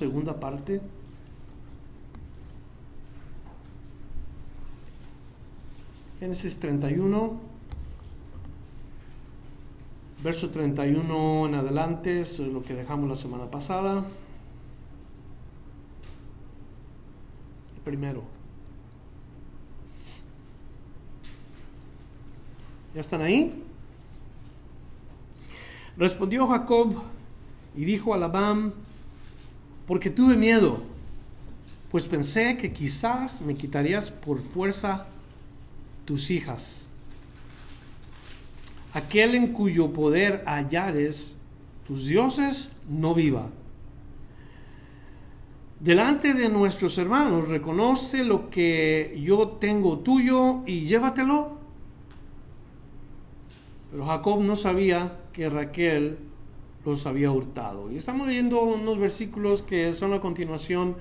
Segunda 0.00 0.40
parte. 0.40 0.80
Génesis 6.18 6.58
31, 6.58 7.38
verso 10.24 10.48
31 10.48 11.48
en 11.48 11.54
adelante, 11.54 12.22
es 12.22 12.38
lo 12.38 12.62
que 12.62 12.72
dejamos 12.72 13.10
la 13.10 13.16
semana 13.16 13.50
pasada. 13.50 14.06
Primero. 17.84 18.22
¿Ya 22.94 23.02
están 23.02 23.20
ahí? 23.20 23.62
Respondió 25.98 26.46
Jacob 26.46 26.94
y 27.76 27.84
dijo 27.84 28.14
a 28.14 28.16
Labán, 28.16 28.72
porque 29.90 30.08
tuve 30.08 30.36
miedo, 30.36 30.80
pues 31.90 32.06
pensé 32.06 32.56
que 32.56 32.72
quizás 32.72 33.40
me 33.40 33.54
quitarías 33.54 34.12
por 34.12 34.38
fuerza 34.38 35.08
tus 36.04 36.30
hijas. 36.30 36.86
Aquel 38.92 39.34
en 39.34 39.48
cuyo 39.48 39.92
poder 39.92 40.44
hallares 40.46 41.36
tus 41.88 42.06
dioses 42.06 42.70
no 42.88 43.16
viva. 43.16 43.48
Delante 45.80 46.34
de 46.34 46.48
nuestros 46.48 46.96
hermanos 46.96 47.48
reconoce 47.48 48.22
lo 48.22 48.48
que 48.48 49.20
yo 49.20 49.48
tengo 49.60 49.98
tuyo 49.98 50.60
y 50.66 50.86
llévatelo. 50.86 51.58
Pero 53.90 54.06
Jacob 54.06 54.40
no 54.40 54.54
sabía 54.54 55.18
que 55.32 55.50
Raquel 55.50 56.29
los 56.84 57.06
había 57.06 57.30
hurtado. 57.30 57.90
Y 57.90 57.96
estamos 57.96 58.26
leyendo 58.26 58.62
unos 58.62 58.98
versículos 58.98 59.62
que 59.62 59.92
son 59.92 60.10
la 60.10 60.20
continuación 60.20 60.96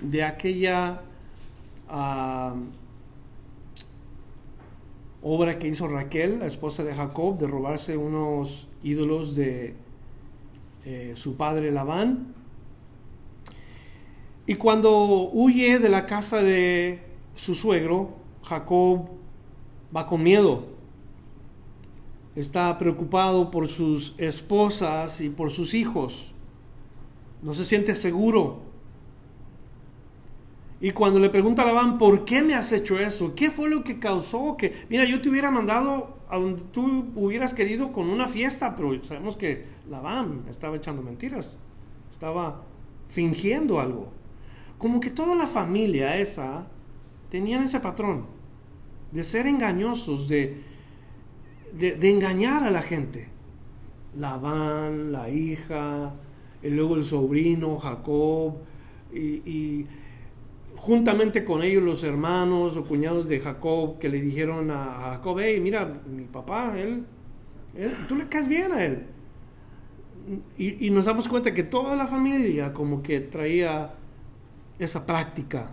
de 0.00 0.24
aquella 0.24 1.02
ah, 1.88 2.54
obra 5.22 5.58
que 5.58 5.68
hizo 5.68 5.88
Raquel, 5.88 6.40
la 6.40 6.46
esposa 6.46 6.84
de 6.84 6.94
Jacob, 6.94 7.38
de 7.38 7.46
robarse 7.46 7.96
unos 7.96 8.68
ídolos 8.82 9.34
de 9.34 9.74
eh, 10.84 11.12
su 11.16 11.36
padre 11.36 11.70
Labán. 11.72 12.34
Y 14.46 14.56
cuando 14.56 15.30
huye 15.32 15.78
de 15.78 15.88
la 15.88 16.04
casa 16.04 16.42
de 16.42 17.00
su 17.34 17.54
suegro, 17.54 18.10
Jacob 18.42 19.08
va 19.96 20.06
con 20.06 20.22
miedo 20.22 20.73
está 22.36 22.76
preocupado 22.78 23.50
por 23.50 23.68
sus 23.68 24.14
esposas 24.18 25.20
y 25.20 25.30
por 25.30 25.50
sus 25.50 25.74
hijos. 25.74 26.32
No 27.42 27.54
se 27.54 27.64
siente 27.64 27.94
seguro. 27.94 28.62
Y 30.80 30.90
cuando 30.90 31.18
le 31.18 31.30
pregunta 31.30 31.62
a 31.62 31.66
Labán, 31.66 31.98
¿por 31.98 32.24
qué 32.24 32.42
me 32.42 32.54
has 32.54 32.72
hecho 32.72 32.98
eso? 32.98 33.34
¿Qué 33.34 33.50
fue 33.50 33.70
lo 33.70 33.84
que 33.84 33.98
causó 33.98 34.56
que, 34.56 34.84
mira, 34.88 35.04
yo 35.04 35.20
te 35.20 35.30
hubiera 35.30 35.50
mandado 35.50 36.18
a 36.28 36.36
donde 36.36 36.62
tú 36.64 37.06
hubieras 37.14 37.54
querido 37.54 37.92
con 37.92 38.10
una 38.10 38.26
fiesta, 38.26 38.74
pero 38.74 39.02
sabemos 39.04 39.36
que 39.36 39.66
Labán 39.88 40.44
estaba 40.48 40.76
echando 40.76 41.02
mentiras, 41.02 41.58
estaba 42.10 42.62
fingiendo 43.08 43.78
algo. 43.78 44.08
Como 44.78 45.00
que 45.00 45.10
toda 45.10 45.34
la 45.34 45.46
familia 45.46 46.18
esa 46.18 46.66
tenían 47.30 47.62
ese 47.62 47.80
patrón 47.80 48.26
de 49.12 49.22
ser 49.22 49.46
engañosos, 49.46 50.28
de, 50.28 50.60
de, 51.78 52.10
engañar 52.10 52.64
a 52.64 52.70
la 52.70 52.82
gente. 52.82 53.28
Labán, 54.16 55.12
la 55.12 55.28
hija, 55.28 56.14
y 56.62 56.70
luego 56.70 56.96
el 56.96 57.04
sobrino, 57.04 57.76
Jacob, 57.78 58.54
y, 59.12 59.86
juntamente 60.76 61.44
con 61.46 61.62
ellos 61.62 61.82
los 61.82 62.04
hermanos 62.04 62.76
o 62.76 62.84
cuñados 62.84 63.26
de 63.26 63.40
Jacob 63.40 63.98
que 63.98 64.10
le 64.10 64.20
dijeron 64.20 64.70
a 64.70 65.12
Jacob, 65.12 65.38
hey, 65.40 65.58
mira, 65.58 66.02
mi 66.06 66.24
papá, 66.24 66.74
él, 66.76 67.06
tú 68.06 68.16
le 68.16 68.28
caes 68.28 68.46
bien 68.48 68.70
a 68.70 68.84
él. 68.84 69.06
Y, 70.58 70.86
y, 70.86 70.90
nos 70.90 71.06
damos 71.06 71.28
cuenta 71.28 71.54
que 71.54 71.62
toda 71.62 71.96
la 71.96 72.06
familia 72.06 72.72
como 72.72 73.02
que 73.02 73.20
traía 73.20 73.94
esa 74.78 75.06
práctica. 75.06 75.70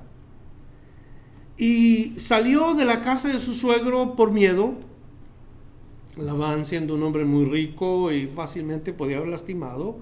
Y 1.58 2.14
salió 2.18 2.74
de 2.74 2.86
la 2.86 3.02
casa 3.02 3.28
de 3.28 3.40
su 3.40 3.54
suegro 3.54 4.16
por 4.16 4.32
miedo, 4.32 4.76
Labán 6.22 6.66
siendo 6.66 6.96
un 6.96 7.04
hombre 7.04 7.26
muy 7.26 7.46
rico 7.46 8.12
y 8.12 8.28
fácilmente 8.28 8.94
podía 8.94 9.18
haber 9.18 9.30
lastimado 9.30 9.98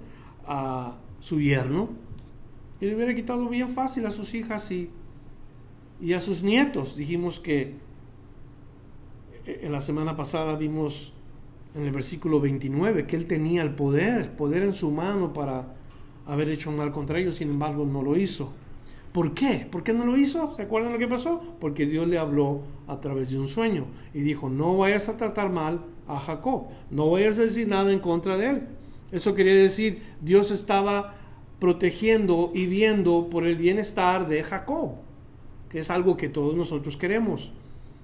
a 0.46 0.98
su 1.20 1.40
yerno 1.40 1.90
y 2.82 2.86
le 2.86 2.96
hubiera 2.96 3.14
quitado 3.14 3.48
bien 3.50 3.70
fácil 3.70 4.06
a 4.06 4.12
sus 4.12 4.34
hijas 4.34 4.72
y, 4.72 4.90
y 6.00 6.14
a 6.14 6.20
sus 6.20 6.44
nietos. 6.44 6.96
Dijimos 6.96 7.40
que 7.40 7.76
eh, 9.46 9.62
en 9.64 9.72
la 9.72 9.82
semana 9.82 10.16
pasada 10.16 10.56
vimos 10.56 11.14
en 11.76 11.84
el 11.84 11.92
versículo 11.92 12.40
29 12.40 13.06
que 13.06 13.16
él 13.16 13.26
tenía 13.26 13.62
el 13.62 13.76
poder, 13.76 14.36
poder 14.36 14.64
en 14.64 14.74
su 14.74 14.92
mano 14.92 15.34
para 15.34 15.76
haber 16.26 16.50
hecho 16.50 16.72
mal 16.72 16.92
contra 16.92 17.20
ellos, 17.20 17.36
sin 17.36 17.50
embargo 17.50 17.86
no 17.86 18.02
lo 18.02 18.16
hizo. 18.16 18.52
¿Por 19.12 19.34
qué? 19.34 19.68
¿Por 19.70 19.84
qué 19.84 19.94
no 19.94 20.06
lo 20.06 20.16
hizo? 20.18 20.56
¿Se 20.56 20.62
acuerdan 20.62 20.94
lo 20.94 21.00
que 21.00 21.08
pasó? 21.08 21.42
Porque 21.60 21.88
Dios 21.88 22.08
le 22.08 22.20
habló 22.20 22.62
a 22.88 23.00
través 23.02 23.32
de 23.32 23.40
un 23.40 23.48
sueño 23.48 23.86
y 24.14 24.22
dijo, 24.22 24.50
no 24.50 24.78
vayas 24.78 25.10
a 25.10 25.18
tratar 25.18 25.52
mal 25.52 25.84
a 26.10 26.20
Jacob, 26.20 26.68
no 26.90 27.10
vayas 27.10 27.40
a 27.40 27.44
decir 27.44 27.68
nada 27.68 27.94
en 27.94 28.00
contra 28.00 28.36
de 28.36 28.50
él. 28.50 28.68
Eso 29.12 29.36
quería 29.36 29.56
decir, 29.56 30.04
Dios 30.22 30.52
estaba 30.52 31.16
protegiendo 31.60 32.52
y 32.54 32.68
viendo 32.68 33.30
por 33.30 33.46
el 33.46 33.56
bienestar 33.56 34.28
de 34.28 34.44
Jacob, 34.44 34.96
que 35.70 35.80
es 35.80 35.90
algo 35.90 36.18
que 36.18 36.30
todos 36.30 36.56
nosotros 36.56 36.98
queremos. 36.98 37.52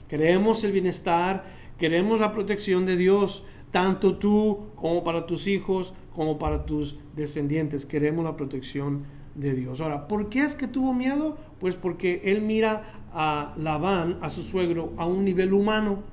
Queremos 0.08 0.64
el 0.64 0.72
bienestar, 0.72 1.46
queremos 1.78 2.20
la 2.20 2.32
protección 2.32 2.86
de 2.86 2.96
Dios, 2.96 3.44
tanto 3.72 4.18
tú 4.18 4.68
como 4.76 5.04
para 5.04 5.26
tus 5.26 5.48
hijos, 5.48 5.94
como 6.14 6.38
para 6.38 6.66
tus 6.66 6.98
descendientes. 7.16 7.86
Queremos 7.86 8.24
la 8.24 8.36
protección 8.36 9.04
de 9.36 9.54
Dios. 9.54 9.82
Ahora, 9.82 10.08
¿por 10.08 10.30
qué 10.30 10.42
es 10.42 10.56
que 10.56 10.68
tuvo 10.68 10.94
miedo? 10.94 11.38
Pues 11.60 11.76
porque 11.76 12.22
él 12.26 12.42
mira 12.42 12.84
a 13.14 13.54
Labán, 13.58 14.20
a 14.22 14.30
su 14.30 14.44
suegro, 14.44 14.94
a 14.98 15.06
un 15.06 15.26
nivel 15.26 15.54
humano. 15.54 16.04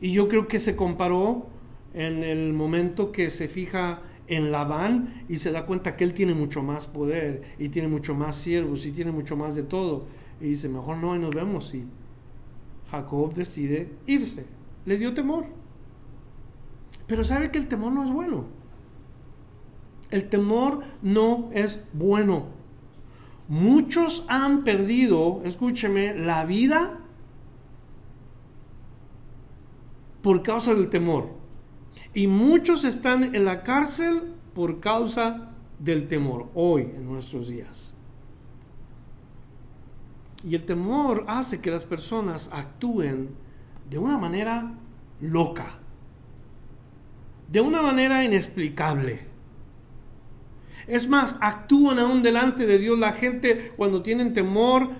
Y 0.00 0.12
yo 0.12 0.28
creo 0.28 0.48
que 0.48 0.58
se 0.58 0.76
comparó 0.76 1.46
en 1.94 2.24
el 2.24 2.52
momento 2.52 3.12
que 3.12 3.30
se 3.30 3.48
fija 3.48 4.02
en 4.26 4.52
Labán 4.52 5.24
y 5.28 5.36
se 5.36 5.50
da 5.50 5.66
cuenta 5.66 5.96
que 5.96 6.04
él 6.04 6.14
tiene 6.14 6.34
mucho 6.34 6.62
más 6.62 6.86
poder 6.86 7.42
y 7.58 7.68
tiene 7.68 7.88
mucho 7.88 8.14
más 8.14 8.36
siervos 8.36 8.86
y 8.86 8.92
tiene 8.92 9.10
mucho 9.10 9.36
más 9.36 9.56
de 9.56 9.64
todo. 9.64 10.06
Y 10.40 10.44
dice, 10.50 10.68
mejor 10.68 10.96
no, 10.98 11.14
y 11.16 11.18
nos 11.18 11.34
vemos. 11.34 11.74
Y 11.74 11.84
Jacob 12.90 13.34
decide 13.34 13.92
irse. 14.06 14.46
Le 14.86 14.96
dio 14.96 15.12
temor. 15.12 15.46
Pero 17.06 17.24
sabe 17.24 17.50
que 17.50 17.58
el 17.58 17.66
temor 17.66 17.92
no 17.92 18.04
es 18.04 18.10
bueno. 18.10 18.46
El 20.10 20.28
temor 20.28 20.84
no 21.02 21.50
es 21.52 21.84
bueno. 21.92 22.46
Muchos 23.48 24.24
han 24.28 24.62
perdido, 24.62 25.42
escúcheme, 25.44 26.14
la 26.14 26.44
vida 26.44 26.99
por 30.22 30.42
causa 30.42 30.74
del 30.74 30.88
temor. 30.88 31.30
Y 32.14 32.26
muchos 32.26 32.84
están 32.84 33.34
en 33.34 33.44
la 33.44 33.62
cárcel 33.62 34.34
por 34.54 34.80
causa 34.80 35.50
del 35.78 36.08
temor 36.08 36.50
hoy 36.54 36.82
en 36.82 37.06
nuestros 37.06 37.48
días. 37.48 37.94
Y 40.48 40.54
el 40.54 40.64
temor 40.64 41.24
hace 41.28 41.60
que 41.60 41.70
las 41.70 41.84
personas 41.84 42.50
actúen 42.52 43.30
de 43.88 43.98
una 43.98 44.18
manera 44.18 44.74
loca, 45.20 45.78
de 47.48 47.60
una 47.60 47.82
manera 47.82 48.24
inexplicable. 48.24 49.28
Es 50.86 51.08
más, 51.08 51.36
actúan 51.40 51.98
aún 51.98 52.22
delante 52.22 52.66
de 52.66 52.78
Dios 52.78 52.98
la 52.98 53.12
gente 53.12 53.72
cuando 53.76 54.02
tienen 54.02 54.32
temor 54.32 54.90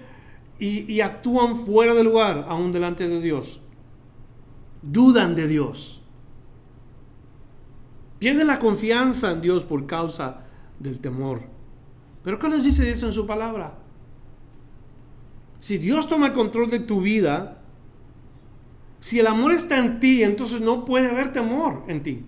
y, 0.58 1.00
actúan 1.00 1.56
fuera 1.56 1.94
del 1.94 2.05
lugar, 2.05 2.44
aún 2.46 2.70
delante 2.70 3.08
de 3.08 3.20
Dios. 3.23 3.62
Dudan 4.82 5.35
de 5.35 5.47
Dios. 5.47 6.03
Pierden 8.19 8.47
la 8.47 8.59
confianza 8.59 9.32
en 9.32 9.41
Dios 9.41 9.65
por 9.65 9.87
causa 9.87 10.41
del 10.79 11.00
temor. 11.00 11.43
Pero 12.23 12.38
¿qué 12.38 12.49
nos 12.49 12.65
dice 12.65 12.91
eso 12.91 13.06
en 13.06 13.12
su 13.12 13.27
palabra? 13.27 13.75
Si 15.59 15.79
Dios 15.79 16.06
toma 16.06 16.29
el 16.29 16.32
control 16.32 16.71
de 16.71 16.81
tu 16.81 17.00
vida, 17.00 17.62
si 19.00 19.19
el 19.19 19.27
amor 19.27 19.53
está 19.53 19.79
en 19.79 20.00
ti, 20.00 20.23
entonces 20.23 20.61
no 20.61 20.85
puede 20.85 21.09
haber 21.09 21.33
temor 21.33 21.85
en 21.88 22.03
ti. 22.03 22.25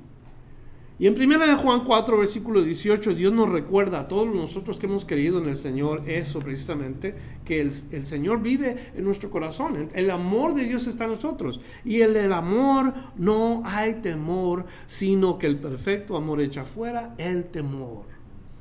Y 0.99 1.07
en 1.07 1.21
1 1.21 1.59
Juan 1.59 1.85
4, 1.85 2.19
versículo 2.19 2.63
18, 2.63 3.15
Dios 3.15 3.33
nos 3.33 3.49
recuerda 3.49 4.01
a 4.01 4.09
todos 4.09 4.33
nosotros 4.33 4.79
que 4.79 4.87
hemos 4.87 5.05
creído 5.05 5.39
en 5.39 5.49
el 5.49 5.57
Señor 5.57 6.09
eso 6.09 6.41
precisamente, 6.41 7.15
que 7.45 7.61
el, 7.61 7.73
Señor 7.73 8.43
vive 8.43 8.93
en 8.95 9.05
nuestro 9.05 9.31
corazón. 9.31 9.89
El 9.95 10.11
amor 10.11 10.55
de 10.55 10.65
Dios 10.65 10.87
está 10.87 11.05
en 11.05 11.11
nosotros. 11.11 11.61
Y 11.85 12.03
en 12.03 12.17
el 12.17 12.33
amor 12.33 12.93
no 13.17 13.63
hay 13.65 13.95
temor, 13.95 14.67
sino 14.87 15.39
que 15.39 15.47
el 15.47 15.59
perfecto 15.59 16.17
amor 16.17 16.41
echa 16.41 16.65
fuera 16.65 17.15
el 17.19 17.45
temor. 17.45 18.05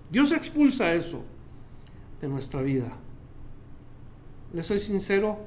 Dios 0.09 0.31
expulsa 0.31 0.93
eso 0.93 1.23
de 2.21 2.27
nuestra 2.27 2.61
vida. 2.61 2.97
Le 4.53 4.63
soy 4.63 4.79
sincero, 4.79 5.39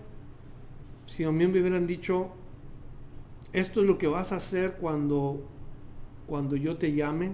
si 1.06 1.24
a 1.24 1.30
mí 1.30 1.46
me 1.46 1.60
hubieran 1.60 1.86
dicho, 1.86 2.30
esto 3.52 3.80
es 3.80 3.86
lo 3.86 3.98
que 3.98 4.06
vas 4.06 4.32
a 4.32 4.36
hacer 4.36 4.76
cuando 4.80 5.53
cuando 6.26 6.56
yo 6.56 6.76
te 6.76 6.92
llame? 6.92 7.32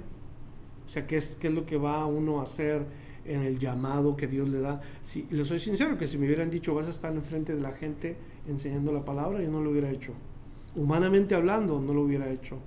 O 0.86 0.88
sea, 0.88 1.06
¿qué 1.06 1.16
es, 1.16 1.36
qué 1.36 1.48
es 1.48 1.54
lo 1.54 1.66
que 1.66 1.76
va 1.76 2.06
uno 2.06 2.40
a 2.40 2.42
hacer 2.42 2.84
en 3.24 3.42
el 3.42 3.58
llamado 3.58 4.16
que 4.16 4.26
Dios 4.26 4.48
le 4.48 4.60
da? 4.60 4.80
Si, 5.02 5.26
le 5.30 5.44
soy 5.44 5.58
sincero, 5.58 5.96
que 5.96 6.08
si 6.08 6.18
me 6.18 6.26
hubieran 6.26 6.50
dicho 6.50 6.74
vas 6.74 6.86
a 6.86 6.90
estar 6.90 7.14
enfrente 7.14 7.54
de 7.54 7.60
la 7.60 7.72
gente 7.72 8.16
enseñando 8.48 8.92
la 8.92 9.04
palabra, 9.04 9.42
yo 9.42 9.50
no 9.50 9.60
lo 9.60 9.70
hubiera 9.70 9.90
hecho. 9.90 10.12
Humanamente 10.74 11.34
hablando, 11.34 11.80
no 11.80 11.94
lo 11.94 12.02
hubiera 12.02 12.30
hecho. 12.30 12.58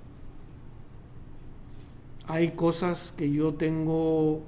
Hay 2.26 2.52
cosas 2.52 3.12
que 3.12 3.30
yo 3.30 3.54
tengo 3.54 4.42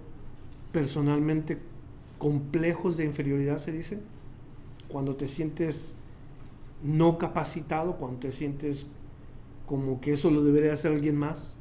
personalmente 0.73 1.59
complejos 2.19 2.97
de 2.97 3.05
inferioridad, 3.05 3.59
se 3.59 3.73
dice. 3.73 4.01
Cuando 4.89 5.17
te 5.17 5.29
sientes 5.29 5.95
no 6.83 7.19
capacitado, 7.19 7.97
cuando 7.97 8.21
te 8.21 8.33
sientes 8.33 8.87
como 9.67 10.01
que 10.01 10.13
eso 10.13 10.31
lo 10.31 10.43
debería 10.43 10.73
hacer 10.73 10.93
alguien 10.93 11.17
más. 11.17 11.56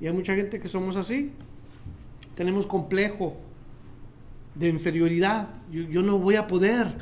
Y 0.00 0.06
hay 0.06 0.12
mucha 0.12 0.34
gente 0.34 0.60
que 0.60 0.68
somos 0.68 0.96
así. 0.96 1.32
Tenemos 2.34 2.66
complejo 2.66 3.36
de 4.54 4.68
inferioridad. 4.68 5.48
Yo, 5.70 6.02
no 6.02 6.18
voy 6.18 6.36
a 6.36 6.46
poder. 6.46 6.96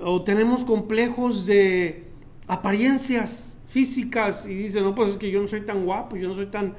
O 0.00 0.22
tenemos 0.22 0.64
complejos 0.64 1.46
de 1.46 2.04
apariencias 2.46 3.58
físicas 3.68 4.46
y 4.46 4.54
dicen, 4.54 4.84
no, 4.84 4.94
pues 4.94 5.10
es 5.10 5.16
que 5.16 5.30
yo 5.30 5.40
no 5.40 5.48
soy 5.48 5.60
tan 5.62 5.84
guapo, 5.84 6.16
yo 6.16 6.28
no 6.28 6.34
soy 6.34 6.46
tan, 6.46 6.74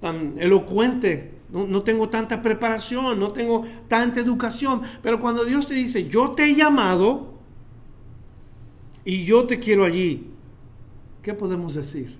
tan 0.00 0.34
elocuente, 0.38 1.32
no, 1.50 1.66
no, 1.66 1.82
tengo 1.82 2.08
tanta 2.08 2.40
preparación, 2.42 3.18
no 3.18 3.32
tengo 3.32 3.64
tanta 3.88 4.20
educación. 4.20 4.82
Pero 5.02 5.20
cuando 5.20 5.44
Dios 5.44 5.66
te 5.66 5.74
dice, 5.74 6.08
yo 6.08 6.32
te 6.32 6.44
he 6.44 6.54
llamado 6.54 7.34
y 9.04 9.24
yo 9.24 9.46
te 9.46 9.58
quiero 9.58 9.84
allí, 9.84 10.26
¿qué 11.22 11.32
podemos 11.32 11.74
decir? 11.74 12.17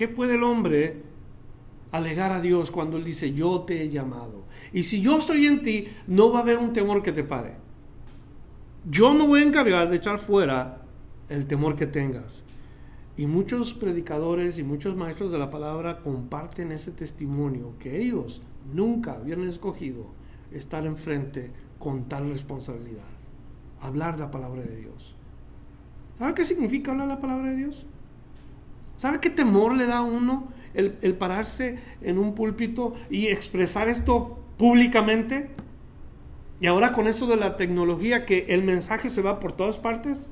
¿Qué 0.00 0.08
puede 0.08 0.36
el 0.36 0.44
hombre 0.44 1.02
alegar 1.92 2.32
a 2.32 2.40
Dios 2.40 2.70
cuando 2.70 2.96
Él 2.96 3.04
dice, 3.04 3.34
yo 3.34 3.64
te 3.66 3.82
he 3.82 3.90
llamado? 3.90 4.44
Y 4.72 4.84
si 4.84 5.02
yo 5.02 5.18
estoy 5.18 5.46
en 5.46 5.60
ti, 5.60 5.88
no 6.06 6.32
va 6.32 6.38
a 6.38 6.42
haber 6.42 6.56
un 6.56 6.72
temor 6.72 7.02
que 7.02 7.12
te 7.12 7.22
pare. 7.22 7.56
Yo 8.90 9.12
me 9.12 9.26
voy 9.26 9.40
a 9.42 9.44
encargar 9.44 9.90
de 9.90 9.96
echar 9.98 10.18
fuera 10.18 10.86
el 11.28 11.46
temor 11.46 11.76
que 11.76 11.86
tengas. 11.86 12.46
Y 13.18 13.26
muchos 13.26 13.74
predicadores 13.74 14.58
y 14.58 14.62
muchos 14.62 14.96
maestros 14.96 15.32
de 15.32 15.38
la 15.38 15.50
palabra 15.50 16.00
comparten 16.00 16.72
ese 16.72 16.92
testimonio 16.92 17.74
que 17.78 18.00
ellos 18.00 18.40
nunca 18.72 19.16
habían 19.16 19.42
escogido 19.42 20.06
estar 20.50 20.86
enfrente 20.86 21.50
con 21.78 22.08
tal 22.08 22.30
responsabilidad. 22.30 23.04
Hablar 23.82 24.18
la 24.18 24.30
palabra 24.30 24.62
de 24.62 24.76
Dios. 24.76 25.14
¿Sabe 26.18 26.32
qué 26.32 26.46
significa 26.46 26.92
hablar 26.92 27.08
la 27.08 27.20
palabra 27.20 27.50
de 27.50 27.56
Dios? 27.56 27.84
¿Sabe 29.00 29.18
qué 29.18 29.30
temor 29.30 29.74
le 29.78 29.86
da 29.86 29.96
a 29.96 30.02
uno 30.02 30.52
el, 30.74 31.14
pararse 31.14 31.78
en 32.02 32.18
un 32.18 32.34
púlpito 32.34 32.92
y 33.08 33.28
expresar 33.28 33.88
esto 33.88 34.38
públicamente? 34.58 35.48
Y 36.60 36.66
ahora 36.66 36.92
con 36.92 37.06
esto 37.06 37.26
de 37.26 37.36
la 37.36 37.56
tecnología, 37.56 38.26
que 38.26 38.44
el 38.50 38.62
mensaje 38.62 39.08
se 39.08 39.22
va 39.22 39.40
por 39.40 39.52
todas 39.52 39.78
partes. 39.78 40.28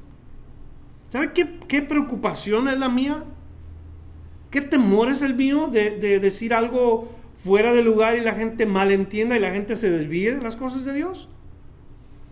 ¿Sabe 1.08 1.32
qué, 1.32 1.80
preocupación 1.80 2.68
es 2.68 2.78
la 2.78 2.90
mía? 2.90 3.24
¿Qué 4.50 4.60
temor 4.60 5.08
es 5.08 5.22
el 5.22 5.34
mío 5.34 5.68
de, 5.68 5.92
de, 5.92 6.20
decir 6.20 6.52
algo 6.52 7.08
fuera 7.42 7.72
de 7.72 7.82
lugar 7.82 8.18
y 8.18 8.20
la 8.20 8.34
gente 8.34 8.66
malentienda 8.66 9.34
y 9.34 9.40
la 9.40 9.50
gente 9.50 9.76
se 9.76 9.90
desvíe 9.90 10.34
de 10.34 10.42
las 10.42 10.56
cosas 10.56 10.84
de 10.84 10.92
Dios? 10.92 11.30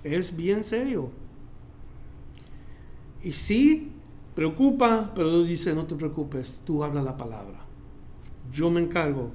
Es 0.05 0.37
bien 0.37 0.65
serio. 0.65 1.11
Y 3.23 3.33
sí, 3.33 3.96
preocupa, 4.37 5.13
pero 5.15 5.31
Dios 5.31 5.49
dice, 5.49 5.75
no 5.75 5.87
te 5.87 5.97
preocupes, 5.97 6.63
tú 6.65 6.85
habla 6.85 7.03
la 7.03 7.17
palabra. 7.17 7.59
Yo 8.53 8.71
me 8.71 8.83
encargo 8.83 9.31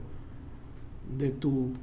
de 1.18 1.32
tu 1.32 1.74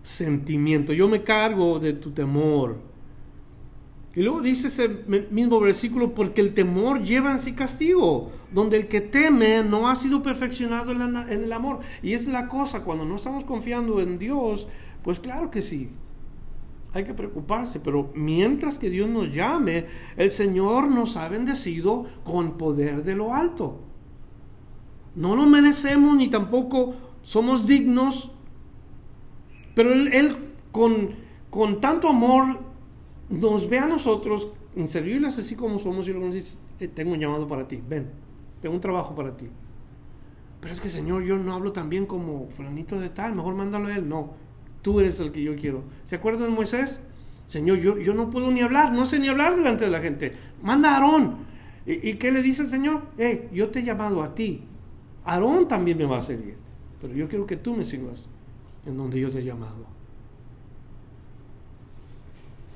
sentimiento, 0.00 0.92
yo 0.92 1.08
me 1.08 1.24
cargo 1.24 1.80
de 1.80 1.92
tu 1.92 2.12
temor. 2.12 2.78
Y 4.14 4.22
luego 4.22 4.40
dice 4.40 4.68
ese 4.68 4.88
mismo 5.32 5.58
versículo, 5.58 6.14
porque 6.14 6.40
el 6.40 6.54
temor 6.54 7.02
lleva 7.02 7.32
en 7.32 7.40
sí 7.40 7.52
castigo, 7.52 8.30
donde 8.52 8.76
el 8.76 8.86
que 8.86 9.00
teme 9.00 9.64
no 9.64 9.88
ha 9.88 9.96
sido 9.96 10.22
perfeccionado 10.22 10.92
en, 10.92 11.00
en 11.16 11.42
el 11.42 11.52
amor. 11.52 11.80
Y 12.00 12.12
es 12.12 12.28
la 12.28 12.48
cosa, 12.48 12.84
cuando 12.84 13.04
no 13.04 13.16
estamos 13.16 13.42
confiando 13.42 14.00
en 14.00 14.18
Dios, 14.18 14.68
pues 15.02 15.18
claro 15.18 15.50
que 15.50 15.62
sí, 15.62 15.90
hay 16.94 17.04
que 17.04 17.12
preocuparse, 17.12 17.80
pero 17.80 18.12
mientras 18.14 18.78
que 18.78 18.88
Dios 18.88 19.10
nos 19.10 19.34
llame, 19.34 19.86
el 20.16 20.30
Señor 20.30 20.88
nos 20.88 21.16
ha 21.16 21.28
bendecido 21.28 22.06
con 22.22 22.56
poder 22.56 23.02
de 23.02 23.16
lo 23.16 23.34
alto. 23.34 23.80
No 25.16 25.34
lo 25.34 25.44
merecemos 25.44 26.16
ni 26.16 26.28
tampoco 26.28 26.94
somos 27.22 27.66
dignos, 27.66 28.30
pero 29.74 29.92
Él, 29.92 30.36
con, 30.70 31.10
con, 31.50 31.80
tanto 31.80 32.08
amor 32.08 32.60
nos 33.28 33.68
ve 33.68 33.78
a 33.78 33.88
nosotros 33.88 34.50
inservibles 34.76 35.36
así 35.36 35.56
como 35.56 35.78
somos 35.78 36.06
y 36.06 36.12
luego 36.12 36.26
nos 36.26 36.34
dice, 36.34 36.58
eh, 36.78 36.86
tengo 36.86 37.12
un 37.12 37.18
llamado 37.18 37.48
para 37.48 37.66
ti, 37.66 37.82
ven, 37.88 38.08
tengo 38.60 38.74
un 38.76 38.80
trabajo 38.80 39.16
para 39.16 39.36
ti. 39.36 39.48
Pero 40.60 40.72
es 40.72 40.80
que 40.80 40.88
Señor, 40.88 41.24
yo 41.24 41.36
no 41.38 41.54
hablo 41.54 41.72
tan 41.72 41.90
bien 41.90 42.06
como 42.06 42.48
fulanito 42.50 43.00
de 43.00 43.10
tal, 43.10 43.34
mejor 43.34 43.56
mándalo 43.56 43.88
a 43.88 43.96
Él. 43.96 44.08
No, 44.08 44.43
tú 44.84 45.00
eres 45.00 45.18
el 45.18 45.32
que 45.32 45.42
yo 45.42 45.56
quiero. 45.56 45.82
¿Se 46.04 46.14
acuerdan 46.14 46.52
Moisés? 46.52 47.00
Señor, 47.46 47.78
yo, 47.78 47.98
yo 47.98 48.12
no 48.12 48.28
puedo 48.28 48.50
ni 48.50 48.60
hablar, 48.60 48.92
no 48.92 49.06
sé 49.06 49.18
ni 49.18 49.28
hablar 49.28 49.56
delante 49.56 49.86
de 49.86 49.90
la 49.90 50.00
gente. 50.00 50.34
Manda 50.62 50.90
a 50.90 50.94
Aarón. 50.96 51.38
¿Y, 51.86 52.14
qué 52.14 52.30
le 52.30 52.42
dice 52.42 52.62
el 52.62 52.68
Señor? 52.68 53.02
Eh, 53.16 53.48
yo 53.50 53.70
te 53.70 53.80
he 53.80 53.82
llamado 53.82 54.22
a 54.22 54.34
ti. 54.34 54.60
Aarón 55.24 55.66
también 55.66 55.96
me 55.96 56.04
va 56.04 56.18
a 56.18 56.22
servir. 56.22 56.56
Pero 57.00 57.14
yo 57.14 57.28
quiero 57.28 57.46
que 57.46 57.56
tú 57.56 57.74
me 57.74 57.84
sirvas 57.84 58.28
en 58.84 58.98
donde 58.98 59.18
yo 59.18 59.30
te 59.30 59.38
he 59.38 59.44
llamado. 59.44 59.86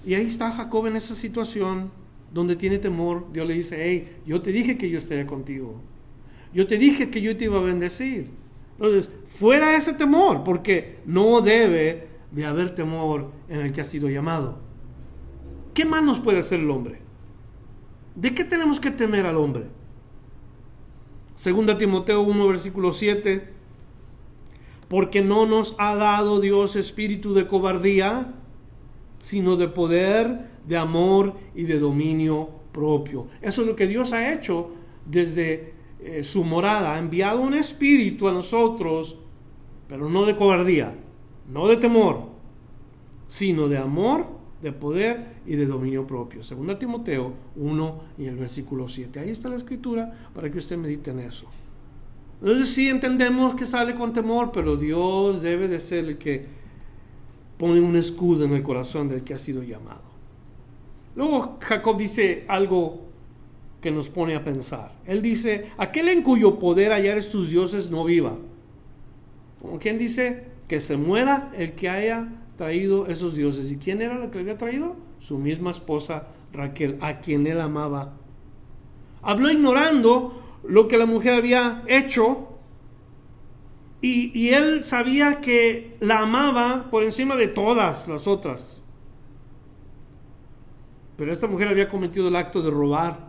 Y 0.07 0.15
ahí 0.15 0.27
está 0.27 0.50
Jacob 0.50 0.87
en 0.87 0.97
esa 0.97 1.15
situación 1.15 1.91
donde 2.33 2.57
tiene 2.57 2.79
temor. 2.79 3.31
Dios 3.33 3.47
le 3.47 3.53
dice, 3.53 3.77
hey, 3.83 4.17
yo 4.27 4.41
te 4.41 4.50
dije 4.50 4.79
que 4.79 4.88
yo 4.88 4.97
estaría 4.97 5.27
contigo. 5.27 5.75
Yo 6.55 6.67
te 6.67 6.79
dije 6.79 7.11
que 7.11 7.21
yo 7.21 7.37
te 7.37 7.45
iba 7.45 7.59
a 7.59 7.62
bendecir. 7.62 8.31
Entonces, 8.78 9.11
fuera 9.26 9.76
ese 9.76 9.92
temor, 9.92 10.44
porque 10.44 11.00
no 11.04 11.40
debe 11.40 12.08
de 12.30 12.47
haber 12.47 12.75
temor 12.75 13.32
en 13.49 13.61
el 13.61 13.73
que 13.73 13.80
ha 13.80 13.85
sido 13.85 14.08
llamado. 14.08 14.58
¿Qué 15.75 15.85
más 15.85 16.04
nos 16.04 16.20
puede 16.20 16.38
hacer 16.38 16.61
el 16.61 16.70
hombre? 16.70 17.00
¿De 18.14 18.35
qué 18.35 18.44
tenemos 18.44 18.78
que 18.78 18.90
temer 18.90 19.26
al 19.26 19.37
hombre? 19.37 19.66
Segunda 21.35 21.76
Timoteo 21.76 22.23
1, 22.23 22.49
versículo 22.49 22.92
7. 22.92 23.52
Porque 24.88 25.23
no 25.23 25.47
nos 25.47 25.75
ha 25.78 25.94
dado 25.97 26.40
Dios 26.40 26.76
espíritu 26.76 27.35
de 27.35 27.47
cobardía, 27.47 28.35
sino 29.20 29.56
de 29.56 29.68
poder, 29.68 30.50
de 30.66 30.76
amor 30.76 31.35
y 31.54 31.64
de 31.64 31.78
dominio 31.78 32.50
propio. 32.73 33.26
Eso 33.40 33.62
es 33.62 33.68
lo 33.68 33.76
que 33.76 33.87
Dios 33.87 34.12
ha 34.12 34.32
hecho 34.32 34.70
desde 35.04 35.75
eh, 36.00 36.23
su 36.23 36.45
morada, 36.45 36.95
ha 36.95 36.99
enviado 36.99 37.40
un 37.40 37.55
espíritu 37.55 38.28
a 38.28 38.33
nosotros, 38.33 39.17
pero 39.88 40.09
no 40.09 40.26
de 40.26 40.37
cobardía, 40.37 40.95
no 41.50 41.67
de 41.67 41.76
temor, 41.76 42.28
sino 43.26 43.69
de 43.69 43.78
amor, 43.78 44.26
de 44.62 44.73
poder 44.73 45.37
y 45.47 45.57
de 45.57 45.67
dominio 45.67 46.07
propio. 46.07 46.43
Segunda 46.43 46.78
Timoteo 46.78 47.35
1 47.57 48.00
y 48.19 48.26
el 48.26 48.37
versículo 48.37 48.88
7. 48.88 49.21
Ahí 49.21 49.31
está 49.31 49.49
la 49.49 49.57
escritura 49.57 50.31
para 50.35 50.50
que 50.50 50.59
usted 50.59 50.76
medite 50.76 51.11
en 51.11 51.21
eso. 51.21 51.47
Entonces 52.40 52.69
sí 52.69 52.88
entendemos 52.88 53.55
que 53.55 53.67
sale 53.67 53.95
con 53.95 54.12
temor, 54.12 54.50
pero 54.52 54.76
Dios 54.76 55.43
debe 55.43 55.69
de 55.69 55.81
ser 55.81 56.05
el 56.05 56.19
que 56.19 56.47
pone 57.57 57.81
un 57.81 57.97
escudo 57.97 58.45
en 58.45 58.52
el 58.52 58.62
corazón 58.62 59.09
del 59.09 59.25
que 59.25 59.35
ha 59.35 59.38
sido 59.38 59.62
llamado. 59.62 60.09
Luego 61.17 61.59
Jacob 61.61 61.97
dice 61.97 62.45
algo 62.47 63.08
que 63.88 63.95
nos 63.95 64.11
pone 64.11 64.37
a 64.37 64.45
pensar. 64.45 64.92
Él 65.07 65.23
dice, 65.23 65.71
aquel 65.78 66.11
en 66.11 66.23
cuyo 66.23 66.59
poder 66.59 66.92
hallares 66.92 67.30
tus 67.30 67.49
dioses 67.49 67.90
no 67.90 68.04
viva. 68.04 68.37
Como 69.62 69.78
quien 69.78 69.97
dice, 69.97 70.45
que 70.68 70.78
se 70.78 70.99
muera 70.99 71.50
el 71.57 71.73
que 71.73 71.88
haya 71.88 72.28
traído 72.59 73.07
esos 73.07 73.35
dioses. 73.35 73.73
¿Y 73.73 73.78
quién 73.78 74.02
era 74.02 74.18
la 74.18 74.30
que 74.30 74.37
le 74.37 74.42
había 74.42 74.59
traído? 74.59 74.97
Su 75.21 75.38
misma 75.38 75.71
esposa 75.71 76.28
Raquel, 76.52 76.99
a 77.00 77.21
quien 77.21 77.47
él 77.47 77.62
amaba. 77.62 78.12
Habló 79.23 79.50
ignorando 79.50 80.59
lo 80.64 80.87
que 80.87 80.99
la 80.99 81.07
mujer 81.07 81.33
había 81.33 81.83
hecho 81.87 82.59
y, 84.02 84.50
él 84.50 84.85
sabía 84.85 85.40
que 85.40 85.97
la 86.00 86.21
amaba 86.21 86.90
por 86.90 87.04
encima 87.04 87.37
de 87.37 87.49
todas 87.49 88.07
las 88.07 88.28
otras. 88.28 88.83
Pero 91.16 91.33
esta 91.33 91.47
mujer 91.47 91.68
había 91.68 91.88
cometido 91.88 92.28
el 92.28 92.37
acto 92.37 92.61
de 92.61 92.71
robar 92.71 93.28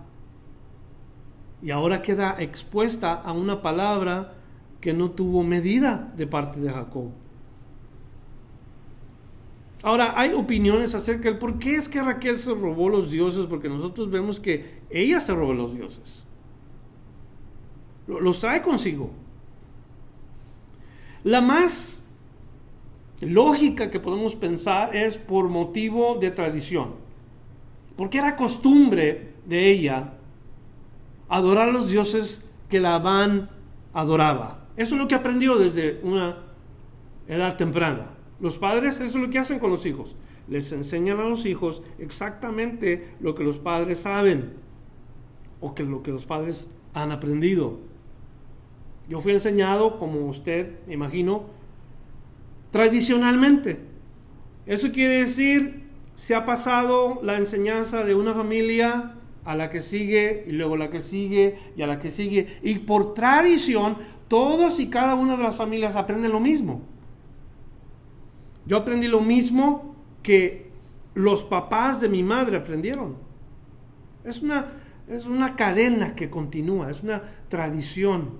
y 1.61 1.71
ahora 1.71 2.01
queda 2.01 2.35
expuesta 2.39 3.13
a 3.13 3.33
una 3.33 3.61
palabra 3.61 4.33
que 4.79 4.93
no 4.93 5.11
tuvo 5.11 5.43
medida 5.43 6.11
de 6.15 6.25
parte 6.27 6.59
de 6.59 6.71
Jacob. 6.71 7.09
Ahora, 9.81 10.13
hay 10.17 10.33
opiniones 10.33 10.93
acerca 10.93 11.31
de 11.31 11.37
por 11.37 11.57
qué 11.57 11.75
es 11.75 11.87
que 11.87 12.01
Raquel 12.01 12.37
se 12.37 12.53
robó 12.53 12.89
los 12.89 13.11
dioses, 13.11 13.45
porque 13.45 13.69
nosotros 13.69 14.09
vemos 14.09 14.39
que 14.39 14.79
ella 14.89 15.21
se 15.21 15.33
robó 15.33 15.53
los 15.53 15.73
dioses. 15.73 16.23
Los 18.07 18.39
trae 18.39 18.61
consigo. 18.61 19.11
La 21.23 21.41
más 21.41 22.05
lógica 23.21 23.91
que 23.91 23.99
podemos 23.99 24.35
pensar 24.35 24.95
es 24.95 25.17
por 25.17 25.47
motivo 25.47 26.17
de 26.19 26.31
tradición. 26.31 26.95
Porque 27.95 28.17
era 28.17 28.35
costumbre 28.35 29.33
de 29.45 29.69
ella 29.69 30.13
adorar 31.29 31.69
a 31.69 31.71
los 31.71 31.89
dioses 31.89 32.43
que 32.67 32.79
Labán 32.79 33.49
adoraba. 33.93 34.67
Eso 34.75 34.95
es 34.95 35.01
lo 35.01 35.07
que 35.07 35.15
aprendió 35.15 35.57
desde 35.57 35.99
una 36.03 36.37
edad 37.27 37.55
temprana. 37.57 38.11
Los 38.39 38.57
padres, 38.57 38.95
eso 38.99 39.17
es 39.17 39.23
lo 39.23 39.29
que 39.29 39.39
hacen 39.39 39.59
con 39.59 39.71
los 39.71 39.85
hijos. 39.85 40.15
Les 40.47 40.71
enseñan 40.71 41.19
a 41.19 41.29
los 41.29 41.45
hijos 41.45 41.83
exactamente 41.99 43.13
lo 43.19 43.35
que 43.35 43.43
los 43.43 43.59
padres 43.59 43.99
saben 43.99 44.53
o 45.59 45.75
que 45.75 45.83
lo 45.83 46.01
que 46.01 46.11
los 46.11 46.25
padres 46.25 46.69
han 46.93 47.11
aprendido. 47.11 47.79
Yo 49.07 49.21
fui 49.21 49.33
enseñado, 49.33 49.97
como 49.99 50.27
usted, 50.27 50.79
me 50.87 50.93
imagino, 50.93 51.45
tradicionalmente. 52.71 53.79
Eso 54.65 54.91
quiere 54.91 55.17
decir, 55.17 55.89
se 56.15 56.35
ha 56.35 56.45
pasado 56.45 57.19
la 57.23 57.37
enseñanza 57.37 58.03
de 58.03 58.15
una 58.15 58.33
familia 58.33 59.15
a 59.45 59.55
la 59.55 59.69
que 59.69 59.81
sigue 59.81 60.43
y 60.47 60.51
luego 60.51 60.77
la 60.77 60.89
que 60.89 60.99
sigue 60.99 61.57
y 61.75 61.81
a 61.81 61.87
la 61.87 61.99
que 61.99 62.09
sigue. 62.09 62.59
Y 62.61 62.79
por 62.79 63.13
tradición, 63.13 63.97
todos 64.27 64.79
y 64.79 64.89
cada 64.89 65.15
una 65.15 65.37
de 65.37 65.43
las 65.43 65.55
familias 65.55 65.95
aprenden 65.95 66.31
lo 66.31 66.39
mismo. 66.39 66.81
Yo 68.65 68.77
aprendí 68.77 69.07
lo 69.07 69.21
mismo 69.21 69.95
que 70.21 70.69
los 71.15 71.43
papás 71.43 71.99
de 72.01 72.09
mi 72.09 72.23
madre 72.23 72.57
aprendieron. 72.57 73.17
Es 74.23 74.41
una, 74.41 74.67
es 75.07 75.25
una 75.25 75.55
cadena 75.55 76.15
que 76.15 76.29
continúa, 76.29 76.91
es 76.91 77.03
una 77.03 77.23
tradición. 77.47 78.31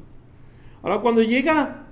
Ahora, 0.84 1.00
cuando 1.00 1.24
llega 1.24 1.88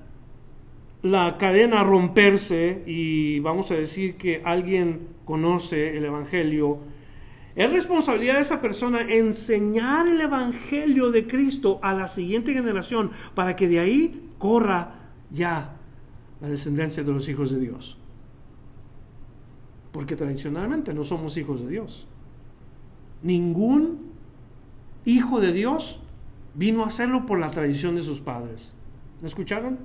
la 1.02 1.38
cadena 1.38 1.82
a 1.82 1.84
romperse 1.84 2.84
y 2.86 3.40
vamos 3.40 3.72
a 3.72 3.76
decir 3.76 4.18
que 4.18 4.42
alguien 4.44 5.08
conoce 5.26 5.98
el 5.98 6.06
Evangelio, 6.06 6.80
es 7.58 7.72
responsabilidad 7.72 8.36
de 8.36 8.42
esa 8.42 8.62
persona 8.62 9.02
enseñar 9.02 10.08
el 10.08 10.22
Evangelio 10.22 11.12
de 11.12 11.28
Cristo 11.28 11.80
a 11.84 11.94
la 11.94 12.08
siguiente 12.08 12.54
generación 12.54 13.12
para 13.36 13.58
que 13.58 13.68
de 13.68 13.80
ahí 13.80 14.30
corra 14.38 15.10
ya 15.32 15.76
la 16.40 16.48
descendencia 16.48 17.04
de 17.04 17.12
los 17.12 17.28
hijos 17.28 17.52
de 17.52 17.60
Dios 17.60 17.98
porque 19.98 20.16
tradicionalmente 20.16 20.94
no 20.94 21.04
somos 21.04 21.38
hijos 21.38 21.62
de 21.62 21.70
Dios. 21.70 22.06
Ningún 23.24 24.12
hijo 25.06 25.40
de 25.40 25.52
Dios 25.52 26.00
vino 26.54 26.84
a 26.84 26.88
hacerlo 26.90 27.26
por 27.26 27.40
la 27.40 27.50
tradición 27.50 27.96
de 27.96 28.04
sus 28.04 28.22
padres. 28.22 28.74
¿Me 29.22 29.28
escucharon? 29.28 29.80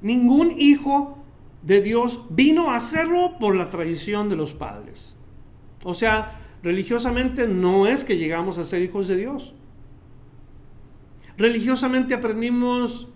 Ningún 0.00 0.50
hijo 0.58 1.18
de 1.60 1.82
Dios 1.82 2.24
vino 2.30 2.70
a 2.70 2.76
hacerlo 2.76 3.38
por 3.38 3.54
la 3.54 3.68
tradición 3.68 4.30
de 4.30 4.36
los 4.36 4.54
padres. 4.54 5.13
O 5.84 5.94
sea, 5.94 6.40
religiosamente 6.62 7.46
no 7.46 7.86
es 7.86 8.02
que 8.02 8.16
llegamos 8.16 8.58
a 8.58 8.64
ser 8.64 8.82
hijos 8.82 9.06
de 9.06 9.16
Dios. 9.16 9.54
Religiosamente 11.36 12.14
aprendimos 12.14 13.08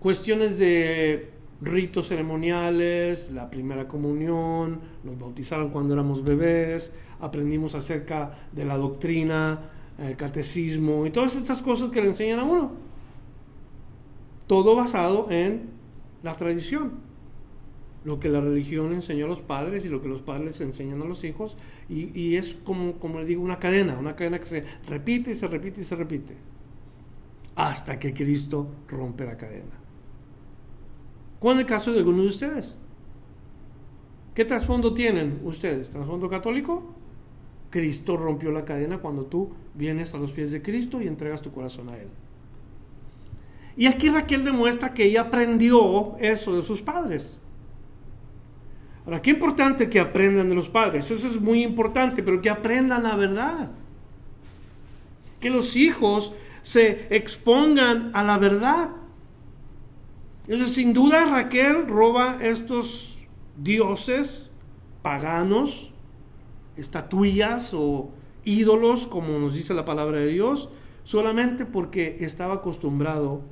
cuestiones 0.00 0.58
de 0.58 1.30
ritos 1.60 2.08
ceremoniales, 2.08 3.30
la 3.30 3.48
primera 3.48 3.86
comunión, 3.86 4.80
nos 5.04 5.18
bautizaron 5.18 5.70
cuando 5.70 5.94
éramos 5.94 6.24
bebés, 6.24 6.92
aprendimos 7.20 7.76
acerca 7.76 8.48
de 8.50 8.64
la 8.64 8.76
doctrina, 8.76 9.70
el 9.98 10.16
catecismo 10.16 11.06
y 11.06 11.10
todas 11.10 11.36
estas 11.36 11.62
cosas 11.62 11.90
que 11.90 12.00
le 12.00 12.08
enseñan 12.08 12.40
a 12.40 12.44
uno. 12.44 12.72
Todo 14.48 14.74
basado 14.74 15.30
en 15.30 15.70
la 16.24 16.36
tradición. 16.36 17.11
Lo 18.04 18.18
que 18.18 18.28
la 18.28 18.40
religión 18.40 18.92
enseñó 18.92 19.26
a 19.26 19.28
los 19.28 19.42
padres 19.42 19.84
y 19.84 19.88
lo 19.88 20.02
que 20.02 20.08
los 20.08 20.22
padres 20.22 20.60
enseñan 20.60 21.02
a 21.02 21.04
los 21.04 21.22
hijos. 21.24 21.56
Y, 21.88 22.18
y 22.18 22.36
es 22.36 22.54
como, 22.54 22.94
como 22.94 23.18
les 23.18 23.28
digo, 23.28 23.42
una 23.42 23.58
cadena, 23.58 23.98
una 23.98 24.16
cadena 24.16 24.40
que 24.40 24.46
se 24.46 24.64
repite 24.88 25.30
y 25.30 25.34
se 25.34 25.46
repite 25.46 25.80
y 25.80 25.84
se 25.84 25.96
repite. 25.96 26.36
Hasta 27.54 27.98
que 27.98 28.12
Cristo 28.12 28.66
rompe 28.88 29.24
la 29.24 29.36
cadena. 29.36 29.78
¿Cuál 31.38 31.56
es 31.56 31.60
el 31.62 31.66
caso 31.66 31.92
de 31.92 31.98
alguno 31.98 32.22
de 32.22 32.28
ustedes? 32.28 32.78
¿Qué 34.34 34.44
trasfondo 34.44 34.94
tienen 34.94 35.40
ustedes? 35.44 35.90
¿Trasfondo 35.90 36.28
católico? 36.28 36.94
Cristo 37.70 38.16
rompió 38.16 38.50
la 38.52 38.64
cadena 38.64 38.98
cuando 38.98 39.26
tú 39.26 39.50
vienes 39.74 40.14
a 40.14 40.18
los 40.18 40.32
pies 40.32 40.52
de 40.52 40.62
Cristo 40.62 41.00
y 41.00 41.08
entregas 41.08 41.42
tu 41.42 41.52
corazón 41.52 41.88
a 41.88 41.98
Él. 41.98 42.08
Y 43.76 43.86
aquí 43.86 44.08
Raquel 44.10 44.44
demuestra 44.44 44.92
que 44.92 45.04
ella 45.04 45.22
aprendió 45.22 46.16
eso 46.18 46.54
de 46.54 46.62
sus 46.62 46.82
padres. 46.82 47.40
Ahora, 49.04 49.20
qué 49.20 49.30
importante 49.30 49.90
que 49.90 49.98
aprendan 49.98 50.48
de 50.48 50.54
los 50.54 50.68
padres. 50.68 51.10
Eso 51.10 51.26
es 51.26 51.40
muy 51.40 51.62
importante, 51.62 52.22
pero 52.22 52.40
que 52.40 52.50
aprendan 52.50 53.02
la 53.02 53.16
verdad. 53.16 53.72
Que 55.40 55.50
los 55.50 55.74
hijos 55.76 56.34
se 56.62 57.14
expongan 57.14 58.12
a 58.14 58.22
la 58.22 58.38
verdad. 58.38 58.90
Entonces, 60.42 60.74
sin 60.74 60.92
duda, 60.92 61.26
Raquel 61.26 61.88
roba 61.88 62.38
estos 62.40 63.18
dioses 63.56 64.50
paganos, 65.02 65.92
estatuillas 66.76 67.74
o 67.74 68.10
ídolos, 68.44 69.06
como 69.06 69.38
nos 69.38 69.54
dice 69.54 69.74
la 69.74 69.84
palabra 69.84 70.20
de 70.20 70.28
Dios, 70.28 70.68
solamente 71.04 71.66
porque 71.66 72.18
estaba 72.20 72.54
acostumbrado, 72.54 73.42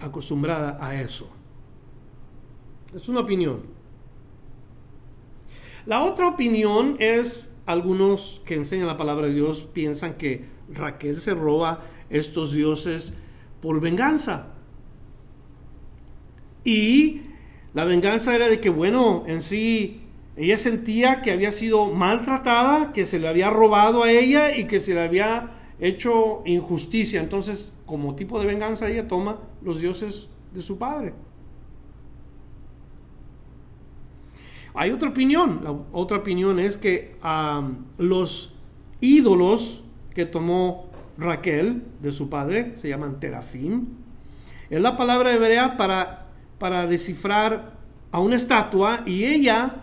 acostumbrada 0.00 0.76
a 0.84 1.00
eso. 1.00 1.28
Es 2.94 3.08
una 3.08 3.20
opinión. 3.20 3.62
La 5.86 6.02
otra 6.02 6.26
opinión 6.26 6.96
es, 6.98 7.52
algunos 7.64 8.42
que 8.44 8.54
enseñan 8.54 8.88
la 8.88 8.96
palabra 8.96 9.28
de 9.28 9.34
Dios 9.34 9.68
piensan 9.72 10.14
que 10.14 10.44
Raquel 10.68 11.20
se 11.20 11.32
roba 11.32 11.84
estos 12.10 12.52
dioses 12.52 13.14
por 13.60 13.80
venganza. 13.80 14.48
Y 16.64 17.22
la 17.72 17.84
venganza 17.84 18.34
era 18.34 18.48
de 18.48 18.60
que, 18.60 18.68
bueno, 18.68 19.22
en 19.28 19.40
sí, 19.42 20.00
ella 20.36 20.58
sentía 20.58 21.22
que 21.22 21.30
había 21.30 21.52
sido 21.52 21.86
maltratada, 21.86 22.92
que 22.92 23.06
se 23.06 23.20
le 23.20 23.28
había 23.28 23.50
robado 23.50 24.02
a 24.02 24.10
ella 24.10 24.56
y 24.56 24.66
que 24.66 24.80
se 24.80 24.92
le 24.92 25.02
había 25.02 25.52
hecho 25.78 26.42
injusticia. 26.44 27.20
Entonces, 27.20 27.72
como 27.86 28.16
tipo 28.16 28.40
de 28.40 28.46
venganza, 28.46 28.90
ella 28.90 29.06
toma 29.06 29.38
los 29.62 29.80
dioses 29.80 30.28
de 30.52 30.62
su 30.62 30.78
padre. 30.78 31.14
Hay 34.76 34.90
otra 34.90 35.08
opinión. 35.08 35.60
La 35.64 35.72
otra 35.92 36.18
opinión 36.18 36.58
es 36.60 36.76
que 36.76 37.16
los 37.98 38.56
ídolos 39.00 39.84
que 40.14 40.26
tomó 40.26 40.90
Raquel 41.18 41.82
de 42.00 42.12
su 42.12 42.28
padre 42.28 42.76
se 42.76 42.88
llaman 42.88 43.18
terafim. 43.20 43.86
Es 44.68 44.80
la 44.80 44.96
palabra 44.96 45.32
hebrea 45.32 45.76
para 45.76 46.26
para 46.58 46.86
descifrar 46.86 47.76
a 48.10 48.20
una 48.20 48.36
estatua 48.36 49.02
y 49.06 49.24
ella 49.24 49.82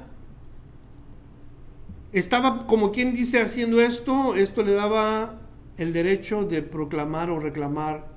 estaba, 2.12 2.67
como 2.67 2.91
quien 2.91 3.13
dice, 3.13 3.41
haciendo 3.41 3.81
esto, 3.81 4.35
esto 4.35 4.63
le 4.63 4.73
daba 4.73 5.39
el 5.77 5.93
derecho 5.93 6.43
de 6.43 6.62
proclamar 6.62 7.29
o 7.29 7.39
reclamar 7.39 8.07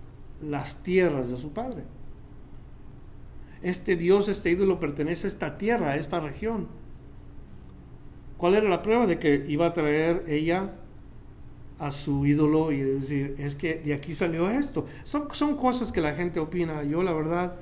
las 0.43 0.83
tierras 0.83 1.31
de 1.31 1.37
su 1.39 1.53
padre. 1.53 1.85
Este 3.63 3.97
Dios, 3.97 4.29
este 4.29 4.51
ídolo 4.51 4.81
pertenece 4.81 5.27
a 5.27 5.29
esta 5.29 5.59
tierra, 5.59 5.93
a 5.93 5.97
esta 5.97 6.21
región. 6.21 6.69
¿Cuál 8.37 8.55
era 8.55 8.69
la 8.69 8.83
prueba 8.83 9.07
de 9.07 9.19
que 9.19 9.45
iba 9.49 9.67
a 9.67 9.73
traer 9.73 10.25
ella 10.29 10.75
a 11.79 11.91
su 11.91 12.25
ídolo 12.27 12.73
y 12.73 12.81
decir, 12.81 13.35
es 13.39 13.55
que 13.55 13.75
de 13.79 13.95
aquí 13.95 14.15
salió 14.15 14.51
esto. 14.51 14.87
Son, 15.03 15.29
son 15.33 15.57
cosas 15.57 15.93
que 15.93 16.01
la 16.01 16.15
gente 16.15 16.41
opina. 16.41 16.83
Yo 16.85 17.03
la 17.03 17.13
verdad 17.13 17.57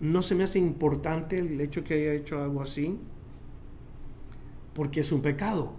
no 0.00 0.22
se 0.22 0.34
me 0.34 0.44
hace 0.44 0.58
importante 0.58 1.38
el 1.38 1.60
hecho 1.60 1.82
que 1.82 1.94
haya 1.94 2.12
hecho 2.12 2.42
algo 2.42 2.62
así, 2.62 2.98
porque 4.74 5.00
es 5.00 5.12
un 5.12 5.22
pecado. 5.22 5.72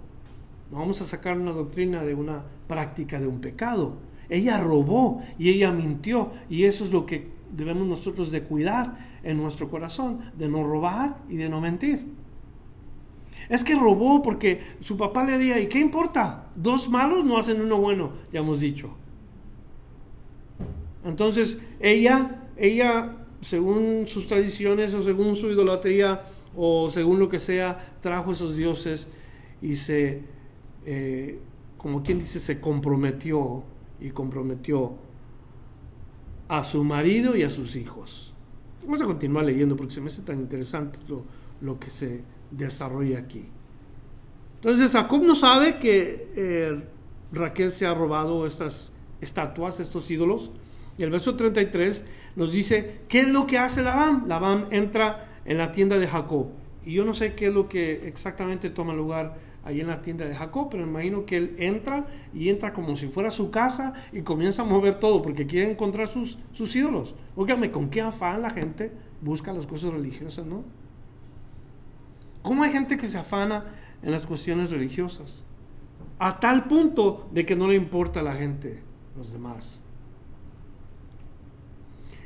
No 0.72 0.80
vamos 0.80 1.02
a 1.02 1.06
sacar 1.06 1.38
una 1.38 1.52
doctrina 1.52 2.04
de 2.04 2.16
una 2.16 2.44
práctica 2.68 3.20
de 3.20 3.28
un 3.28 3.40
pecado. 3.40 3.98
Ella 4.30 4.58
robó 4.58 5.22
y 5.38 5.50
ella 5.50 5.72
mintió 5.72 6.32
y 6.50 6.66
eso 6.66 6.84
es 6.84 6.92
lo 6.92 7.06
que 7.06 7.37
debemos 7.51 7.88
nosotros 7.88 8.32
de 8.32 8.44
cuidar 8.44 9.20
en 9.24 9.38
nuestro 9.38 9.70
corazón, 9.70 10.20
de 10.38 10.48
no 10.48 10.63
robar 10.63 11.18
y 11.30 11.38
de 11.38 11.50
no 11.50 11.62
mentir. 11.62 12.06
Es 13.50 13.63
que 13.63 13.75
robó 13.75 14.22
porque 14.22 14.62
su 14.82 14.98
papá 14.98 15.24
le 15.24 15.38
decía, 15.38 15.60
¿y 15.60 15.68
qué 15.68 15.80
importa? 15.80 16.50
Dos 16.56 16.89
malos 16.89 17.24
no 17.24 17.38
hacen 17.38 17.62
uno 17.62 17.77
bueno, 17.77 18.12
ya 18.32 18.39
hemos 18.39 18.60
dicho. 18.60 18.92
Entonces, 21.06 21.62
ella, 21.80 22.44
ella, 22.58 23.16
según 23.39 24.04
sus 24.08 24.27
tradiciones 24.27 24.94
o 24.94 25.01
según 25.01 25.36
su 25.36 25.50
idolatría 25.50 26.25
o 26.56 26.89
según 26.89 27.20
lo 27.20 27.30
que 27.30 27.39
sea, 27.39 27.96
trajo 28.01 28.32
esos 28.32 28.58
dioses 28.58 29.08
y 29.62 29.75
se, 29.75 30.24
eh, 30.86 31.39
como 31.77 32.04
quien 32.04 32.20
dice, 32.20 32.39
se 32.39 32.60
comprometió 32.60 33.63
y 34.01 34.10
comprometió 34.10 34.96
a 36.48 36.63
su 36.63 36.84
marido 36.84 37.36
y 37.36 37.44
a 37.44 37.50
sus 37.50 37.75
hijos. 37.75 38.34
Vamos 38.84 39.01
a 39.01 39.06
continuar 39.06 39.46
leyendo 39.46 39.75
porque 39.75 39.94
se 39.94 40.01
me 40.01 40.08
hace 40.08 40.22
tan 40.22 40.39
interesante 40.39 41.00
lo, 41.08 41.25
lo 41.62 41.80
que 41.80 41.89
se 41.89 42.24
desarrolla 42.51 43.20
aquí. 43.20 43.46
Entonces 44.56 44.92
Jacob 44.92 45.24
no 45.24 45.36
sabe 45.36 45.77
que 45.77 46.32
eh, 46.36 46.84
Raquel 47.32 47.72
se 47.72 47.86
ha 47.86 47.94
robado 47.94 48.46
estas 48.46 48.94
estatuas, 49.22 49.80
estos 49.80 50.10
ídolos. 50.10 50.51
Y 50.98 51.04
el 51.04 51.12
verso 51.12 51.36
33 51.36 52.06
nos 52.36 52.51
dice, 52.51 53.01
¿qué 53.08 53.22
es 53.22 53.27
lo 53.27 53.46
que 53.46 53.60
hace 53.60 53.84
Labán? 53.84 54.24
Labán 54.27 54.68
entra 54.72 55.42
en 55.46 55.58
la 55.58 55.72
tienda 55.72 56.00
de 56.00 56.08
Jacob. 56.08 56.48
Y 56.84 56.94
yo 56.94 57.06
no 57.06 57.13
sé 57.13 57.36
qué 57.36 57.48
es 57.48 57.54
lo 57.54 57.70
que 57.70 58.08
exactamente 58.08 58.70
toma 58.70 58.94
lugar 58.94 59.38
ahí 59.68 59.82
en 59.82 59.88
la 59.88 60.02
tienda 60.02 60.26
de 60.26 60.34
Jacob, 60.34 60.70
pero 60.72 60.84
imagino 60.84 61.26
que 61.26 61.36
él 61.36 61.56
entra 61.60 62.08
y 62.34 62.48
entra 62.48 62.72
como 62.72 62.96
si 62.96 63.08
fuera 63.08 63.30
su 63.32 63.52
casa 63.52 63.94
y 64.14 64.22
comienza 64.22 64.62
a 64.62 64.66
mover 64.66 64.96
todo 64.96 65.22
porque 65.22 65.46
quiere 65.46 65.70
encontrar 65.70 66.08
sus, 66.08 66.40
sus 66.54 66.74
ídolos. 66.76 67.16
Óigame, 67.36 67.70
¿con 67.70 67.90
qué 67.90 68.02
afán 68.02 68.42
la 68.42 68.50
gente 68.50 68.94
busca 69.22 69.52
las 69.52 69.68
cosas 69.68 69.92
religiosas, 69.92 70.46
no? 70.46 70.64
¿Cómo 72.42 72.64
hay 72.64 72.72
gente 72.72 72.96
que 72.96 73.08
se 73.08 73.18
afana 73.18 73.66
en 74.02 74.12
las 74.12 74.26
cuestiones 74.26 74.72
religiosas? 74.72 75.44
A 76.18 76.40
tal 76.40 76.64
punto 76.68 77.28
de 77.34 77.46
que 77.46 77.58
no 77.58 77.68
le 77.68 77.76
importa 77.76 78.22
a 78.22 78.24
la 78.24 78.36
gente, 78.36 78.82
los 79.18 79.34
demás. 79.34 79.82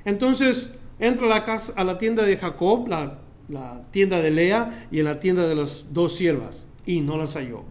Entonces 0.06 0.74
entra 1.00 1.26
a 1.26 1.30
la, 1.30 1.44
casa, 1.44 1.74
a 1.76 1.84
la 1.84 1.98
tienda 1.98 2.22
de 2.22 2.38
Jacob, 2.38 2.88
la, 2.88 3.20
la 3.48 3.84
tienda 3.90 4.22
de 4.22 4.30
Lea 4.30 4.88
y 4.92 5.00
en 5.00 5.06
la 5.06 5.20
tienda 5.20 5.48
de 5.48 5.56
las 5.56 5.88
dos 5.90 6.16
siervas, 6.16 6.68
y 6.86 7.02
no 7.02 7.18
las 7.18 7.36
halló. 7.36 7.64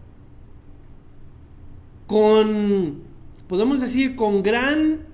Con, 2.06 3.02
podemos 3.48 3.80
decir, 3.80 4.16
con 4.16 4.42
gran 4.42 5.06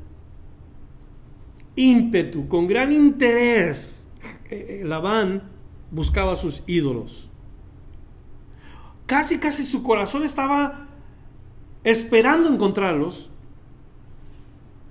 ímpetu, 1.75 2.49
con 2.49 2.67
gran 2.67 2.93
interés, 2.93 4.07
eh, 4.51 4.81
eh, 4.81 4.85
Labán 4.85 5.43
buscaba 5.91 6.37
sus 6.37 6.63
ídolos. 6.67 7.31
Casi, 9.07 9.39
casi 9.39 9.63
su 9.63 9.83
corazón 9.83 10.25
estaba 10.25 10.89
esperando 11.85 12.49
encontrarlos 12.49 13.31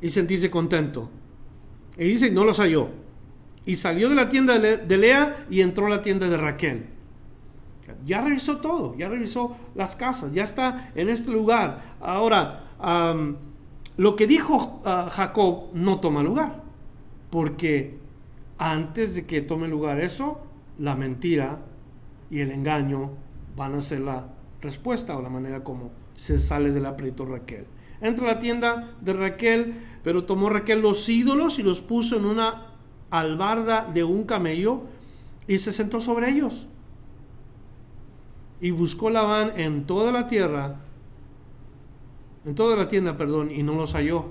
y 0.02 0.10
sentirse 0.10 0.50
contento. 0.50 1.10
Y 1.98 2.06
dice, 2.06 2.32
no 2.32 2.46
los 2.46 2.60
halló. 2.60 2.90
Y 3.66 3.76
salió 3.76 4.10
de 4.10 4.16
la 4.16 4.30
tienda 4.30 4.60
de 4.60 4.98
Lea 4.98 5.46
y 5.50 5.62
entró 5.62 5.88
a 5.88 5.90
la 5.90 6.02
tienda 6.02 6.30
de 6.30 6.38
Raquel. 6.38 6.95
Ya 8.06 8.22
revisó 8.22 8.58
todo, 8.58 8.96
ya 8.96 9.10
revisó 9.10 9.58
las 9.74 9.96
casas, 9.96 10.32
ya 10.32 10.44
está 10.44 10.92
en 10.96 11.10
este 11.10 11.32
lugar. 11.32 11.96
Ahora, 12.00 12.70
lo 13.98 14.16
que 14.16 14.28
dijo 14.28 14.82
ah, 14.86 15.10
Jacob 15.12 15.70
no 15.74 16.00
toma 16.00 16.22
lugar, 16.22 16.64
porque 17.32 17.98
antes 18.58 19.16
de 19.16 19.26
que 19.26 19.42
tome 19.42 19.68
lugar 19.68 20.00
eso, 20.00 20.40
la 20.78 20.96
mentira 20.96 21.60
y 22.30 22.42
el 22.42 22.52
engaño 22.52 23.12
van 23.56 23.74
a 23.74 23.82
ser 23.82 24.02
la 24.02 24.28
respuesta 24.62 25.18
o 25.18 25.22
la 25.22 25.30
manera 25.30 25.64
como 25.64 25.92
se 26.14 26.38
sale 26.38 26.72
del 26.72 26.86
aprieto 26.86 27.26
Raquel. 27.26 27.66
Entra 28.02 28.26
a 28.30 28.34
la 28.34 28.40
tienda 28.40 28.96
de 29.02 29.14
Raquel, 29.14 29.82
pero 30.04 30.26
tomó 30.26 30.50
Raquel 30.50 30.82
los 30.82 31.08
ídolos 31.10 31.60
y 31.60 31.64
los 31.64 31.82
puso 31.82 32.18
en 32.18 32.26
una 32.26 32.68
albarda 33.10 33.90
de 33.92 34.04
un 34.04 34.26
camello 34.26 34.84
y 35.48 35.58
se 35.58 35.72
sentó 35.72 36.00
sobre 36.00 36.30
ellos. 36.30 36.68
Y 38.66 38.72
buscó 38.72 39.12
Labán 39.12 39.60
en 39.60 39.86
toda 39.86 40.12
la 40.12 40.26
tierra, 40.26 40.78
en 42.46 42.56
toda 42.56 42.76
la 42.76 42.88
tienda, 42.88 43.16
perdón, 43.16 43.52
y 43.52 43.62
no 43.62 43.76
los 43.76 43.94
halló. 43.94 44.26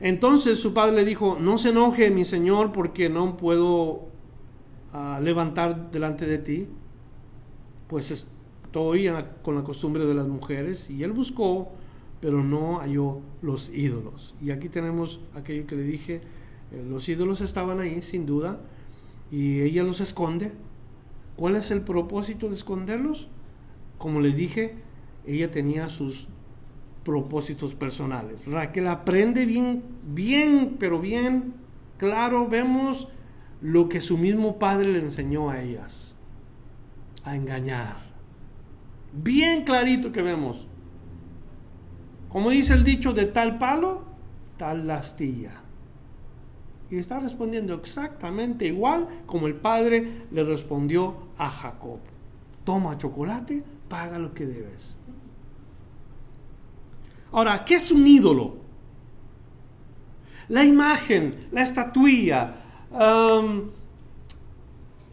Entonces 0.00 0.58
su 0.58 0.72
padre 0.72 0.96
le 0.96 1.04
dijo, 1.04 1.36
no 1.38 1.58
se 1.58 1.68
enoje 1.68 2.10
mi 2.10 2.24
señor 2.24 2.72
porque 2.72 3.10
no 3.10 3.36
puedo 3.36 4.08
ah, 4.94 5.20
levantar 5.22 5.90
delante 5.90 6.24
de 6.24 6.38
ti, 6.38 6.68
pues 7.86 8.10
estoy 8.10 9.12
con 9.42 9.56
la 9.56 9.62
costumbre 9.62 10.06
de 10.06 10.14
las 10.14 10.26
mujeres. 10.26 10.88
Y 10.88 11.02
él 11.02 11.12
buscó, 11.12 11.70
pero 12.22 12.42
no 12.42 12.78
halló 12.78 13.20
los 13.42 13.68
ídolos. 13.68 14.34
Y 14.40 14.52
aquí 14.52 14.70
tenemos 14.70 15.20
aquello 15.34 15.66
que 15.66 15.76
le 15.76 15.82
dije, 15.82 16.22
eh, 16.72 16.82
los 16.88 17.06
ídolos 17.10 17.42
estaban 17.42 17.78
ahí 17.78 18.00
sin 18.00 18.24
duda, 18.24 18.58
y 19.30 19.60
ella 19.60 19.82
los 19.82 20.00
esconde. 20.00 20.52
¿Cuál 21.40 21.56
es 21.56 21.70
el 21.70 21.80
propósito 21.80 22.48
de 22.48 22.54
esconderlos? 22.54 23.30
Como 23.96 24.20
le 24.20 24.30
dije, 24.30 24.74
ella 25.24 25.50
tenía 25.50 25.88
sus 25.88 26.28
propósitos 27.02 27.74
personales. 27.74 28.44
Raquel 28.44 28.86
aprende 28.88 29.46
bien, 29.46 29.82
bien, 30.04 30.76
pero 30.78 31.00
bien 31.00 31.54
claro, 31.96 32.46
vemos 32.46 33.08
lo 33.62 33.88
que 33.88 34.02
su 34.02 34.18
mismo 34.18 34.58
padre 34.58 34.92
le 34.92 34.98
enseñó 34.98 35.48
a 35.48 35.62
ellas, 35.62 36.14
a 37.24 37.34
engañar. 37.34 37.96
Bien 39.14 39.64
clarito 39.64 40.12
que 40.12 40.20
vemos. 40.20 40.68
Como 42.28 42.50
dice 42.50 42.74
el 42.74 42.84
dicho, 42.84 43.14
de 43.14 43.24
tal 43.24 43.56
palo, 43.56 44.04
tal 44.58 44.86
lastilla. 44.86 45.59
Y 46.90 46.98
está 46.98 47.20
respondiendo 47.20 47.74
exactamente 47.74 48.66
igual 48.66 49.06
como 49.26 49.46
el 49.46 49.54
padre 49.54 50.22
le 50.32 50.42
respondió 50.42 51.14
a 51.38 51.48
Jacob. 51.48 52.00
Toma 52.64 52.98
chocolate, 52.98 53.62
paga 53.88 54.18
lo 54.18 54.34
que 54.34 54.46
debes. 54.46 54.96
Ahora, 57.32 57.64
¿qué 57.64 57.76
es 57.76 57.92
un 57.92 58.06
ídolo? 58.06 58.56
La 60.48 60.64
imagen, 60.64 61.46
la 61.52 61.62
estatuilla, 61.62 62.56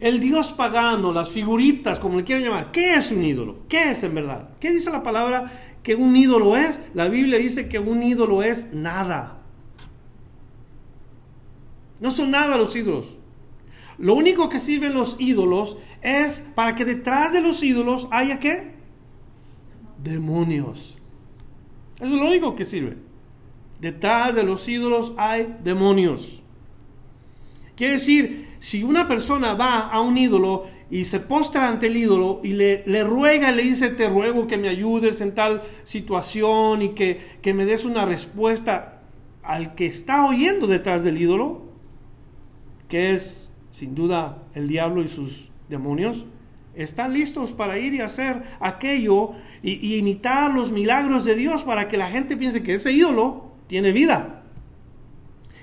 el 0.00 0.18
dios 0.18 0.50
pagano, 0.50 1.12
las 1.12 1.30
figuritas, 1.30 2.00
como 2.00 2.18
le 2.18 2.24
quieran 2.24 2.44
llamar. 2.44 2.72
¿Qué 2.72 2.94
es 2.94 3.12
un 3.12 3.22
ídolo? 3.22 3.60
¿Qué 3.68 3.92
es 3.92 4.02
en 4.02 4.16
verdad? 4.16 4.50
¿Qué 4.58 4.72
dice 4.72 4.90
la 4.90 5.04
palabra 5.04 5.52
que 5.84 5.94
un 5.94 6.16
ídolo 6.16 6.56
es? 6.56 6.80
La 6.94 7.06
Biblia 7.06 7.38
dice 7.38 7.68
que 7.68 7.78
un 7.78 8.02
ídolo 8.02 8.42
es 8.42 8.72
nada. 8.72 9.37
No 12.00 12.10
son 12.10 12.30
nada 12.30 12.56
los 12.56 12.74
ídolos. 12.76 13.16
Lo 13.98 14.14
único 14.14 14.48
que 14.48 14.60
sirven 14.60 14.94
los 14.94 15.16
ídolos 15.18 15.76
es 16.02 16.40
para 16.54 16.74
que 16.74 16.84
detrás 16.84 17.32
de 17.32 17.40
los 17.40 17.62
ídolos 17.62 18.06
haya 18.10 18.38
qué? 18.38 18.72
Demonios. 20.02 20.98
Eso 21.96 22.14
es 22.14 22.20
lo 22.20 22.26
único 22.26 22.54
que 22.54 22.64
sirve. 22.64 22.96
Detrás 23.80 24.36
de 24.36 24.44
los 24.44 24.68
ídolos 24.68 25.12
hay 25.16 25.56
demonios. 25.64 26.42
Quiere 27.74 27.94
decir, 27.94 28.48
si 28.60 28.82
una 28.82 29.06
persona 29.06 29.54
va 29.54 29.88
a 29.88 30.00
un 30.00 30.16
ídolo 30.16 30.66
y 30.90 31.04
se 31.04 31.20
postra 31.20 31.68
ante 31.68 31.88
el 31.88 31.96
ídolo 31.96 32.40
y 32.42 32.52
le, 32.52 32.82
le 32.86 33.04
ruega, 33.04 33.50
le 33.50 33.62
dice, 33.62 33.90
te 33.90 34.08
ruego 34.08 34.46
que 34.46 34.56
me 34.56 34.68
ayudes 34.68 35.20
en 35.20 35.34
tal 35.34 35.62
situación 35.84 36.82
y 36.82 36.88
que, 36.90 37.38
que 37.42 37.54
me 37.54 37.66
des 37.66 37.84
una 37.84 38.04
respuesta 38.04 39.02
al 39.42 39.74
que 39.74 39.86
está 39.86 40.26
oyendo 40.26 40.66
detrás 40.66 41.04
del 41.04 41.20
ídolo, 41.20 41.67
que 42.88 43.12
es 43.12 43.48
sin 43.78 43.94
duda 43.94 44.38
el 44.54 44.66
diablo 44.66 45.02
y 45.02 45.08
sus 45.08 45.50
demonios, 45.68 46.26
están 46.74 47.12
listos 47.12 47.52
para 47.52 47.78
ir 47.78 47.94
y 47.94 48.00
hacer 48.00 48.42
aquello 48.60 49.32
y, 49.62 49.96
imitar 49.96 50.52
los 50.52 50.72
milagros 50.72 51.24
de 51.24 51.34
Dios 51.34 51.62
para 51.64 51.88
que 51.88 51.96
la 51.96 52.08
gente 52.08 52.36
piense 52.36 52.62
que 52.62 52.74
ese 52.74 52.92
ídolo 52.92 53.52
tiene 53.66 53.92
vida. 53.92 54.34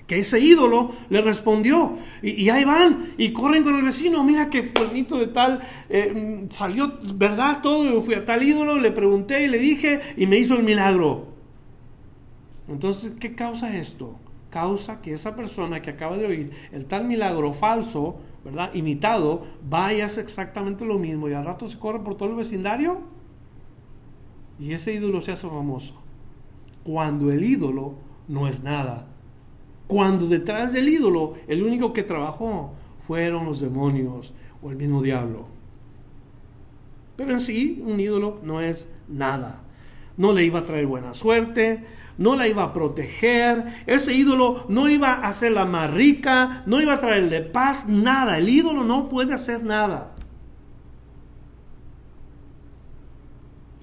que 0.08 0.20
ese 0.20 0.40
ídolo 0.40 0.94
le 1.10 1.20
respondió. 1.22 1.98
Y, 2.22 2.48
ahí 2.50 2.64
van 2.64 3.14
y 3.18 3.34
corren 3.34 3.64
con 3.64 3.76
el 3.76 3.84
vecino. 3.84 4.24
Mira 4.24 4.52
que 4.52 4.62
fulanito 4.62 5.18
de 5.18 5.28
tal 5.28 5.62
eh, 5.90 6.46
salió, 6.52 7.00
¿verdad? 7.16 7.62
Todo. 7.64 7.86
Yo 7.86 8.02
fui 8.02 8.14
a 8.14 8.24
tal 8.24 8.44
ídolo, 8.44 8.78
le 8.78 8.92
pregunté 8.92 9.44
y 9.44 9.48
le 9.48 9.58
dije 9.58 10.02
y 10.16 10.28
me 10.28 10.38
hizo 10.38 10.56
el 10.56 10.64
milagro. 10.64 11.30
Entonces, 12.68 13.14
¿qué 13.20 13.34
causa 13.34 13.76
esto? 13.76 14.20
Causa 14.56 15.02
que 15.02 15.12
esa 15.12 15.36
persona 15.36 15.82
que 15.82 15.90
acaba 15.90 16.16
de 16.16 16.26
oír 16.26 16.52
el 16.72 16.86
tal 16.86 17.06
milagro 17.06 17.52
falso, 17.52 18.16
¿verdad? 18.46 18.74
Imitado, 18.74 19.46
vaya 19.68 20.04
a 20.04 20.06
hacer 20.06 20.24
exactamente 20.24 20.86
lo 20.86 20.98
mismo 20.98 21.28
y 21.28 21.34
al 21.34 21.44
rato 21.44 21.68
se 21.68 21.78
corre 21.78 22.00
por 22.00 22.16
todo 22.16 22.30
el 22.30 22.36
vecindario 22.36 23.02
y 24.58 24.72
ese 24.72 24.94
ídolo 24.94 25.20
se 25.20 25.34
hace 25.34 25.50
famoso. 25.50 25.96
Cuando 26.84 27.32
el 27.32 27.44
ídolo 27.44 27.96
no 28.30 28.48
es 28.48 28.64
nada 28.64 29.08
cuando 29.88 30.28
detrás 30.28 30.74
del 30.74 30.90
ídolo 30.90 31.36
el 31.48 31.64
único 31.64 31.94
que 31.94 32.04
trabajó 32.04 32.74
fueron 33.08 33.46
los 33.46 33.60
demonios 33.60 34.34
o 34.62 34.72
el 34.72 34.78
mismo 34.78 35.02
diablo. 35.02 35.46
Pero 37.16 37.34
en 37.34 37.40
sí, 37.40 37.84
un 37.86 38.00
ídolo 38.00 38.40
no 38.44 38.62
es 38.62 38.90
nada. 39.08 39.62
No 40.18 40.34
le 40.34 40.44
iba 40.44 40.60
a 40.60 40.64
traer 40.64 40.88
buena 40.88 41.14
suerte, 41.14 41.86
no 42.18 42.36
la 42.36 42.48
iba 42.48 42.64
a 42.64 42.74
proteger, 42.74 43.84
ese 43.88 44.14
ídolo 44.14 44.66
no 44.70 44.90
iba 44.90 45.14
a 45.14 45.28
hacerla 45.28 45.66
más 45.66 45.94
rica, 45.94 46.64
no 46.66 46.82
iba 46.82 46.94
a 46.94 47.00
traerle 47.00 47.42
paz, 47.42 47.88
nada. 47.88 48.38
El 48.38 48.50
ídolo 48.50 48.84
no 48.84 49.10
puede 49.10 49.34
hacer 49.34 49.64
nada. 49.64 50.16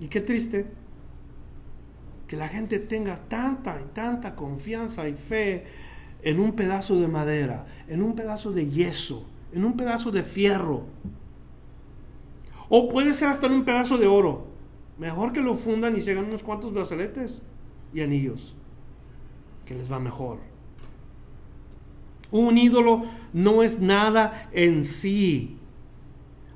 Y 0.01 0.09
qué 0.09 0.21
triste 0.21 0.67
que 2.27 2.37
la 2.37 2.49
gente 2.49 2.79
tenga 2.79 3.17
tanta 3.17 3.79
y 3.81 3.85
tanta 3.93 4.35
confianza 4.35 5.07
y 5.07 5.15
fe 5.15 5.65
en 6.23 6.41
un 6.41 6.53
pedazo 6.53 6.99
de 6.99 7.09
madera, 7.09 7.67
en 7.89 8.03
un 8.03 8.15
pedazo 8.15 8.53
de 8.53 8.69
yeso, 8.71 9.29
en 9.53 9.65
un 9.65 9.77
pedazo 9.77 10.11
de 10.11 10.23
fierro. 10.23 10.87
O 12.71 12.89
puede 12.89 13.13
ser 13.13 13.29
hasta 13.29 13.47
en 13.47 13.53
un 13.53 13.65
pedazo 13.65 13.99
de 13.99 14.07
oro. 14.07 14.47
Mejor 14.99 15.33
que 15.33 15.41
lo 15.41 15.55
fundan 15.55 15.97
y 15.97 16.01
se 16.01 16.17
unos 16.17 16.43
cuantos 16.43 16.73
brazaletes 16.73 17.43
y 17.93 18.01
anillos, 18.01 18.55
que 19.67 19.75
les 19.75 19.91
va 19.91 19.99
mejor. 19.99 20.39
Un 22.31 22.57
ídolo 22.57 23.05
no 23.33 23.63
es 23.63 23.81
nada 23.81 24.49
en 24.53 24.85
sí. 24.85 25.59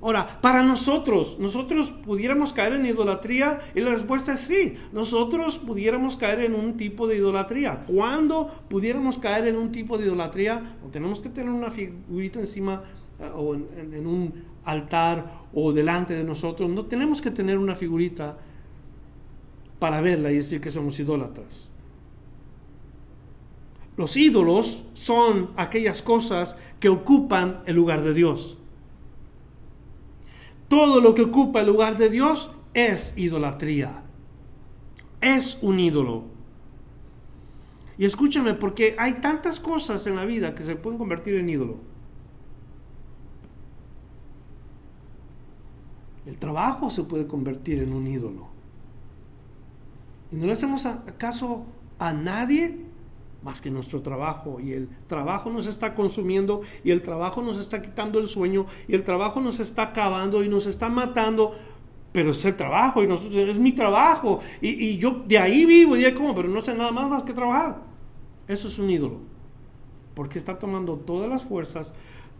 Ahora, 0.01 0.40
para 0.40 0.62
nosotros, 0.62 1.38
nosotros 1.40 1.90
pudiéramos 1.90 2.53
caer 2.53 2.75
en 2.75 2.87
idolatría 2.87 3.61
y 3.75 3.81
la 3.81 3.90
respuesta 3.90 4.35
es 4.35 4.40
sí, 4.40 4.75
nosotros 4.92 5.59
pudiéramos 5.59 6.16
caer 6.16 6.42
en 6.42 6.55
un 6.55 6.77
tipo 6.77 7.09
de 7.09 7.16
idolatría. 7.16 7.85
¿Cuándo 7.87 8.55
pudiéramos 8.68 9.18
caer 9.18 9.49
en 9.49 9.57
un 9.57 9.72
tipo 9.72 9.99
de 9.99 10.05
idolatría? 10.07 10.77
O 10.87 10.90
tenemos 10.90 11.20
que 11.20 11.31
tener 11.31 11.51
una 11.51 11.70
figurita 11.70 12.40
encima 12.40 12.85
eh, 13.18 13.31
o 13.35 13.55
en, 13.55 14.07
un 14.07 14.44
altar 14.64 15.46
o 15.53 15.72
delante 15.72 16.14
de 16.14 16.25
nosotros. 16.25 16.68
No 16.68 16.85
tenemos 16.85 17.22
que 17.22 17.31
tener 17.31 17.59
una 17.59 17.75
figurita 17.75 18.38
para 19.79 20.01
verla 20.01 20.33
y 20.33 20.37
decir 20.37 20.61
que 20.61 20.71
somos 20.71 20.99
idólatras. 20.99 21.69
Los 23.97 24.17
ídolos 24.17 24.85
son 24.93 25.51
aquellas 25.57 26.03
cosas 26.03 26.59
que 26.81 26.89
ocupan 26.89 27.62
el 27.67 27.77
lugar 27.77 28.03
de 28.03 28.12
Dios. 28.12 28.59
Todo 30.69 31.01
lo 31.01 31.15
que 31.15 31.23
ocupa 31.23 31.61
el 31.61 31.67
lugar 31.67 31.97
de 31.97 32.11
Dios 32.11 32.51
es 32.75 33.17
idolatría. 33.17 34.03
Es 35.21 35.59
un 35.62 35.81
ídolo. 35.81 36.25
Y 37.99 38.05
escúchame, 38.05 38.53
porque 38.53 38.95
hay 38.99 39.15
tantas 39.15 39.59
cosas 39.59 40.07
en 40.07 40.17
la 40.17 40.27
vida 40.27 40.55
que 40.55 40.65
se 40.65 40.77
pueden 40.77 40.99
convertir 40.99 41.37
en 41.37 41.49
ídolo. 41.49 41.79
El 46.27 46.37
trabajo 46.37 46.91
se 46.91 47.05
puede 47.05 47.27
convertir 47.27 47.83
en 47.83 47.95
un 47.95 48.07
ídolo. 48.07 48.56
Y 50.31 50.37
no 50.37 50.47
le 50.47 50.53
hacemos 50.53 50.89
caso 51.19 51.67
a 51.99 52.12
nadie 52.12 52.87
más 53.43 53.62
que 53.62 53.71
nuestro 53.71 54.03
trabajo. 54.03 54.59
Y 54.61 54.73
el 54.73 54.89
trabajo 55.07 55.51
nos 55.51 55.67
está 55.67 55.95
consumiendo 55.95 56.62
y 56.85 56.91
el 56.91 57.03
trabajo 57.03 57.43
nos 57.43 57.59
está 57.59 57.81
quitando 57.81 58.19
el 58.19 58.29
sueño 58.29 58.67
y 58.89 58.95
el 58.95 59.05
trabajo 59.05 59.41
nos 59.41 59.61
está 59.61 59.83
acabando 59.83 60.43
y 60.43 60.49
nos 60.49 60.67
está 60.67 60.89
matando. 60.89 61.55
Pero 62.12 62.33
es 62.33 62.45
el 62.45 62.57
trabajo 62.57 63.03
y 63.03 63.07
nosotros, 63.07 63.37
es 63.37 63.59
mi 63.59 63.73
trabajo. 63.73 64.41
Y, 64.61 64.99
yo 64.99 65.23
de 65.27 65.39
ahí 65.39 65.65
vivo 65.65 65.97
y 65.97 66.01
de 66.01 66.07
ahí 66.07 66.15
como, 66.15 66.35
pero 66.35 66.49
no 66.49 66.61
sé 66.61 66.75
nada 66.75 66.91
más 66.91 67.09
más 67.09 67.23
que 67.23 67.33
trabajar. 67.33 67.83
Eso 68.49 68.69
es 68.69 68.79
un 68.79 68.91
ídolo. 68.91 69.21
Porque 70.15 70.39
está 70.39 70.59
tomando 70.59 70.97
todas 70.97 71.29
las 71.29 71.45
fuerzas, 71.45 71.95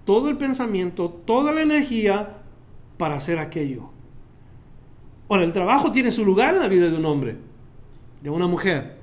todo 0.05 0.29
el 0.29 0.39
pensamiento, 0.39 1.11
toda 1.11 1.53
la 1.53 1.63
energía 1.63 2.39
para 2.97 3.17
hacer 3.17 3.39
aquello. 3.39 3.91
Ahora, 5.29 5.45
el 5.45 5.53
trabajo 5.53 5.93
tiene 5.93 6.11
su 6.11 6.25
lugar 6.25 6.55
en 6.55 6.61
la 6.61 6.69
vida 6.69 6.89
de 6.89 6.97
un 6.97 7.05
hombre, 7.05 7.37
de 8.23 8.31
una 8.31 8.47
mujer. 8.47 8.99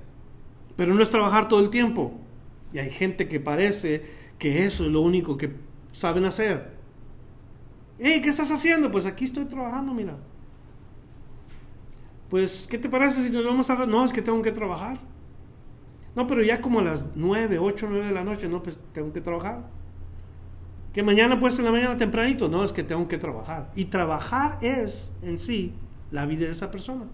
Pero 0.75 0.93
no 0.93 1.01
es 1.01 1.09
trabajar 1.09 1.47
todo 1.47 1.59
el 1.59 1.69
tiempo. 1.69 2.13
Y 2.73 2.79
hay 2.79 2.89
gente 2.89 3.27
que 3.27 3.39
parece 3.39 4.03
que 4.39 4.65
eso 4.65 4.85
es 4.85 4.91
lo 4.91 5.01
único 5.01 5.37
que 5.37 5.53
saben 5.91 6.25
hacer. 6.25 6.73
¿qué 7.97 8.27
estás 8.27 8.51
haciendo? 8.51 8.91
Pues 8.91 9.05
aquí 9.05 9.25
estoy 9.25 9.45
trabajando, 9.45 9.93
mira. 9.93 10.17
Pues, 12.29 12.67
¿qué 12.69 12.77
te 12.77 12.89
parece 12.89 13.23
si 13.23 13.31
nos 13.31 13.45
vamos 13.45 13.69
a... 13.69 13.85
No, 13.85 14.03
es 14.03 14.11
que 14.11 14.21
tengo 14.21 14.41
que 14.41 14.51
trabajar. 14.51 14.97
No, 16.15 16.27
pero 16.27 16.41
ya 16.43 16.61
como 16.61 16.79
a 16.79 16.83
las 16.83 17.07
9, 17.15 17.59
8, 17.59 17.87
9 17.89 18.07
de 18.07 18.11
la 18.11 18.23
noche, 18.23 18.47
no, 18.47 18.61
pues 18.61 18.77
tengo 18.91 19.13
que 19.13 19.21
trabajar. 19.21 19.67
Que 20.93 21.01
mañana, 21.01 21.39
pues 21.39 21.57
en 21.59 21.65
la 21.65 21.71
mañana 21.71 21.97
tempranito, 21.97 22.49
no, 22.49 22.63
es 22.63 22.71
que 22.71 22.83
tengo 22.83 23.07
que 23.07 23.17
trabajar. 23.17 23.71
Y 23.75 23.85
trabajar 23.85 24.59
es 24.61 25.11
en 25.21 25.37
sí 25.37 25.73
la 26.11 26.25
vida 26.25 26.45
de 26.45 26.51
esa 26.51 26.69
persona. 26.69 27.05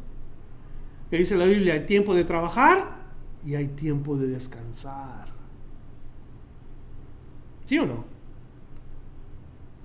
Que 1.09 1.17
dice 1.17 1.35
la 1.35 1.45
Biblia, 1.45 1.73
hay 1.73 1.85
tiempo 1.85 2.13
de 2.13 2.23
trabajar 2.23 2.99
y 3.45 3.55
hay 3.55 3.69
tiempo 3.69 4.15
de 4.17 4.27
descansar. 4.27 5.29
¿Sí 7.65 7.77
o 7.79 7.85
no? 7.85 8.05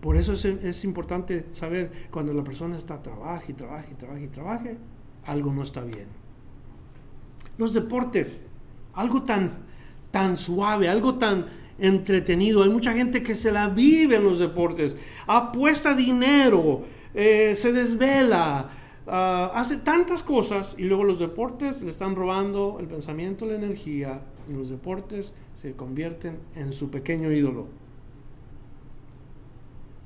Por 0.00 0.16
eso 0.18 0.34
es, 0.34 0.84
importante 0.84 1.46
saber 1.52 2.08
cuando 2.10 2.34
la 2.34 2.44
persona 2.44 2.76
está 2.76 3.02
trabaja 3.02 3.44
y 3.48 3.54
trabaja 3.54 3.86
y 3.90 3.94
trabaja 3.94 4.20
y 4.20 4.28
trabaje, 4.28 4.78
algo 5.24 5.50
no 5.50 5.62
está 5.62 5.82
bien. 5.82 6.08
Los 7.56 7.72
deportes, 7.72 8.44
algo 8.92 9.22
tan, 9.22 9.50
tan 10.10 10.36
suave, 10.36 10.90
algo 10.90 11.14
tan 11.14 11.46
entretenido. 11.78 12.62
Hay 12.62 12.68
mucha 12.68 12.92
gente 12.92 13.22
que 13.22 13.34
se 13.34 13.50
la 13.50 13.68
vive 13.68 14.16
en 14.16 14.24
los 14.24 14.38
deportes, 14.38 14.94
apuesta 15.26 15.94
dinero, 15.94 16.84
eh, 17.14 17.54
se 17.54 17.72
desvela, 17.72 18.68
Ah, 19.06 19.50
hace 19.54 19.76
tantas 19.76 20.22
cosas 20.22 20.74
y 20.78 20.84
luego 20.84 21.04
los 21.04 21.18
deportes 21.18 21.82
le 21.82 21.90
están 21.90 22.16
robando 22.16 22.78
el 22.80 22.86
pensamiento, 22.86 23.44
la 23.44 23.54
energía 23.54 24.22
y 24.48 24.54
los 24.54 24.70
deportes 24.70 25.34
se 25.52 25.74
convierten 25.74 26.38
en 26.54 26.72
su 26.72 26.90
pequeño 26.90 27.30
ídolo. 27.30 27.66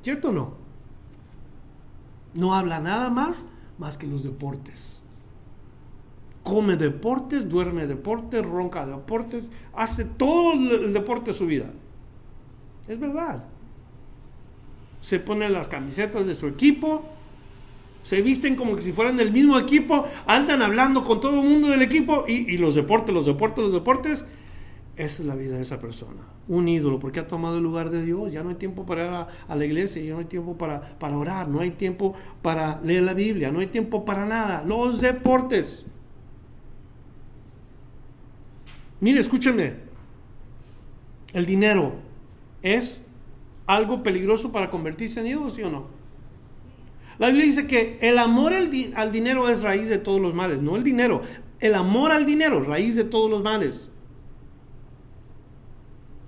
¿Cierto 0.02 0.30
o 0.30 0.32
no? 0.32 0.52
No 2.34 2.54
habla 2.54 2.80
nada 2.80 3.08
más 3.10 3.46
más 3.78 3.96
que 3.96 4.08
los 4.08 4.24
deportes. 4.24 5.02
Come 6.42 6.76
deportes, 6.76 7.48
duerme 7.48 7.86
deportes, 7.86 8.44
ronca 8.44 8.86
deportes, 8.86 9.52
hace 9.74 10.04
todo 10.04 10.54
el 10.54 10.92
deporte 10.92 11.30
de 11.30 11.36
su 11.36 11.46
vida. 11.46 11.70
Es 12.88 12.98
verdad. 12.98 13.44
Se 14.98 15.20
pone 15.20 15.48
las 15.50 15.68
camisetas 15.68 16.26
de 16.26 16.34
su 16.34 16.48
equipo, 16.48 17.04
se 18.08 18.22
visten 18.22 18.56
como 18.56 18.74
que 18.74 18.80
si 18.80 18.94
fueran 18.94 19.18
del 19.18 19.32
mismo 19.32 19.58
equipo, 19.58 20.06
andan 20.26 20.62
hablando 20.62 21.04
con 21.04 21.20
todo 21.20 21.42
el 21.42 21.46
mundo 21.46 21.68
del 21.68 21.82
equipo 21.82 22.24
y, 22.26 22.56
los 22.56 22.74
deportes, 22.74 23.14
los 23.14 23.26
deportes, 23.26 23.62
los 23.62 23.72
deportes. 23.74 24.24
Esa 24.96 25.22
es 25.22 25.28
la 25.28 25.34
vida 25.34 25.56
de 25.56 25.62
esa 25.62 25.78
persona. 25.78 26.22
Un 26.48 26.68
ídolo, 26.68 26.98
porque 27.00 27.20
ha 27.20 27.26
tomado 27.26 27.58
el 27.58 27.62
lugar 27.62 27.90
de 27.90 28.02
Dios. 28.02 28.32
Ya 28.32 28.42
no 28.42 28.48
hay 28.48 28.54
tiempo 28.54 28.86
para 28.86 29.04
ir 29.04 29.10
a, 29.46 29.54
la 29.54 29.62
iglesia, 29.62 30.02
ya 30.02 30.14
no 30.14 30.20
hay 30.20 30.24
tiempo 30.24 30.56
para, 30.56 30.98
para 30.98 31.18
orar, 31.18 31.48
no 31.48 31.60
hay 31.60 31.72
tiempo 31.72 32.14
para 32.40 32.80
leer 32.80 33.02
la 33.02 33.12
Biblia, 33.12 33.52
no 33.52 33.60
hay 33.60 33.66
tiempo 33.66 34.06
para 34.06 34.24
nada. 34.24 34.64
Los 34.64 35.02
deportes. 35.02 35.84
Mire, 39.02 39.20
escúchenme. 39.20 39.74
El 41.34 41.44
dinero 41.44 41.92
es 42.62 43.04
algo 43.66 44.02
peligroso 44.02 44.50
para 44.50 44.70
convertirse 44.70 45.20
en 45.20 45.26
ídolo, 45.26 45.50
¿sí 45.50 45.62
o 45.62 45.70
no? 45.70 45.97
La 47.18 47.26
Biblia 47.28 47.46
dice 47.46 47.66
que 47.66 47.98
el 48.00 48.18
amor 48.18 48.52
al, 48.52 48.70
dinero 48.70 49.48
es 49.48 49.62
raíz 49.62 49.88
de 49.88 49.98
todos 49.98 50.20
los 50.20 50.34
males, 50.34 50.62
no 50.62 50.76
el 50.76 50.84
dinero. 50.84 51.22
El 51.58 51.74
amor 51.74 52.12
al 52.12 52.24
dinero, 52.24 52.62
raíz 52.62 52.94
de 52.94 53.04
todos 53.04 53.28
los 53.28 53.42
males. 53.42 53.90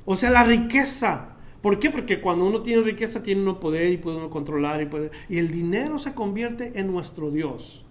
O 0.05 0.17
sea, 0.17 0.31
la 0.31 0.43
riqueza. 0.43 1.37
¿Por 1.63 1.79
qué? 1.79 1.91
Porque 1.91 2.21
cuando 2.21 2.45
uno 2.47 2.63
tiene 2.63 2.83
riqueza 2.83 3.23
tiene 3.23 3.43
uno 3.43 3.61
poder 3.61 3.93
y 3.93 3.99
puede 3.99 4.17
uno 4.17 4.31
controlar 4.31 4.83
y 4.83 4.87
puede... 4.87 5.13
Y 5.29 5.39
el 5.39 5.51
dinero 5.51 5.99
se 5.99 6.15
convierte 6.15 6.81
en 6.81 6.91
nuestro 6.91 7.31
Dios. 7.31 7.85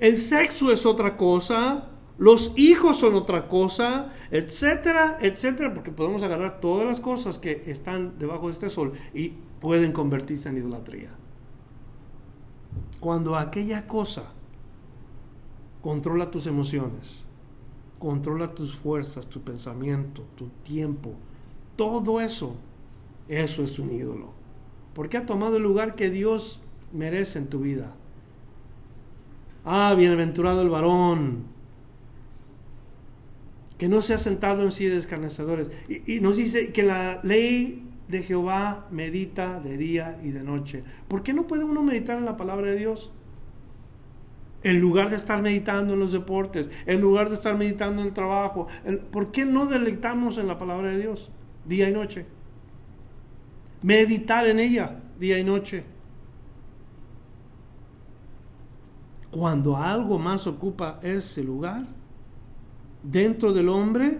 El 0.00 0.16
sexo 0.16 0.72
es 0.72 0.84
otra 0.84 1.16
cosa. 1.16 1.93
Los 2.16 2.52
hijos 2.56 2.98
son 2.98 3.14
otra 3.14 3.48
cosa, 3.48 4.12
etcétera, 4.30 5.18
etcétera, 5.20 5.74
porque 5.74 5.90
podemos 5.90 6.22
agarrar 6.22 6.60
todas 6.60 6.86
las 6.86 7.00
cosas 7.00 7.38
que 7.38 7.64
están 7.66 8.18
debajo 8.18 8.46
de 8.46 8.52
este 8.52 8.70
sol 8.70 8.92
y 9.12 9.32
pueden 9.60 9.92
convertirse 9.92 10.48
en 10.48 10.58
idolatría. 10.58 11.10
Cuando 13.00 13.36
aquella 13.36 13.88
cosa 13.88 14.30
controla 15.82 16.30
tus 16.30 16.46
emociones, 16.46 17.24
controla 17.98 18.54
tus 18.54 18.76
fuerzas, 18.76 19.26
tu 19.26 19.40
pensamiento, 19.40 20.22
tu 20.36 20.48
tiempo, 20.62 21.14
todo 21.74 22.20
eso, 22.20 22.54
eso 23.28 23.64
es 23.64 23.78
un 23.80 23.90
ídolo. 23.90 24.32
Porque 24.94 25.16
ha 25.16 25.26
tomado 25.26 25.56
el 25.56 25.64
lugar 25.64 25.96
que 25.96 26.10
Dios 26.10 26.62
merece 26.92 27.40
en 27.40 27.48
tu 27.48 27.58
vida. 27.58 27.92
Ah, 29.64 29.94
bienaventurado 29.96 30.62
el 30.62 30.70
varón 30.70 31.53
que 33.78 33.88
no 33.88 34.02
se 34.02 34.14
ha 34.14 34.18
sentado 34.18 34.62
en 34.62 34.72
sí 34.72 34.86
de 34.86 34.98
escarnecedores. 34.98 35.68
Y, 35.88 36.20
nos 36.20 36.36
dice 36.36 36.72
que 36.72 36.82
la 36.82 37.20
ley 37.22 37.90
de 38.08 38.22
Jehová 38.22 38.86
medita 38.90 39.60
de 39.60 39.76
día 39.76 40.18
y 40.22 40.30
de 40.30 40.42
noche. 40.42 40.84
¿Por 41.08 41.22
qué 41.22 41.32
no 41.32 41.46
puede 41.46 41.64
uno 41.64 41.82
meditar 41.82 42.18
en 42.18 42.24
la 42.24 42.36
palabra 42.36 42.70
de 42.70 42.76
Dios? 42.76 43.10
En 44.62 44.80
lugar 44.80 45.10
de 45.10 45.16
estar 45.16 45.42
meditando 45.42 45.94
en 45.94 46.00
los 46.00 46.12
deportes, 46.12 46.70
en 46.86 47.00
lugar 47.00 47.28
de 47.28 47.34
estar 47.34 47.56
meditando 47.56 48.00
en 48.00 48.08
el 48.08 48.14
trabajo, 48.14 48.66
¿por 49.10 49.30
qué 49.30 49.44
no 49.44 49.66
deleitamos 49.66 50.38
en 50.38 50.46
la 50.46 50.58
palabra 50.58 50.90
de 50.90 50.98
Dios 50.98 51.30
día 51.66 51.88
y 51.88 51.92
noche? 51.92 52.24
Meditar 53.82 54.46
en 54.46 54.60
ella 54.60 55.02
día 55.18 55.38
y 55.38 55.44
noche. 55.44 55.84
Cuando 59.30 59.76
algo 59.76 60.18
más 60.18 60.46
ocupa 60.46 61.00
ese 61.02 61.42
lugar, 61.42 61.82
dentro 63.04 63.52
del 63.52 63.68
hombre, 63.68 64.18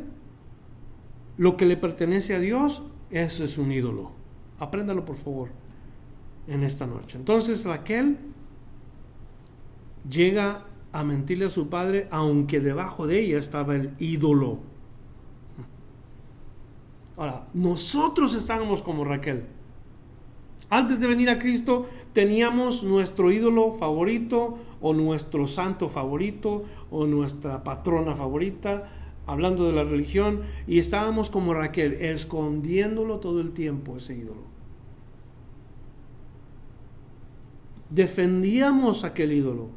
lo 1.37 1.57
que 1.57 1.67
le 1.67 1.77
pertenece 1.77 2.35
a 2.35 2.39
Dios, 2.39 2.83
eso 3.11 3.43
es 3.43 3.59
un 3.59 3.73
ídolo. 3.73 4.13
Apréndalo 4.59 5.05
por 5.05 5.17
favor 5.17 5.49
en 6.47 6.63
esta 6.63 6.87
noche. 6.87 7.19
Entonces 7.19 7.65
Raquel 7.65 8.19
llega 10.09 10.67
a 10.93 11.03
mentirle 11.03 11.47
a 11.47 11.51
su 11.51 11.69
padre, 11.69 12.07
aunque 12.11 12.61
debajo 12.61 13.07
de 13.07 13.21
ella 13.21 13.39
estaba 13.39 13.75
el 13.75 13.95
ídolo. 13.99 14.61
Ahora, 17.17 17.49
nosotros 17.55 18.35
estábamos 18.35 18.83
como 18.83 19.05
Raquel. 19.05 19.45
Antes 20.71 21.01
de 21.01 21.07
venir 21.07 21.31
a 21.31 21.39
Cristo 21.39 21.89
teníamos 22.13 22.85
nuestro 22.85 23.31
ídolo 23.31 23.73
favorito 23.73 24.59
o 24.87 24.93
nuestro 24.93 25.47
santo 25.47 25.89
favorito 25.89 26.65
o 26.91 27.07
nuestra 27.07 27.65
patrona 27.65 28.15
favorita, 28.15 28.91
hablando 29.25 29.65
de 29.65 29.73
la 29.73 29.83
religión, 29.83 30.43
y 30.67 30.79
estábamos 30.79 31.31
como 31.31 31.55
Raquel, 31.55 31.95
escondiéndolo 31.95 33.19
todo 33.19 33.41
el 33.41 33.53
tiempo, 33.53 33.97
ese 33.97 34.15
ídolo. 34.15 34.43
Defendíamos 37.89 39.05
aquel 39.05 39.33
ídolo. 39.33 39.71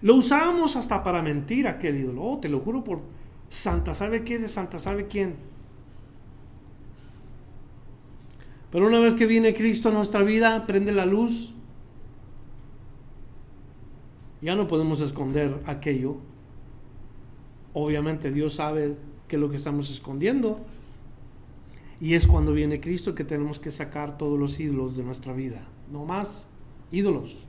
Lo 0.00 0.14
usábamos 0.14 0.76
hasta 0.76 1.02
para 1.02 1.22
mentir 1.22 1.66
aquel 1.66 1.96
ídolo. 1.96 2.22
Oh, 2.22 2.38
te 2.38 2.48
lo 2.48 2.60
juro 2.60 2.84
por 2.84 3.00
Santa, 3.48 3.92
¿sabe 3.92 4.22
qué? 4.22 4.38
De 4.38 4.46
Santa, 4.46 4.78
¿sabe 4.78 5.08
quién? 5.08 5.34
Pero 8.70 8.86
una 8.86 9.00
vez 9.00 9.16
que 9.16 9.26
viene 9.26 9.52
Cristo 9.52 9.88
a 9.88 9.92
nuestra 9.92 10.22
vida, 10.22 10.64
prende 10.68 10.92
la 10.92 11.06
luz, 11.06 11.55
ya 14.40 14.54
no 14.54 14.66
podemos 14.66 15.00
esconder 15.00 15.62
aquello. 15.66 16.16
Obviamente 17.72 18.30
Dios 18.30 18.54
sabe 18.54 18.96
que 19.28 19.38
lo 19.38 19.50
que 19.50 19.56
estamos 19.56 19.90
escondiendo. 19.90 20.60
Y 22.00 22.14
es 22.14 22.26
cuando 22.26 22.52
viene 22.52 22.80
Cristo 22.80 23.14
que 23.14 23.24
tenemos 23.24 23.58
que 23.58 23.70
sacar 23.70 24.18
todos 24.18 24.38
los 24.38 24.60
ídolos 24.60 24.96
de 24.96 25.02
nuestra 25.02 25.32
vida. 25.32 25.66
No 25.90 26.04
más 26.04 26.48
ídolos. 26.90 27.46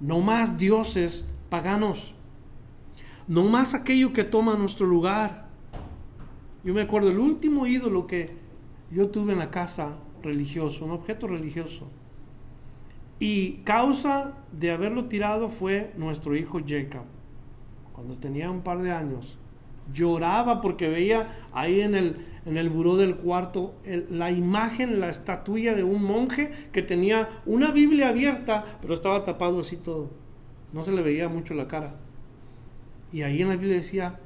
No 0.00 0.20
más 0.20 0.56
dioses 0.56 1.26
paganos. 1.50 2.14
No 3.28 3.44
más 3.44 3.74
aquello 3.74 4.12
que 4.12 4.24
toma 4.24 4.56
nuestro 4.56 4.86
lugar. 4.86 5.48
Yo 6.64 6.74
me 6.74 6.82
acuerdo 6.82 7.10
el 7.10 7.18
último 7.18 7.66
ídolo 7.66 8.06
que 8.06 8.30
yo 8.90 9.08
tuve 9.08 9.32
en 9.32 9.38
la 9.38 9.50
casa 9.50 9.98
religioso, 10.22 10.84
un 10.84 10.92
objeto 10.92 11.26
religioso. 11.26 11.86
Y 13.20 13.58
causa 13.64 14.32
de 14.50 14.70
haberlo 14.70 15.04
tirado 15.04 15.50
fue 15.50 15.92
nuestro 15.96 16.34
hijo 16.34 16.58
Jacob. 16.66 17.04
Cuando 17.92 18.16
tenía 18.16 18.50
un 18.50 18.62
par 18.62 18.80
de 18.80 18.92
años, 18.92 19.38
lloraba 19.92 20.62
porque 20.62 20.88
veía 20.88 21.46
ahí 21.52 21.82
en 21.82 21.94
el, 21.94 22.26
en 22.46 22.56
el 22.56 22.70
buró 22.70 22.96
del 22.96 23.16
cuarto 23.16 23.74
la 24.08 24.30
imagen, 24.30 25.00
la 25.00 25.10
estatuilla 25.10 25.74
de 25.74 25.84
un 25.84 26.02
monje 26.02 26.50
que 26.72 26.82
tenía 26.82 27.42
una 27.44 27.70
Biblia 27.72 28.08
abierta, 28.08 28.64
pero 28.80 28.94
estaba 28.94 29.22
tapado 29.22 29.60
así 29.60 29.76
todo. 29.76 30.10
No 30.72 30.82
se 30.82 30.92
le 30.92 31.02
veía 31.02 31.28
mucho 31.28 31.52
la 31.52 31.68
cara. 31.68 31.96
Y 33.12 33.20
ahí 33.20 33.42
en 33.42 33.48
la 33.48 33.56
Biblia 33.56 33.76
decía 33.76 34.18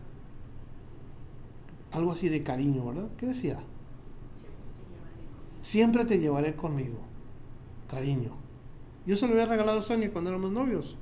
algo 1.90 2.12
así 2.12 2.28
de 2.28 2.44
cariño, 2.44 2.86
¿verdad? 2.86 3.08
¿Qué 3.18 3.26
decía? 3.26 3.58
Siempre 5.62 6.04
te 6.04 6.20
llevaré 6.20 6.54
conmigo. 6.54 6.98
Cariño. 7.88 8.43
Yo 9.06 9.16
se 9.16 9.26
lo 9.26 9.32
había 9.32 9.46
regalado 9.46 9.78
a 9.78 9.82
Sonia 9.82 10.10
cuando 10.10 10.30
éramos 10.30 10.50
novios. 10.50 10.96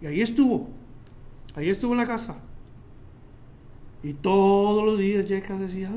Y 0.00 0.06
ahí 0.06 0.20
estuvo. 0.20 0.68
Ahí 1.54 1.70
estuvo 1.70 1.92
en 1.92 1.98
la 1.98 2.06
casa. 2.06 2.42
Y 4.02 4.12
todos 4.12 4.84
los 4.84 4.98
días 4.98 5.26
Jeca 5.26 5.56
decía, 5.56 5.90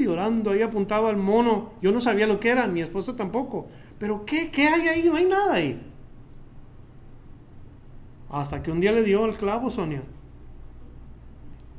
llorando, 0.00 0.50
ahí 0.50 0.62
apuntaba 0.62 1.10
al 1.10 1.16
mono. 1.16 1.72
Yo 1.82 1.92
no 1.92 2.00
sabía 2.00 2.26
lo 2.26 2.40
que 2.40 2.50
era, 2.50 2.66
mi 2.66 2.80
esposa 2.80 3.16
tampoco. 3.16 3.68
Pero 3.98 4.24
¿qué, 4.24 4.50
¿qué 4.50 4.68
hay 4.68 4.88
ahí? 4.88 5.02
No 5.04 5.16
hay 5.16 5.24
nada 5.24 5.54
ahí. 5.54 5.82
Hasta 8.30 8.62
que 8.62 8.70
un 8.70 8.80
día 8.80 8.92
le 8.92 9.02
dio 9.02 9.24
el 9.24 9.34
clavo 9.34 9.70
Sonia. 9.70 10.02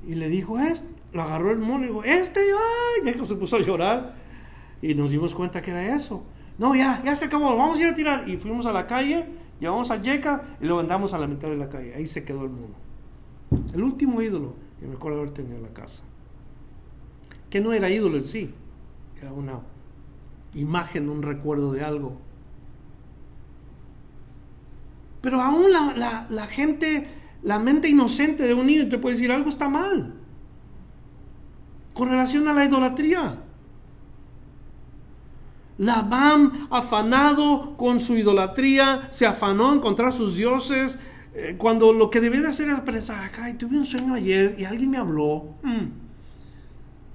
Y 0.06 0.16
le 0.16 0.30
dijo, 0.30 0.60
este, 0.60 0.88
lo 1.14 1.22
agarró 1.22 1.52
el 1.52 1.60
mono 1.60 1.84
y 1.84 1.88
dijo, 1.88 2.04
este, 2.04 2.40
ay, 3.04 3.26
se 3.26 3.36
puso 3.36 3.58
a 3.58 3.62
llorar. 3.62 4.16
Y 4.82 4.96
nos 4.96 5.12
dimos 5.12 5.36
cuenta 5.36 5.62
que 5.62 5.72
era 5.72 5.96
eso. 5.96 6.24
No, 6.60 6.76
ya, 6.76 7.02
ya 7.04 7.16
se 7.16 7.26
acabó, 7.26 7.56
vamos 7.56 7.80
a 7.80 7.82
ir 7.82 7.88
a 7.88 7.94
tirar. 7.94 8.30
Y 8.30 8.38
fuimos 8.38 8.66
a 8.66 8.74
la 8.74 8.86
calle, 8.86 9.26
llevamos 9.62 9.90
a 9.92 10.02
Yeka 10.02 10.58
y 10.60 10.66
lo 10.66 10.76
mandamos 10.76 11.14
a 11.14 11.18
la 11.18 11.26
mitad 11.26 11.48
de 11.48 11.56
la 11.56 11.70
calle. 11.70 11.96
Ahí 11.96 12.06
se 12.06 12.26
quedó 12.26 12.44
el 12.44 12.50
mono. 12.50 12.76
El 13.74 13.82
último 13.82 14.22
ídolo 14.22 14.54
que 14.80 14.86
me 14.86 14.96
acuerdo 14.96 15.20
haber 15.20 15.32
tenido 15.32 15.56
en 15.56 15.64
la 15.64 15.70
casa. 15.70 16.04
Que 17.50 17.62
no 17.62 17.72
era 17.72 17.90
ídolo 17.90 18.18
en 18.18 18.24
sí, 18.24 18.54
era 19.20 19.32
una 19.32 19.62
imagen, 20.54 21.10
un 21.10 21.24
recuerdo 21.24 21.72
de 21.72 21.84
algo. 21.84 22.18
Pero 25.22 25.42
aún 25.42 25.72
la, 25.72 26.28
la 26.30 26.48
gente, 26.48 27.08
la 27.42 27.58
mente 27.58 27.88
inocente 27.88 28.44
de 28.44 28.54
un 28.54 28.68
niño 28.68 28.90
te 28.90 28.98
puede 28.98 29.16
decir 29.16 29.32
algo 29.32 29.48
está 29.48 29.70
mal. 29.70 30.14
Con 31.94 32.10
relación 32.10 32.48
a 32.50 32.54
la 32.54 32.66
idolatría. 32.66 33.44
Labán, 35.80 36.68
afanado 36.70 37.78
con 37.78 38.02
su 38.02 38.18
idolatría, 38.18 39.08
se 39.12 39.26
afanó 39.26 39.72
a 39.72 39.76
encontrar 39.76 40.12
sus 40.12 40.36
dioses, 40.36 41.00
eh, 41.34 41.56
cuando 41.58 41.94
lo 41.94 42.10
que 42.10 42.20
debía 42.20 42.42
de 42.42 42.50
hacer 42.50 42.68
era 42.68 42.84
pensar, 42.84 43.32
ay, 43.42 43.54
tuve 43.54 43.78
un 43.78 43.86
sueño 43.86 44.14
ayer 44.14 44.56
y 44.60 44.66
alguien 44.66 44.92
me 44.92 44.98
habló. 44.98 45.56
Hmm. 45.64 45.88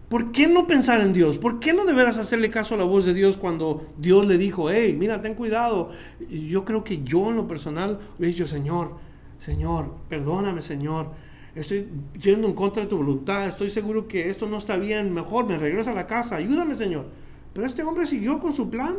¿Por 0.08 0.32
qué 0.32 0.46
no 0.46 0.66
pensar 0.66 1.02
en 1.02 1.12
Dios? 1.12 1.36
¿Por 1.36 1.60
qué 1.60 1.74
no 1.74 1.84
deberás 1.84 2.18
hacerle 2.18 2.50
caso 2.50 2.74
a 2.74 2.78
la 2.78 2.84
voz 2.84 3.04
de 3.04 3.12
Dios 3.12 3.36
cuando 3.36 3.86
Dios 3.98 4.26
le 4.26 4.38
dijo, 4.38 4.70
hey, 4.70 4.96
mira, 4.98 5.20
ten 5.20 5.34
cuidado? 5.34 5.90
Yo 6.30 6.64
creo 6.64 6.84
que 6.84 7.02
yo 7.02 7.28
en 7.28 7.36
lo 7.36 7.46
personal 7.46 7.98
he 8.18 8.26
dicho, 8.26 8.46
Señor, 8.46 8.96
Señor, 9.38 9.92
perdóname, 10.08 10.62
Señor. 10.62 11.08
Estoy 11.54 11.88
yendo 12.18 12.48
en 12.48 12.54
contra 12.54 12.82
de 12.82 12.88
tu 12.88 12.96
voluntad. 12.96 13.46
Estoy 13.46 13.68
seguro 13.68 14.08
que 14.08 14.30
esto 14.30 14.46
no 14.46 14.56
está 14.56 14.76
bien. 14.76 15.12
Mejor 15.12 15.46
me 15.46 15.58
regreso 15.58 15.90
a 15.90 15.94
la 15.94 16.06
casa. 16.06 16.36
Ayúdame, 16.36 16.74
Señor. 16.74 17.06
Pero 17.54 17.66
este 17.66 17.82
hombre 17.84 18.06
siguió 18.06 18.40
con 18.40 18.52
su 18.52 18.68
plan. 18.68 18.96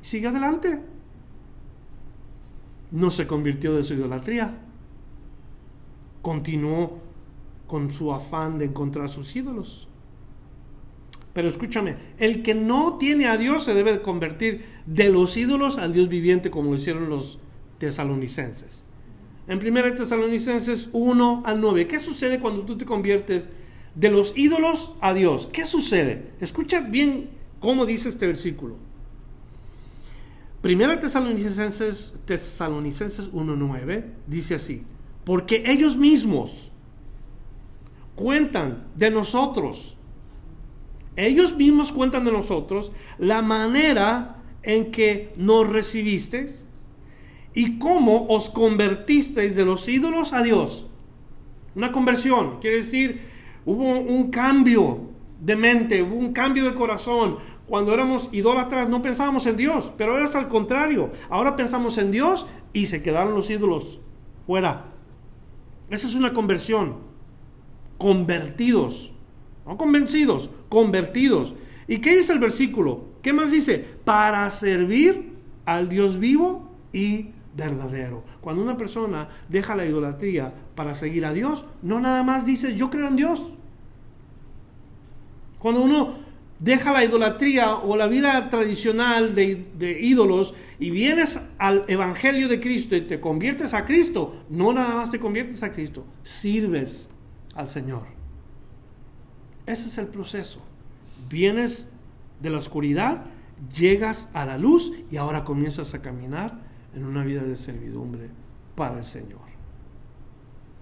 Sigue 0.00 0.26
adelante. 0.26 0.80
No 2.90 3.10
se 3.10 3.26
convirtió 3.26 3.74
de 3.74 3.84
su 3.84 3.94
idolatría. 3.94 4.58
Continuó 6.20 6.98
con 7.66 7.90
su 7.90 8.12
afán 8.12 8.58
de 8.58 8.66
encontrar 8.66 9.08
sus 9.08 9.34
ídolos. 9.34 9.88
Pero 11.32 11.48
escúchame, 11.48 11.96
el 12.18 12.42
que 12.42 12.54
no 12.54 12.98
tiene 12.98 13.26
a 13.26 13.38
Dios 13.38 13.64
se 13.64 13.74
debe 13.74 14.02
convertir 14.02 14.66
de 14.84 15.08
los 15.08 15.36
ídolos 15.36 15.78
al 15.78 15.94
Dios 15.94 16.08
viviente 16.08 16.50
como 16.50 16.70
lo 16.70 16.76
hicieron 16.76 17.08
los 17.08 17.38
tesalonicenses. 17.78 18.84
En 19.48 19.66
1 19.66 19.94
Tesalonicenses 19.94 20.90
1 20.92 21.42
al 21.44 21.60
9, 21.60 21.88
¿qué 21.88 21.98
sucede 21.98 22.38
cuando 22.38 22.62
tú 22.62 22.76
te 22.76 22.84
conviertes 22.84 23.48
de 23.94 24.10
los 24.10 24.36
ídolos 24.36 24.94
a 25.00 25.14
Dios? 25.14 25.48
¿Qué 25.52 25.64
sucede? 25.64 26.32
Escucha 26.40 26.80
bien 26.80 27.30
¿Cómo 27.62 27.86
dice 27.86 28.08
este 28.08 28.26
versículo? 28.26 28.74
Primera 30.60 30.98
Tesalonicenses, 30.98 32.12
Tesalonicenses 32.24 33.32
1.9 33.32 34.04
dice 34.26 34.56
así, 34.56 34.82
porque 35.24 35.62
ellos 35.66 35.96
mismos 35.96 36.72
cuentan 38.16 38.88
de 38.96 39.10
nosotros, 39.10 39.96
ellos 41.14 41.56
mismos 41.56 41.92
cuentan 41.92 42.24
de 42.24 42.32
nosotros 42.32 42.90
la 43.18 43.42
manera 43.42 44.42
en 44.64 44.90
que 44.90 45.32
nos 45.36 45.68
recibisteis 45.68 46.64
y 47.54 47.78
cómo 47.78 48.26
os 48.26 48.50
convertisteis 48.50 49.54
de 49.54 49.64
los 49.64 49.88
ídolos 49.88 50.32
a 50.32 50.42
Dios. 50.42 50.86
Una 51.76 51.92
conversión, 51.92 52.58
quiere 52.60 52.78
decir, 52.78 53.20
hubo 53.64 54.00
un 54.00 54.32
cambio 54.32 55.12
de 55.42 55.56
mente, 55.56 56.02
hubo 56.02 56.14
un 56.14 56.32
cambio 56.32 56.64
de 56.64 56.74
corazón, 56.74 57.36
cuando 57.66 57.94
éramos 57.94 58.28
idólatras 58.32 58.88
no 58.88 59.02
pensábamos 59.02 59.46
en 59.46 59.56
Dios, 59.56 59.92
pero 59.96 60.12
ahora 60.12 60.28
al 60.34 60.48
contrario. 60.48 61.10
Ahora 61.30 61.56
pensamos 61.56 61.98
en 61.98 62.10
Dios 62.10 62.46
y 62.72 62.86
se 62.86 63.02
quedaron 63.02 63.34
los 63.34 63.50
ídolos 63.50 64.00
fuera. 64.46 64.86
Esa 65.88 66.06
es 66.06 66.14
una 66.14 66.32
conversión. 66.32 66.96
Convertidos. 67.98 69.12
No 69.66 69.76
convencidos, 69.76 70.50
convertidos. 70.68 71.54
¿Y 71.86 71.98
qué 71.98 72.16
dice 72.16 72.32
el 72.32 72.40
versículo? 72.40 73.04
¿Qué 73.22 73.32
más 73.32 73.50
dice? 73.50 73.78
Para 74.04 74.48
servir 74.50 75.32
al 75.64 75.88
Dios 75.88 76.18
vivo 76.18 76.68
y 76.92 77.28
verdadero. 77.54 78.24
Cuando 78.40 78.62
una 78.62 78.76
persona 78.76 79.28
deja 79.48 79.76
la 79.76 79.86
idolatría 79.86 80.52
para 80.74 80.94
seguir 80.94 81.24
a 81.24 81.32
Dios, 81.32 81.64
no 81.82 82.00
nada 82.00 82.22
más 82.22 82.46
dice 82.46 82.74
yo 82.74 82.90
creo 82.90 83.08
en 83.08 83.16
Dios. 83.16 83.52
Cuando 85.58 85.82
uno 85.82 86.14
deja 86.62 86.92
la 86.92 87.04
idolatría 87.04 87.74
o 87.74 87.96
la 87.96 88.06
vida 88.06 88.48
tradicional 88.48 89.34
de, 89.34 89.98
ídolos 90.00 90.54
y 90.78 90.90
vienes 90.90 91.40
al 91.58 91.84
Evangelio 91.88 92.46
de 92.46 92.60
Cristo 92.60 92.94
y 92.94 93.00
te 93.00 93.20
conviertes 93.20 93.74
a 93.74 93.84
Cristo, 93.84 94.44
no 94.48 94.72
nada 94.72 94.94
más 94.94 95.10
te 95.10 95.18
conviertes 95.18 95.62
a 95.64 95.72
Cristo, 95.72 96.06
sirves 96.22 97.08
al 97.56 97.68
Señor. 97.68 98.04
Ese 99.66 99.88
es 99.88 99.98
el 99.98 100.06
proceso. 100.06 100.62
Vienes 101.28 101.88
de 102.40 102.50
la 102.50 102.58
oscuridad, 102.58 103.24
llegas 103.76 104.30
a 104.32 104.46
la 104.46 104.56
luz 104.56 104.92
y 105.10 105.16
ahora 105.16 105.44
comienzas 105.44 105.94
a 105.94 106.02
caminar 106.02 106.60
en 106.94 107.04
una 107.04 107.24
vida 107.24 107.42
de 107.42 107.56
servidumbre 107.56 108.28
para 108.76 108.98
el 108.98 109.04
Señor. 109.04 109.40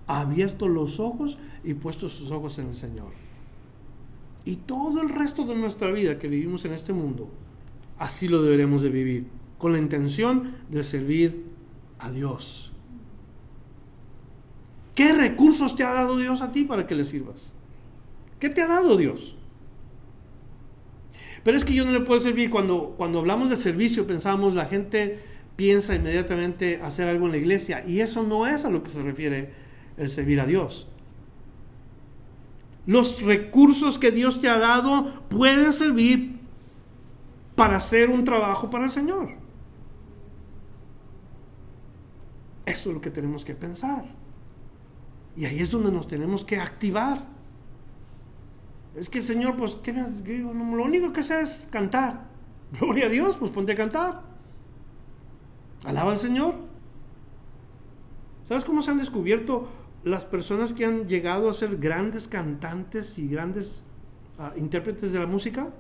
Ha 0.07 0.21
abierto 0.21 0.69
los 0.69 1.01
ojos 1.01 1.39
y 1.65 1.73
puesto 1.73 2.11
sus 2.11 2.31
ojos 2.31 2.59
en 2.59 2.69
el 2.69 2.75
Señor 2.75 3.30
y 4.51 4.57
todo 4.57 5.01
el 5.01 5.11
resto 5.11 5.45
de 5.45 5.55
nuestra 5.55 5.93
vida 5.93 6.19
que 6.19 6.27
vivimos 6.27 6.65
en 6.65 6.73
este 6.73 6.93
mundo, 6.93 7.31
así 8.01 8.27
lo 8.27 8.43
deberemos 8.43 8.83
de 8.83 8.89
vivir, 8.89 9.27
con 9.59 9.73
la 9.73 9.79
intención 9.79 10.57
de 10.69 10.83
servir 10.83 11.45
a 12.01 12.11
Dios. 12.11 12.73
¿Qué 14.97 15.13
recursos 15.13 15.77
te 15.77 15.85
ha 15.85 15.93
dado 15.93 16.19
Dios 16.19 16.43
a 16.43 16.51
ti 16.51 16.65
para 16.65 16.89
que 16.89 16.97
le 16.97 17.05
sirvas? 17.05 17.53
¿Qué 18.41 18.51
te 18.51 18.61
ha 18.61 18.67
dado 18.67 18.97
Dios? 18.97 19.37
Pero 21.45 21.57
es 21.57 21.65
que 21.65 21.75
yo 21.75 21.85
no 21.85 21.93
le 21.93 22.01
puedo 22.01 22.19
servir. 22.19 22.51
Cuando, 22.51 22.97
cuando 22.99 23.21
hablamos 23.21 23.51
de 23.51 23.57
servicio, 23.57 24.05
pensamos, 24.05 24.55
la 24.55 24.67
gente 24.67 25.21
piensa 25.55 25.95
inmediatamente 25.95 26.81
hacer 26.83 27.09
algo 27.09 27.27
en 27.27 27.33
la 27.33 27.39
iglesia. 27.39 27.87
Y 27.87 28.01
eso 28.01 28.25
no 28.25 28.49
es 28.49 28.65
a 28.65 28.71
lo 28.71 28.83
que 28.83 28.91
se 28.91 29.01
refiere 29.01 29.53
el 29.97 30.09
servir 30.09 30.41
a 30.41 30.47
Dios. 30.47 30.89
Los 32.87 33.23
recursos 33.23 33.99
que 33.99 34.11
Dios 34.11 34.41
te 34.41 34.49
ha 34.49 34.59
dado 34.59 35.23
pueden 35.29 35.73
servir 35.73 36.41
para 37.55 37.77
hacer 37.77 38.11
un 38.11 38.25
trabajo 38.25 38.71
para 38.71 38.85
el 38.85 38.91
Señor. 38.91 39.31
Eso 42.65 42.91
es 42.91 42.95
lo 42.95 43.01
que 43.01 43.11
tenemos 43.11 43.45
que 43.45 43.55
pensar. 43.55 44.05
Y 45.37 45.45
ahí 45.45 45.61
es 45.61 45.71
donde 45.71 45.93
nos 45.93 46.07
tenemos 46.07 46.45
que 46.45 46.57
activar. 46.57 47.27
Es 48.95 49.09
que 49.09 49.21
Señor, 49.21 49.57
pues, 49.57 49.77
¿qué 49.77 49.93
has, 49.93 50.23
lo 50.27 50.85
único 50.85 51.13
que 51.13 51.23
sé 51.23 51.41
es 51.41 51.69
cantar. 51.71 52.29
Gloria 52.81 53.07
a 53.07 53.09
Dios, 53.09 53.37
pues 53.37 53.51
ponte 53.51 53.73
a 53.73 53.77
cantar. 53.77 54.23
Alaba 55.85 56.13
al 56.13 56.19
Señor. 56.19 56.55
¿Sabes 58.45 58.65
cómo 58.65 58.83
se 58.83 58.91
han 58.91 58.99
descubierto 58.99 59.69
las 60.05 60.25
personas 60.25 60.73
que 60.73 60.85
han 60.85 61.09
llegado 61.09 61.51
a 61.51 61.55
ser 61.55 61.77
grandes 61.77 62.27
cantantes 62.27 63.19
y 63.19 63.29
grandes 63.29 63.85
ah, 64.39 64.53
intérpretes 64.57 65.13
de 65.13 65.19
la 65.19 65.27
música? 65.27 65.71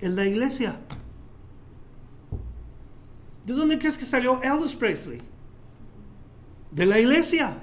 En 0.00 0.14
la 0.14 0.24
iglesia. 0.24 0.78
¿De 3.44 3.54
dónde 3.54 3.78
crees 3.78 3.98
que 3.98 4.04
salió 4.04 4.40
Elvis 4.42 4.76
Presley? 4.76 5.20
De 6.70 6.86
la 6.86 6.98
iglesia. 6.98 7.58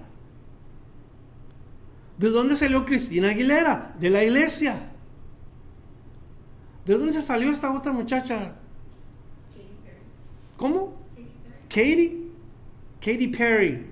¿De 2.17 2.29
dónde 2.29 2.55
salió 2.55 2.85
Cristina 2.85 3.29
Aguilera? 3.29 3.95
De 3.99 4.09
la 4.09 4.23
iglesia. 4.23 4.91
¿De 6.85 6.97
dónde 6.97 7.13
se 7.13 7.21
salió 7.21 7.51
esta 7.51 7.71
otra 7.71 7.91
muchacha? 7.91 8.55
¿Cómo? 10.57 10.95
Katie. 11.69 12.23
Katy 12.99 13.27
Perry, 13.27 13.85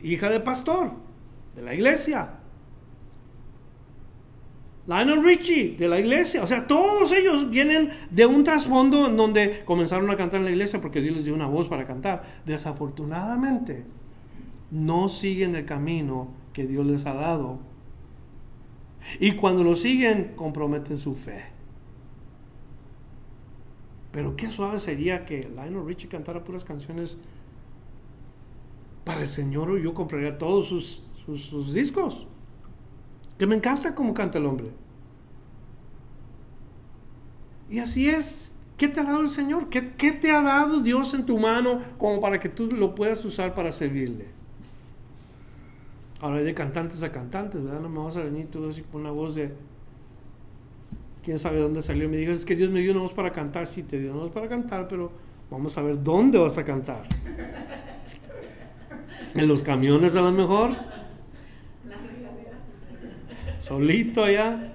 hija 0.00 0.28
de 0.28 0.40
pastor 0.40 1.05
de 1.56 1.62
la 1.62 1.74
iglesia. 1.74 2.34
Lionel 4.86 5.24
Richie, 5.24 5.74
de 5.76 5.88
la 5.88 5.98
iglesia. 5.98 6.44
O 6.44 6.46
sea, 6.46 6.66
todos 6.66 7.10
ellos 7.10 7.50
vienen 7.50 7.90
de 8.10 8.24
un 8.24 8.44
trasfondo 8.44 9.08
en 9.08 9.16
donde 9.16 9.64
comenzaron 9.64 10.08
a 10.10 10.16
cantar 10.16 10.40
en 10.40 10.44
la 10.44 10.52
iglesia 10.52 10.80
porque 10.80 11.00
Dios 11.00 11.16
les 11.16 11.24
dio 11.24 11.34
una 11.34 11.46
voz 11.46 11.66
para 11.66 11.86
cantar. 11.86 12.22
Desafortunadamente, 12.44 13.84
no 14.70 15.08
siguen 15.08 15.56
el 15.56 15.64
camino 15.64 16.28
que 16.52 16.66
Dios 16.66 16.86
les 16.86 17.04
ha 17.06 17.14
dado. 17.14 17.58
Y 19.18 19.32
cuando 19.32 19.64
lo 19.64 19.74
siguen, 19.74 20.34
comprometen 20.36 20.98
su 20.98 21.16
fe. 21.16 21.46
Pero 24.12 24.36
qué 24.36 24.50
suave 24.50 24.78
sería 24.78 25.24
que 25.24 25.48
Lionel 25.48 25.84
Richie 25.84 26.08
cantara 26.08 26.44
puras 26.44 26.64
canciones 26.64 27.18
para 29.04 29.22
el 29.22 29.28
Señor. 29.28 29.78
Yo 29.80 29.94
compraría 29.94 30.38
todos 30.38 30.68
sus 30.68 31.06
sus, 31.26 31.74
discos. 31.74 32.26
Que 33.38 33.46
me 33.46 33.56
encanta 33.56 33.94
cómo 33.94 34.14
canta 34.14 34.38
el 34.38 34.46
hombre. 34.46 34.70
Y 37.68 37.80
así 37.80 38.08
es. 38.08 38.52
¿Qué 38.76 38.88
te 38.88 39.00
ha 39.00 39.04
dado 39.04 39.20
el 39.20 39.30
Señor? 39.30 39.68
¿Qué, 39.68 39.80
te 39.80 40.30
ha 40.30 40.42
dado 40.42 40.82
Dios 40.82 41.14
en 41.14 41.24
tu 41.24 41.38
mano 41.38 41.80
como 41.98 42.20
para 42.20 42.38
que 42.38 42.48
tú 42.48 42.66
lo 42.66 42.94
puedas 42.94 43.24
usar 43.24 43.54
para 43.54 43.72
servirle? 43.72 44.26
Ahora 46.20 46.38
hay 46.38 46.44
de 46.44 46.54
cantantes 46.54 47.02
a 47.02 47.10
cantantes, 47.10 47.62
¿verdad? 47.62 47.80
No 47.80 47.88
me 47.88 47.98
vas 47.98 48.16
a 48.16 48.22
venir 48.22 48.46
tú 48.46 48.68
así 48.68 48.82
con 48.82 49.00
una 49.02 49.10
voz 49.10 49.34
de... 49.34 49.52
¿Quién 51.22 51.38
sabe 51.38 51.58
dónde 51.58 51.82
salió? 51.82 52.08
Me 52.08 52.18
digas, 52.18 52.40
es 52.40 52.44
que 52.44 52.54
Dios 52.54 52.70
me 52.70 52.80
dio 52.80 52.92
una 52.92 53.02
voz 53.02 53.14
para 53.14 53.32
cantar. 53.32 53.66
Sí, 53.66 53.82
te 53.82 53.98
dio 53.98 54.12
una 54.12 54.22
voz 54.22 54.32
para 54.32 54.48
cantar, 54.48 54.86
pero 54.88 55.10
vamos 55.50 55.76
a 55.76 55.82
ver 55.82 56.02
dónde 56.02 56.38
vas 56.38 56.56
a 56.58 56.64
cantar. 56.64 57.02
¿En 59.34 59.48
los 59.48 59.62
camiones 59.62 60.16
a 60.16 60.22
lo 60.22 60.32
mejor? 60.32 60.70
Solito 63.66 64.22
allá. 64.22 64.72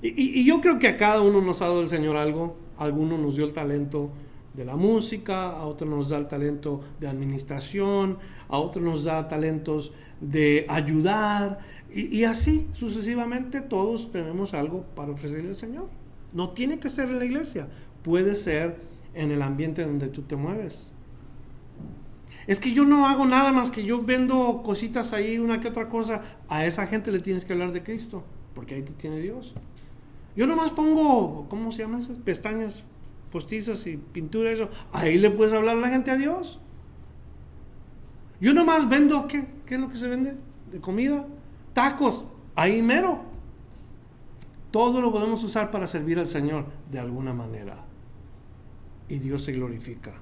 Y, 0.00 0.44
yo 0.44 0.60
creo 0.60 0.78
que 0.78 0.86
a 0.86 0.96
cada 0.96 1.20
uno 1.22 1.40
nos 1.40 1.60
ha 1.60 1.66
dado 1.66 1.82
el 1.82 1.88
Señor 1.88 2.16
algo. 2.16 2.56
Alguno 2.78 3.18
nos 3.18 3.34
dio 3.34 3.44
el 3.46 3.52
talento 3.52 4.10
de 4.54 4.64
la 4.64 4.76
música, 4.76 5.50
a 5.50 5.66
otro 5.66 5.88
nos 5.88 6.10
da 6.10 6.18
el 6.18 6.28
talento 6.28 6.80
de 7.00 7.08
administración, 7.08 8.18
a 8.48 8.58
otro 8.58 8.80
nos 8.80 9.04
da 9.04 9.26
talentos 9.26 9.92
de 10.20 10.66
ayudar. 10.68 11.58
Y, 11.92 12.18
y 12.18 12.24
así 12.24 12.68
sucesivamente 12.72 13.60
todos 13.60 14.12
tenemos 14.12 14.54
algo 14.54 14.84
para 14.94 15.10
ofrecerle 15.10 15.48
al 15.48 15.56
Señor. 15.56 15.88
No 16.32 16.50
tiene 16.50 16.78
que 16.78 16.88
ser 16.88 17.08
en 17.08 17.18
la 17.18 17.24
iglesia, 17.24 17.66
puede 18.04 18.36
ser 18.36 18.76
en 19.14 19.32
el 19.32 19.42
ambiente 19.42 19.84
donde 19.84 20.08
tú 20.08 20.22
te 20.22 20.36
mueves. 20.36 20.88
Es 22.48 22.60
que 22.60 22.72
yo 22.72 22.86
no 22.86 23.06
hago 23.06 23.26
nada 23.26 23.52
más 23.52 23.70
que 23.70 23.84
yo 23.84 24.02
vendo 24.02 24.62
cositas 24.64 25.12
ahí, 25.12 25.38
una 25.38 25.60
que 25.60 25.68
otra 25.68 25.90
cosa. 25.90 26.22
A 26.48 26.64
esa 26.64 26.86
gente 26.86 27.12
le 27.12 27.20
tienes 27.20 27.44
que 27.44 27.52
hablar 27.52 27.72
de 27.72 27.82
Cristo, 27.82 28.24
porque 28.54 28.74
ahí 28.74 28.82
te 28.82 28.94
tiene 28.94 29.20
Dios. 29.20 29.54
Yo 30.34 30.46
nomás 30.46 30.70
pongo, 30.70 31.46
¿cómo 31.50 31.70
se 31.70 31.82
llaman 31.82 32.00
esas? 32.00 32.16
Pestañas 32.16 32.84
postizas 33.30 33.86
y 33.86 33.98
pintura, 33.98 34.50
eso. 34.50 34.70
Ahí 34.92 35.18
le 35.18 35.30
puedes 35.30 35.52
hablar 35.52 35.76
a 35.76 35.80
la 35.80 35.90
gente 35.90 36.10
a 36.10 36.16
Dios. 36.16 36.58
Yo 38.40 38.54
nomás 38.54 38.88
vendo, 38.88 39.26
¿qué? 39.28 39.46
¿Qué 39.66 39.74
es 39.74 39.80
lo 39.82 39.90
que 39.90 39.96
se 39.96 40.08
vende? 40.08 40.38
De 40.70 40.80
comida. 40.80 41.26
Tacos. 41.74 42.24
Ahí 42.54 42.80
mero. 42.80 43.24
Todo 44.70 45.02
lo 45.02 45.12
podemos 45.12 45.44
usar 45.44 45.70
para 45.70 45.86
servir 45.86 46.18
al 46.18 46.26
Señor 46.26 46.64
de 46.90 46.98
alguna 46.98 47.34
manera. 47.34 47.84
Y 49.06 49.18
Dios 49.18 49.44
se 49.44 49.52
glorifica. 49.52 50.14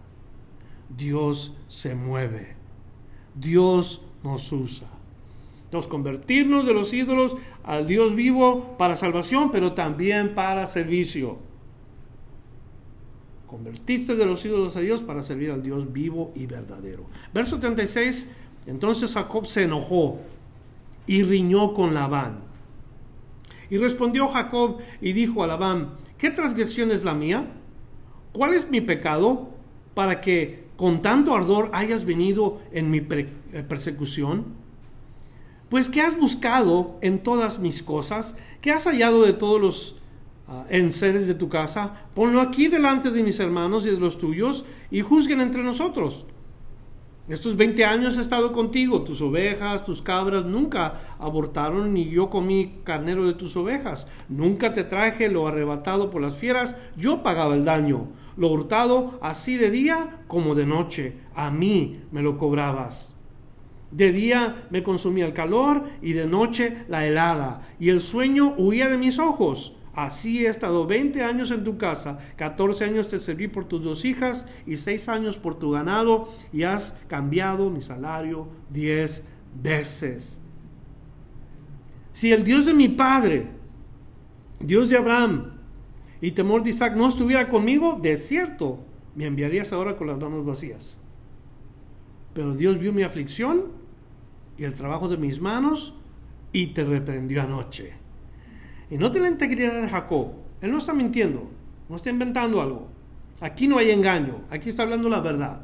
Dios 0.89 1.57
se 1.69 1.95
mueve. 1.95 2.57
Dios 3.35 4.03
nos 4.23 4.51
usa. 4.53 4.89
Nos 5.73 5.89
convertirnos 5.89 6.65
de 6.65 6.75
los 6.75 6.93
ídolos 6.93 7.37
al 7.65 7.87
Dios 7.87 8.15
vivo 8.15 8.77
para 8.79 8.97
salvación, 8.97 9.51
pero 9.51 9.73
también 9.73 10.35
para 10.35 10.67
servicio. 10.67 11.39
convertiste 13.47 14.17
de 14.17 14.27
los 14.27 14.45
ídolos 14.45 14.77
a 14.77 14.81
Dios 14.81 15.03
para 15.03 15.23
servir 15.23 15.51
al 15.51 15.63
Dios 15.63 15.93
vivo 15.93 16.33
y 16.35 16.47
verdadero. 16.47 17.07
Verso 17.33 17.59
36, 17.59 18.29
entonces 18.67 19.13
Jacob 19.15 19.47
se 19.47 19.65
enojó 19.65 20.19
y 21.07 21.23
riñó 21.23 21.73
con 21.73 21.95
Labán. 21.95 22.41
Y 23.71 23.79
respondió 23.79 24.29
Jacob 24.29 24.79
y 25.01 25.13
dijo 25.13 25.43
a 25.43 25.47
Labán, 25.47 25.95
¿qué 26.19 26.31
transgresión 26.31 26.91
es 26.91 27.05
la 27.05 27.15
mía? 27.15 27.47
¿Cuál 28.33 28.55
es 28.55 28.69
mi 28.69 28.81
pecado 28.81 29.51
para 29.95 30.21
que 30.21 30.66
con 30.77 31.03
tanto 31.03 31.35
ardor 31.35 31.71
hayas 31.73 32.05
venido 32.05 32.61
en 32.73 32.91
mi 32.91 32.99
eh, 32.99 33.65
persecución? 33.69 34.45
Pues 35.69 35.89
¿qué 35.89 36.01
has 36.01 36.17
buscado 36.17 36.97
en 37.01 37.23
todas 37.23 37.59
mis 37.59 37.83
cosas? 37.83 38.37
¿Qué 38.61 38.71
has 38.71 38.85
hallado 38.85 39.23
de 39.25 39.33
todos 39.33 39.61
los 39.61 39.93
uh, 40.49 40.65
enseres 40.69 41.27
de 41.27 41.35
tu 41.35 41.49
casa? 41.49 42.07
Ponlo 42.15 42.41
aquí 42.41 42.69
delante 42.69 43.11
de 43.11 43.23
mis 43.23 43.41
hermanos 43.41 43.85
y 43.87 43.91
de 43.91 43.99
los 43.99 44.17
tuyos 44.17 44.65
y 44.91 45.01
juzguen 45.01 45.41
entre 45.41 45.65
nosotros. 45.65 46.27
Estos 47.29 47.57
20 47.57 47.85
años 47.85 48.17
he 48.17 48.21
estado 48.21 48.53
contigo, 48.53 49.03
tus 49.03 49.21
ovejas, 49.21 49.83
tus 49.83 50.01
cabras 50.01 50.45
nunca 50.45 51.17
abortaron, 51.19 51.93
ni 51.93 52.09
yo 52.09 52.31
comí 52.31 52.75
carnero 52.85 53.27
de 53.27 53.33
tus 53.33 53.57
ovejas. 53.57 54.07
Nunca 54.29 54.73
te 54.73 54.85
traje 54.85 55.29
lo 55.29 55.49
arrebatado 55.49 56.09
por 56.09 56.23
las 56.23 56.37
fieras, 56.37 56.77
yo 56.97 57.25
pagaba 57.25 57.57
el 57.57 57.65
daño. 57.65 58.07
Lo 58.37 58.47
hurtado 58.47 59.19
así 59.23 59.57
de 59.57 59.73
día 59.73 60.21
como 60.29 60.55
de 60.55 60.67
noche, 60.67 61.17
a 61.35 61.51
mí 61.51 62.01
me 62.13 62.23
lo 62.23 62.39
cobrabas. 62.39 63.17
De 63.91 64.13
día 64.13 64.69
me 64.71 64.85
consumía 64.85 65.27
el 65.27 65.33
calor 65.33 65.83
y 66.01 66.13
de 66.13 66.29
noche 66.29 66.85
la 66.87 67.09
helada, 67.09 67.63
y 67.81 67.89
el 67.89 68.03
sueño 68.03 68.55
huía 68.57 68.89
de 68.89 68.99
mis 68.99 69.19
ojos. 69.19 69.75
Así 69.97 70.45
he 70.45 70.51
estado 70.51 70.87
20 70.87 71.25
años 71.25 71.51
en 71.51 71.65
tu 71.65 71.79
casa, 71.79 72.19
14 72.37 72.85
años 72.85 73.09
te 73.09 73.19
serví 73.19 73.49
por 73.49 73.65
tus 73.65 73.83
dos 73.83 74.05
hijas 74.05 74.47
y 74.67 74.77
6 74.77 75.09
años 75.09 75.39
por 75.39 75.59
tu 75.59 75.71
ganado 75.71 76.29
y 76.53 76.65
has 76.65 76.99
cambiado 77.09 77.71
mi 77.71 77.81
salario 77.81 78.47
10 78.69 79.25
veces. 79.63 80.39
Si 82.13 82.31
el 82.31 82.45
Dios 82.45 82.67
de 82.67 82.75
mi 82.75 82.89
padre, 82.89 83.49
Dios 84.61 84.91
de 84.91 84.99
Abraham 84.99 85.53
y 86.21 86.33
temor 86.33 86.63
de 86.63 86.71
Isaac 86.71 86.95
no 86.95 87.09
estuviera 87.09 87.49
conmigo, 87.49 87.99
de 88.01 88.19
cierto, 88.19 88.85
me 89.15 89.25
enviarías 89.25 89.73
ahora 89.73 89.97
con 89.97 90.09
las 90.09 90.19
manos 90.19 90.45
vacías. 90.45 90.99
Pero 92.35 92.53
Dios 92.53 92.79
vio 92.79 92.93
mi 92.93 93.03
aflicción 93.03 93.69
y 94.59 94.65
el 94.65 94.75
trabajo 94.75 95.09
de 95.09 95.17
mis 95.17 95.41
manos 95.41 95.95
y 96.53 96.67
te 96.69 96.85
reprendió 96.85 97.41
anoche. 97.41 98.06
Y 98.91 98.99
no 98.99 99.09
la 99.09 99.29
integridad 99.29 99.81
de 99.83 99.89
Jacob. 99.89 100.33
Él 100.61 100.71
no 100.71 100.79
está 100.79 100.95
mintiendo, 100.95 101.49
no 101.89 101.97
está 101.97 102.11
inventando 102.11 102.61
algo. 102.61 102.89
Aquí 103.41 103.69
no 103.69 103.79
hay 103.79 103.91
engaño, 103.91 104.43
aquí 104.51 104.71
está 104.71 104.83
hablando 104.83 105.09
la 105.09 105.21
verdad. 105.21 105.61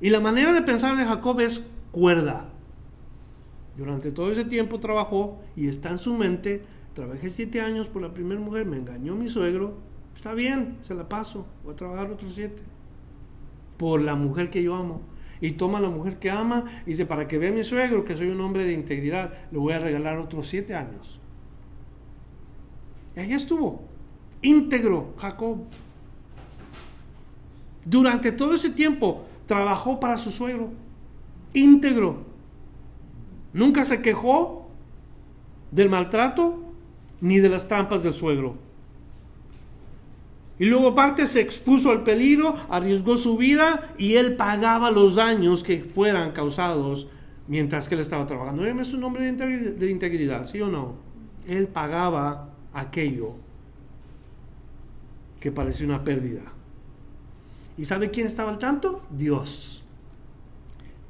Y 0.00 0.10
la 0.10 0.20
manera 0.20 0.52
de 0.52 0.62
pensar 0.62 0.96
de 0.96 1.06
Jacob 1.06 1.40
es 1.40 1.66
cuerda. 1.90 2.48
Durante 3.76 4.12
todo 4.12 4.30
ese 4.30 4.44
tiempo 4.44 4.78
trabajó 4.78 5.40
y 5.56 5.68
está 5.68 5.90
en 5.90 5.98
su 5.98 6.14
mente, 6.14 6.62
trabajé 6.94 7.30
siete 7.30 7.60
años 7.60 7.88
por 7.88 8.02
la 8.02 8.12
primera 8.12 8.40
mujer, 8.40 8.66
me 8.66 8.76
engañó 8.76 9.14
mi 9.14 9.28
suegro, 9.28 9.78
está 10.14 10.34
bien, 10.34 10.76
se 10.80 10.94
la 10.94 11.08
paso, 11.08 11.46
voy 11.64 11.72
a 11.72 11.76
trabajar 11.76 12.10
otros 12.10 12.34
siete. 12.34 12.62
Por 13.78 14.02
la 14.02 14.14
mujer 14.14 14.50
que 14.50 14.62
yo 14.62 14.74
amo. 14.74 15.00
Y 15.40 15.52
toma 15.52 15.78
a 15.78 15.80
la 15.80 15.90
mujer 15.90 16.18
que 16.18 16.30
ama 16.30 16.64
y 16.86 16.90
dice, 16.90 17.06
para 17.06 17.26
que 17.26 17.38
vea 17.38 17.50
mi 17.50 17.64
suegro 17.64 18.04
que 18.04 18.14
soy 18.14 18.28
un 18.28 18.40
hombre 18.40 18.64
de 18.64 18.72
integridad, 18.72 19.32
le 19.50 19.58
voy 19.58 19.72
a 19.72 19.78
regalar 19.78 20.18
otros 20.18 20.46
siete 20.46 20.74
años. 20.74 21.20
Y 23.16 23.20
ahí 23.20 23.32
estuvo, 23.32 23.82
íntegro 24.42 25.14
Jacob. 25.18 25.58
Durante 27.84 28.32
todo 28.32 28.54
ese 28.54 28.70
tiempo 28.70 29.24
trabajó 29.46 30.00
para 30.00 30.16
su 30.18 30.30
suegro, 30.30 30.70
íntegro. 31.52 32.24
Nunca 33.52 33.84
se 33.84 34.02
quejó 34.02 34.68
del 35.70 35.88
maltrato 35.88 36.60
ni 37.20 37.38
de 37.38 37.48
las 37.48 37.68
trampas 37.68 38.02
del 38.02 38.12
suegro. 38.12 38.56
Y 40.58 40.66
luego 40.66 40.88
aparte 40.88 41.26
se 41.26 41.40
expuso 41.40 41.90
al 41.90 42.04
peligro, 42.04 42.54
arriesgó 42.68 43.16
su 43.16 43.36
vida 43.36 43.92
y 43.98 44.14
él 44.14 44.36
pagaba 44.36 44.90
los 44.90 45.16
daños 45.16 45.64
que 45.64 45.80
fueran 45.80 46.32
causados 46.32 47.08
mientras 47.48 47.88
que 47.88 47.96
él 47.96 48.00
estaba 48.00 48.24
trabajando. 48.26 48.64
Es 48.64 48.94
un 48.94 49.02
hombre 49.04 49.30
de 49.30 49.90
integridad, 49.90 50.46
¿sí 50.46 50.60
o 50.60 50.68
no? 50.68 50.94
Él 51.46 51.66
pagaba 51.66 52.53
aquello 52.74 53.34
que 55.40 55.52
parecía 55.52 55.86
una 55.86 56.04
pérdida. 56.04 56.42
¿Y 57.76 57.84
sabe 57.84 58.10
quién 58.10 58.26
estaba 58.26 58.50
al 58.50 58.58
tanto? 58.58 59.02
Dios. 59.10 59.84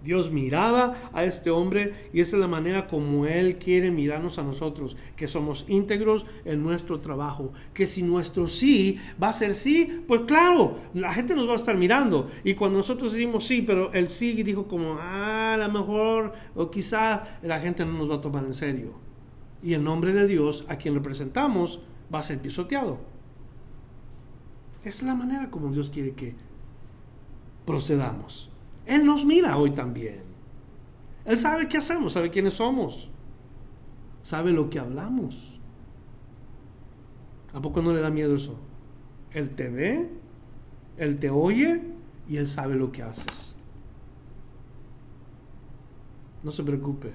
Dios 0.05 0.31
miraba 0.31 0.97
a 1.15 1.25
este 1.25 1.51
hombre 1.51 2.11
y 2.13 2.21
esa 2.21 2.37
es 2.37 2.41
la 2.41 2.47
manera 2.47 2.87
como 2.87 3.25
Él 3.25 3.57
quiere 3.57 3.91
mirarnos 3.91 4.39
a 4.39 4.43
nosotros, 4.43 4.97
que 5.17 5.27
somos 5.27 5.65
íntegros 5.67 6.27
en 6.45 6.63
nuestro 6.63 7.01
trabajo, 7.01 7.53
que 7.73 7.87
si 7.87 8.03
nuestro 8.03 8.47
sí 8.47 8.99
va 9.21 9.29
a 9.29 9.33
ser 9.33 9.55
sí, 9.55 10.05
pues 10.07 10.23
claro, 10.23 10.77
la 10.93 11.15
gente 11.15 11.35
nos 11.35 11.49
va 11.49 11.53
a 11.53 11.57
estar 11.57 11.77
mirando 11.77 12.31
y 12.45 12.55
cuando 12.55 12.79
nosotros 12.79 13.13
decimos 13.13 13.47
sí, 13.47 13.63
pero 13.63 13.93
el 13.95 14.11
sí 14.11 14.43
dijo 14.43 14.69
como, 14.69 14.99
ah, 15.01 15.55
a 15.55 15.57
lo 15.57 15.73
mejor 15.73 16.35
o 16.55 16.71
quizá 16.71 17.39
la 17.43 17.59
gente 17.61 17.87
no 17.87 17.93
nos 17.95 18.11
va 18.11 18.17
a 18.17 18.21
tomar 18.21 18.45
en 18.45 18.55
serio. 18.55 19.04
Y 19.65 19.73
el 19.73 19.83
nombre 19.83 20.13
de 20.13 20.27
Dios 20.27 20.67
a 20.69 20.77
quien 20.77 20.93
representamos 20.93 21.81
va 22.15 22.19
a 22.19 22.23
ser 22.23 22.39
pisoteado. 22.39 22.99
Es 24.85 25.03
la 25.03 25.15
manera 25.15 25.51
como 25.51 25.73
Dios 25.73 25.89
quiere 25.89 26.13
que 26.13 26.35
procedamos. 27.65 28.51
Él 28.85 29.07
nos 29.07 29.25
mira 29.25 29.57
hoy 29.57 29.71
también. 29.71 30.21
Él 31.25 31.39
sabe 31.39 31.67
qué 31.67 31.79
hacemos, 31.79 32.13
sabe 32.13 32.31
quiénes 32.31 32.53
somos, 32.53 33.09
sabe 34.23 34.53
lo 34.53 34.69
que 34.69 34.79
hablamos. 34.79 35.59
¿A 37.55 37.63
poco 37.63 37.81
no 37.81 37.95
le 37.95 38.03
da 38.03 38.11
miedo 38.11 38.35
eso? 38.35 38.59
Él 39.31 39.49
te 39.49 39.71
ve, 39.71 40.11
Él 40.99 41.19
te 41.19 41.31
oye 41.31 41.83
y 42.29 42.37
Él 42.37 42.47
sabe 42.47 42.75
lo 42.75 42.93
que 42.93 43.03
haces. 43.03 43.55
No 46.43 46.51
se 46.51 46.63
preocupe, 46.63 47.15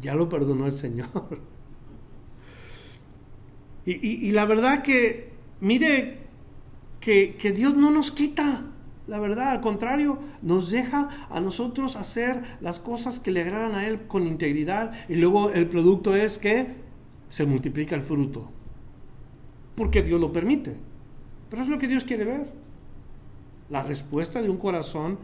ya 0.00 0.14
lo 0.14 0.28
perdonó 0.28 0.66
el 0.66 0.72
Señor. 0.72 1.08
Y, 3.86 4.30
la 4.30 4.44
verdad 4.44 4.82
que, 4.82 5.32
mire, 5.60 6.18
que, 7.00 7.34
que 7.36 7.50
Dios 7.50 7.74
no 7.74 7.90
nos 7.90 8.12
quita 8.12 8.70
la 9.10 9.18
verdad, 9.18 9.50
al 9.50 9.60
contrario, 9.60 10.20
nos 10.40 10.70
deja 10.70 11.26
a 11.30 11.40
nosotros 11.40 11.96
hacer 11.96 12.44
las 12.60 12.78
cosas 12.78 13.18
que 13.18 13.32
le 13.32 13.40
agradan 13.40 13.74
a 13.74 13.88
Él 13.88 14.06
con 14.06 14.24
integridad 14.24 14.92
y 15.08 15.16
luego 15.16 15.50
el 15.50 15.68
producto 15.68 16.14
es 16.14 16.38
que 16.38 16.76
se 17.28 17.44
multiplica 17.44 17.96
el 17.96 18.02
fruto. 18.02 18.52
Porque 19.74 20.04
Dios 20.04 20.20
lo 20.20 20.32
permite. 20.32 20.76
Pero 21.48 21.60
es 21.60 21.68
lo 21.68 21.80
que 21.80 21.88
Dios 21.88 22.04
quiere 22.04 22.24
ver. 22.24 22.52
La 23.68 23.82
respuesta 23.82 24.40
de 24.40 24.48
un 24.48 24.58
corazón 24.58 25.18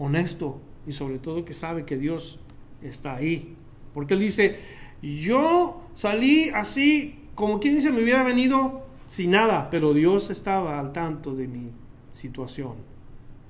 honesto 0.00 0.60
y 0.88 0.92
sobre 0.92 1.20
todo 1.20 1.44
que 1.44 1.54
sabe 1.54 1.84
que 1.84 1.96
Dios 1.96 2.40
está 2.84 3.16
ahí. 3.16 3.56
Porque 3.92 4.14
Él 4.14 4.20
dice, 4.20 4.58
yo 5.02 5.82
salí 5.94 6.50
así, 6.50 7.28
como 7.34 7.60
quien 7.60 7.74
dice, 7.74 7.90
me 7.90 8.02
hubiera 8.02 8.22
venido 8.22 8.84
sin 9.06 9.32
nada, 9.32 9.68
pero 9.70 9.92
Dios 9.92 10.30
estaba 10.30 10.78
al 10.78 10.92
tanto 10.92 11.34
de 11.34 11.48
mí 11.48 11.72
situación. 12.12 12.74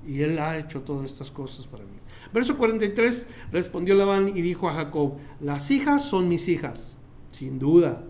Y 0.05 0.21
él 0.21 0.37
ha 0.37 0.57
hecho 0.57 0.81
todas 0.81 1.05
estas 1.09 1.31
cosas 1.31 1.65
para 1.67 1.83
mí. 1.83 1.97
Verso 2.33 2.57
43 2.57 3.27
respondió 3.51 3.95
Labán 3.95 4.27
y 4.27 4.41
dijo 4.41 4.69
a 4.69 4.73
Jacob, 4.73 5.13
las 5.39 5.71
hijas 5.71 6.03
son 6.03 6.27
mis 6.27 6.47
hijas, 6.47 6.97
sin 7.31 7.59
duda, 7.59 8.03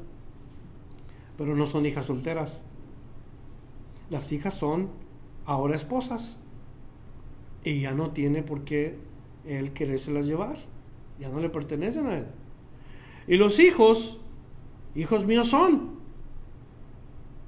pero 1.38 1.56
no 1.56 1.66
son 1.66 1.86
hijas 1.86 2.06
solteras. 2.06 2.64
Las 4.10 4.32
hijas 4.32 4.54
son 4.54 4.90
ahora 5.46 5.76
esposas 5.76 6.40
y 7.64 7.82
ya 7.82 7.92
no 7.92 8.12
tiene 8.12 8.42
por 8.42 8.64
qué 8.64 8.98
él 9.46 9.74
querérselas 9.74 10.26
llevar, 10.26 10.58
ya 11.20 11.30
no 11.30 11.40
le 11.40 11.50
pertenecen 11.50 12.08
a 12.08 12.18
él. 12.18 12.26
Y 13.28 13.38
los 13.38 13.60
hijos, 13.60 14.20
hijos 14.96 15.26
míos 15.26 15.50
son. 15.50 15.96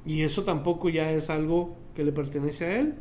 Y 0.05 0.21
eso 0.21 0.43
tampoco 0.43 0.89
ya 0.89 1.11
es 1.11 1.29
algo 1.29 1.75
que 1.95 2.03
le 2.03 2.11
pertenece 2.11 2.65
a 2.65 2.79
él. 2.79 2.95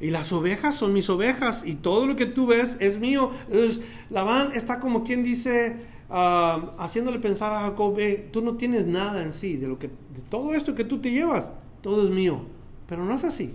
Y 0.00 0.10
las 0.10 0.32
ovejas 0.32 0.74
son 0.74 0.92
mis 0.92 1.08
ovejas 1.08 1.64
y 1.66 1.74
todo 1.76 2.06
lo 2.06 2.16
que 2.16 2.26
tú 2.26 2.46
ves 2.46 2.76
es 2.80 2.98
mío. 2.98 3.30
Entonces, 3.46 3.84
Labán 4.10 4.52
está 4.52 4.80
como 4.80 5.02
quien 5.02 5.22
dice, 5.22 5.86
ah, 6.10 6.74
haciéndole 6.78 7.18
pensar 7.18 7.52
a 7.52 7.60
Jacob, 7.62 7.98
tú 8.30 8.42
no 8.42 8.56
tienes 8.56 8.86
nada 8.86 9.22
en 9.22 9.32
sí, 9.32 9.56
de, 9.56 9.68
lo 9.68 9.78
que, 9.78 9.88
de 9.88 10.22
todo 10.28 10.54
esto 10.54 10.74
que 10.74 10.84
tú 10.84 10.98
te 10.98 11.10
llevas, 11.10 11.52
todo 11.80 12.04
es 12.04 12.10
mío. 12.10 12.42
Pero 12.86 13.04
no 13.04 13.14
es 13.14 13.24
así. 13.24 13.54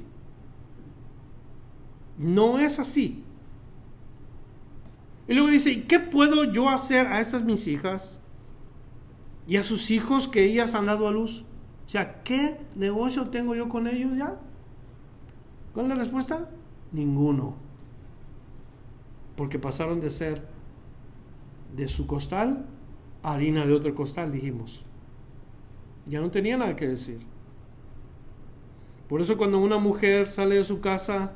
No 2.17 2.59
es 2.59 2.79
así. 2.79 3.23
Y 5.29 5.35
luego 5.35 5.49
dice, 5.49 5.83
qué 5.83 5.99
puedo 5.99 6.43
yo 6.43 6.69
hacer 6.69 7.05
a 7.05 7.21
estas 7.21 7.43
mis 7.43 7.67
hijas 7.67 8.19
y 9.45 9.57
a 9.57 9.63
sus 9.63 9.91
hijos 9.91 10.27
que 10.27 10.43
ellas 10.43 10.73
han 10.73 10.87
dado 10.87 11.07
a 11.07 11.11
luz? 11.11 11.45
O 11.85 11.89
sea, 11.89 12.23
¿qué 12.23 12.59
negocio 12.73 13.29
tengo 13.29 13.53
yo 13.53 13.69
con 13.69 13.85
ellos 13.85 14.17
ya? 14.17 14.39
¿Cuál 15.71 15.85
es 15.85 15.89
la 15.89 16.03
respuesta? 16.03 16.49
Ninguno. 16.91 17.57
Porque 19.35 19.59
pasaron 19.59 20.01
de 20.01 20.09
ser 20.09 20.47
de 21.75 21.87
su 21.87 22.07
costal 22.07 22.65
a 23.21 23.33
harina 23.33 23.67
de 23.67 23.73
otro 23.73 23.93
costal, 23.93 24.31
dijimos. 24.31 24.83
Ya 26.07 26.21
no 26.21 26.31
tenía 26.31 26.57
nada 26.57 26.75
que 26.75 26.87
decir. 26.87 27.19
Por 29.07 29.21
eso 29.21 29.37
cuando 29.37 29.59
una 29.59 29.77
mujer 29.77 30.31
sale 30.31 30.55
de 30.55 30.63
su 30.63 30.81
casa, 30.81 31.33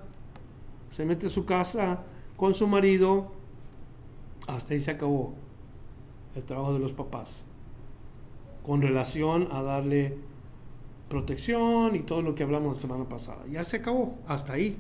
se 0.90 1.06
mete 1.06 1.28
a 1.28 1.30
su 1.30 1.46
casa 1.46 2.06
con 2.38 2.56
su 2.56 2.68
marido, 2.68 3.43
hasta 4.48 4.74
ahí 4.74 4.80
se 4.80 4.92
acabó 4.92 5.34
el 6.36 6.44
trabajo 6.44 6.74
de 6.74 6.80
los 6.80 6.94
papás. 6.94 7.46
Con 8.64 8.82
relación 8.82 9.50
a 9.52 9.62
darle 9.62 10.18
protección 11.10 11.96
y 11.96 12.00
todo 12.00 12.22
lo 12.22 12.34
que 12.34 12.44
hablamos 12.44 12.78
la 12.78 12.82
semana 12.82 13.10
pasada. 13.10 13.44
Ya 13.50 13.64
se 13.64 13.78
acabó, 13.78 14.18
hasta 14.28 14.54
ahí. 14.54 14.78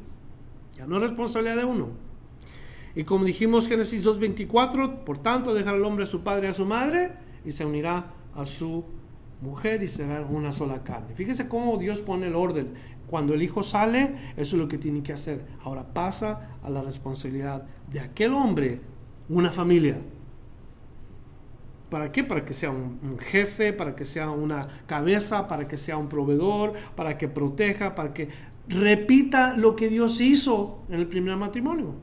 Ya 0.77 0.87
no 0.87 0.95
es 0.97 1.01
responsabilidad 1.03 1.57
de 1.57 1.65
uno. 1.65 1.89
Y 2.95 3.03
como 3.03 3.25
dijimos 3.25 3.67
Génesis 3.67 4.05
2.24, 4.05 5.03
por 5.03 5.17
tanto 5.17 5.53
dejará 5.53 5.77
el 5.77 5.83
hombre 5.83 6.03
a 6.05 6.07
su 6.07 6.21
padre 6.21 6.47
y 6.47 6.51
a 6.51 6.53
su 6.53 6.65
madre 6.65 7.13
y 7.43 7.51
se 7.51 7.65
unirá 7.65 8.13
a 8.35 8.45
su 8.45 8.83
mujer 9.41 9.83
y 9.83 9.87
será 9.87 10.21
una 10.21 10.51
sola 10.51 10.83
carne. 10.83 11.13
Fíjese 11.15 11.47
cómo 11.47 11.77
Dios 11.77 12.01
pone 12.01 12.27
el 12.27 12.35
orden. 12.35 12.73
Cuando 13.07 13.33
el 13.33 13.43
hijo 13.43 13.61
sale, 13.61 14.15
eso 14.37 14.55
es 14.55 14.61
lo 14.61 14.67
que 14.67 14.77
tiene 14.77 15.03
que 15.03 15.13
hacer. 15.13 15.45
Ahora 15.63 15.93
pasa 15.93 16.57
a 16.63 16.69
la 16.69 16.81
responsabilidad 16.81 17.67
de 17.91 17.99
aquel 17.99 18.33
hombre, 18.33 18.81
una 19.29 19.51
familia. 19.51 19.97
¿Para 21.89 22.11
qué? 22.11 22.23
Para 22.23 22.43
que 22.43 22.53
sea 22.53 22.71
un, 22.71 23.19
jefe, 23.19 23.71
para 23.71 23.95
que 23.95 24.03
sea 24.03 24.31
una 24.31 24.67
cabeza, 24.87 25.47
para 25.47 25.67
que 25.67 25.77
sea 25.77 25.97
un 25.97 26.09
proveedor, 26.09 26.73
para 26.95 27.17
que 27.17 27.27
proteja, 27.27 27.93
para 27.93 28.13
que 28.13 28.29
repita 28.67 29.55
lo 29.55 29.75
que 29.75 29.89
Dios 29.89 30.19
hizo 30.19 30.81
en 30.89 30.99
el 30.99 31.07
primer 31.07 31.37
matrimonio. 31.37 31.93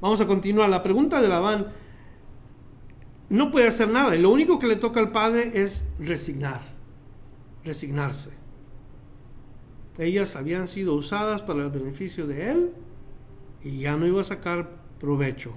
Vamos 0.00 0.20
a 0.20 0.26
continuar. 0.26 0.68
La 0.68 0.82
pregunta 0.82 1.20
de 1.20 1.26
Labán 1.26 1.72
no 3.28 3.50
puede 3.50 3.66
hacer 3.66 3.88
nada 3.88 4.14
y 4.14 4.22
lo 4.22 4.30
único 4.30 4.60
que 4.60 4.68
le 4.68 4.76
toca 4.76 5.00
al 5.00 5.10
padre 5.10 5.50
es 5.54 5.88
resignar, 5.98 6.60
resignarse. 7.64 8.30
Ellas 9.98 10.36
habían 10.36 10.68
sido 10.68 10.94
usadas 10.94 11.42
para 11.42 11.62
el 11.62 11.70
beneficio 11.70 12.26
de 12.26 12.52
él 12.52 12.74
y 13.64 13.78
ya 13.78 13.96
no 13.96 14.06
iba 14.06 14.20
a 14.20 14.24
sacar 14.24 14.70
provecho. 15.00 15.52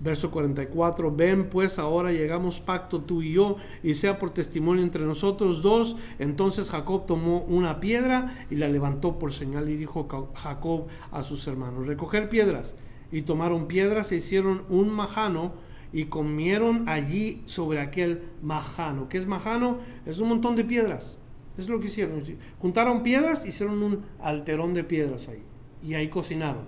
Verso 0.00 0.32
44, 0.32 1.14
ven 1.14 1.48
pues 1.48 1.78
ahora 1.78 2.10
llegamos 2.10 2.58
pacto 2.60 3.02
tú 3.02 3.22
y 3.22 3.34
yo 3.34 3.56
y 3.84 3.94
sea 3.94 4.18
por 4.18 4.30
testimonio 4.30 4.82
entre 4.82 5.04
nosotros 5.04 5.62
dos. 5.62 5.96
Entonces 6.18 6.70
Jacob 6.70 7.06
tomó 7.06 7.42
una 7.42 7.78
piedra 7.78 8.46
y 8.50 8.56
la 8.56 8.66
levantó 8.66 9.18
por 9.18 9.32
señal 9.32 9.68
y 9.68 9.76
dijo 9.76 10.08
Jacob 10.34 10.86
a 11.12 11.22
sus 11.22 11.46
hermanos, 11.46 11.86
recoger 11.86 12.28
piedras. 12.28 12.74
Y 13.12 13.22
tomaron 13.22 13.68
piedras 13.68 14.10
e 14.10 14.16
hicieron 14.16 14.62
un 14.70 14.90
majano 14.90 15.52
y 15.92 16.06
comieron 16.06 16.88
allí 16.88 17.42
sobre 17.44 17.80
aquel 17.80 18.22
majano. 18.42 19.08
¿Qué 19.08 19.18
es 19.18 19.26
majano? 19.26 19.78
Es 20.04 20.18
un 20.18 20.30
montón 20.30 20.56
de 20.56 20.64
piedras. 20.64 21.20
Es 21.56 21.68
lo 21.68 21.78
que 21.78 21.86
hicieron. 21.86 22.24
Juntaron 22.58 23.04
piedras, 23.04 23.46
hicieron 23.46 23.80
un 23.82 24.02
alterón 24.20 24.74
de 24.74 24.82
piedras 24.82 25.28
ahí. 25.28 25.44
Y 25.82 25.94
ahí 25.94 26.08
cocinaron. 26.08 26.64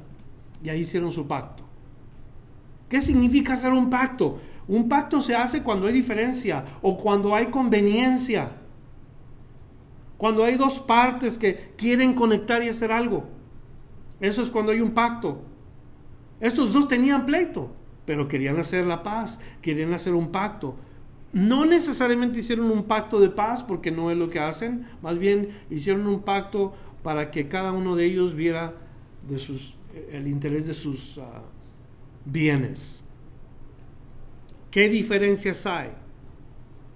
Y 0.63 0.69
ahí 0.69 0.81
hicieron 0.81 1.13
su 1.13 1.27
pacto. 1.27 1.63
¿Qué 2.89 3.01
significa 3.01 3.55
hacer 3.55 3.73
un 3.73 3.91
pacto? 3.91 4.41
Un 4.67 4.89
pacto 4.89 5.21
se 5.21 5.35
hace 5.35 5.63
cuando 5.63 5.87
hay 5.87 5.93
diferencia 5.93 6.65
o 6.83 6.97
cuando 6.97 7.35
hay 7.35 7.47
conveniencia. 7.47 8.53
Cuando 10.17 10.45
hay 10.45 10.57
dos 10.57 10.81
partes 10.81 11.37
que 11.39 11.75
quieren 11.77 12.15
conectar 12.15 12.63
y 12.63 12.69
hacer 12.69 12.93
algo. 12.93 13.25
Eso 14.21 14.43
es 14.43 14.51
cuando 14.51 14.73
hay 14.73 14.81
un 14.81 14.93
pacto. 14.93 15.43
Estos 16.41 16.73
dos 16.73 16.89
tenían 16.89 17.27
pleito 17.27 17.85
pero 18.05 18.29
querían 18.29 18.59
hacer 18.59 18.87
la 18.87 19.03
paz, 19.03 19.41
querían 19.63 19.93
hacer 19.93 20.15
un 20.15 20.31
pacto. 20.31 20.77
No 21.33 21.65
necesariamente 21.65 22.39
hicieron 22.41 22.71
un 22.71 22.85
pacto 22.85 23.19
de 23.19 23.29
paz 23.29 23.63
porque 23.63 23.91
no 23.91 24.11
es 24.11 24.17
lo 24.17 24.31
que 24.31 24.39
hacen, 24.39 24.87
más 25.03 25.19
bien 25.19 25.59
hicieron 25.71 26.07
un 26.07 26.23
pacto 26.23 26.75
para 27.03 27.31
que 27.31 27.49
cada 27.49 27.73
uno 27.73 27.97
de 27.97 28.05
ellos 28.05 28.35
viera 28.35 28.75
de 29.29 29.39
sus, 29.39 29.77
el 30.11 30.29
interés 30.29 30.67
de 30.67 30.75
sus 30.75 31.19
ah, 31.19 31.43
bienes. 32.25 33.05
¿Qué 34.71 34.89
diferencias 34.89 35.67
hay? 35.67 35.91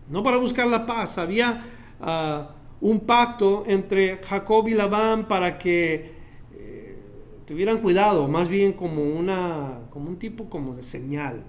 No 0.09 0.22
para 0.22 0.37
buscar 0.37 0.66
la 0.66 0.87
paz, 0.87 1.18
había 1.18 1.64
ah, 2.01 2.55
un 2.81 3.01
pacto 3.01 3.64
entre 3.66 4.18
Jacob 4.18 4.68
y 4.68 4.74
Labán 4.74 5.29
para 5.29 5.59
que 5.59 6.18
tuvieran 7.49 7.79
cuidado, 7.79 8.29
más 8.29 8.47
bien 8.47 8.74
como, 8.74 9.03
una, 9.03 9.81
como 9.89 10.11
un 10.11 10.18
tipo 10.18 10.51
como 10.51 10.74
de 10.74 10.83
señal. 10.83 11.45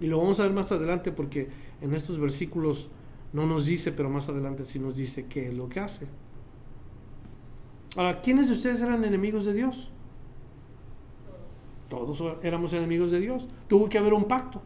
Y 0.00 0.08
lo 0.08 0.18
vamos 0.18 0.40
a 0.40 0.42
ver 0.42 0.52
más 0.52 0.72
adelante 0.72 1.12
porque 1.12 1.48
en 1.80 1.94
estos 1.94 2.18
versículos 2.18 2.90
no 3.32 3.46
nos 3.46 3.66
dice, 3.66 3.92
pero 3.92 4.10
más 4.10 4.28
adelante 4.28 4.64
sí 4.64 4.80
nos 4.80 4.96
dice 4.96 5.26
qué 5.26 5.48
es 5.48 5.54
lo 5.54 5.68
que 5.68 5.78
hace. 5.78 6.08
Ahora, 7.96 8.20
¿quiénes 8.20 8.48
de 8.48 8.54
ustedes 8.54 8.82
eran 8.82 9.04
enemigos 9.04 9.44
de 9.44 9.52
Dios? 9.52 9.90
Todos 11.88 12.22
éramos 12.42 12.72
enemigos 12.72 13.10
de 13.10 13.20
Dios. 13.20 13.48
Tuvo 13.68 13.88
que 13.88 13.98
haber 13.98 14.14
un 14.14 14.24
pacto. 14.24 14.62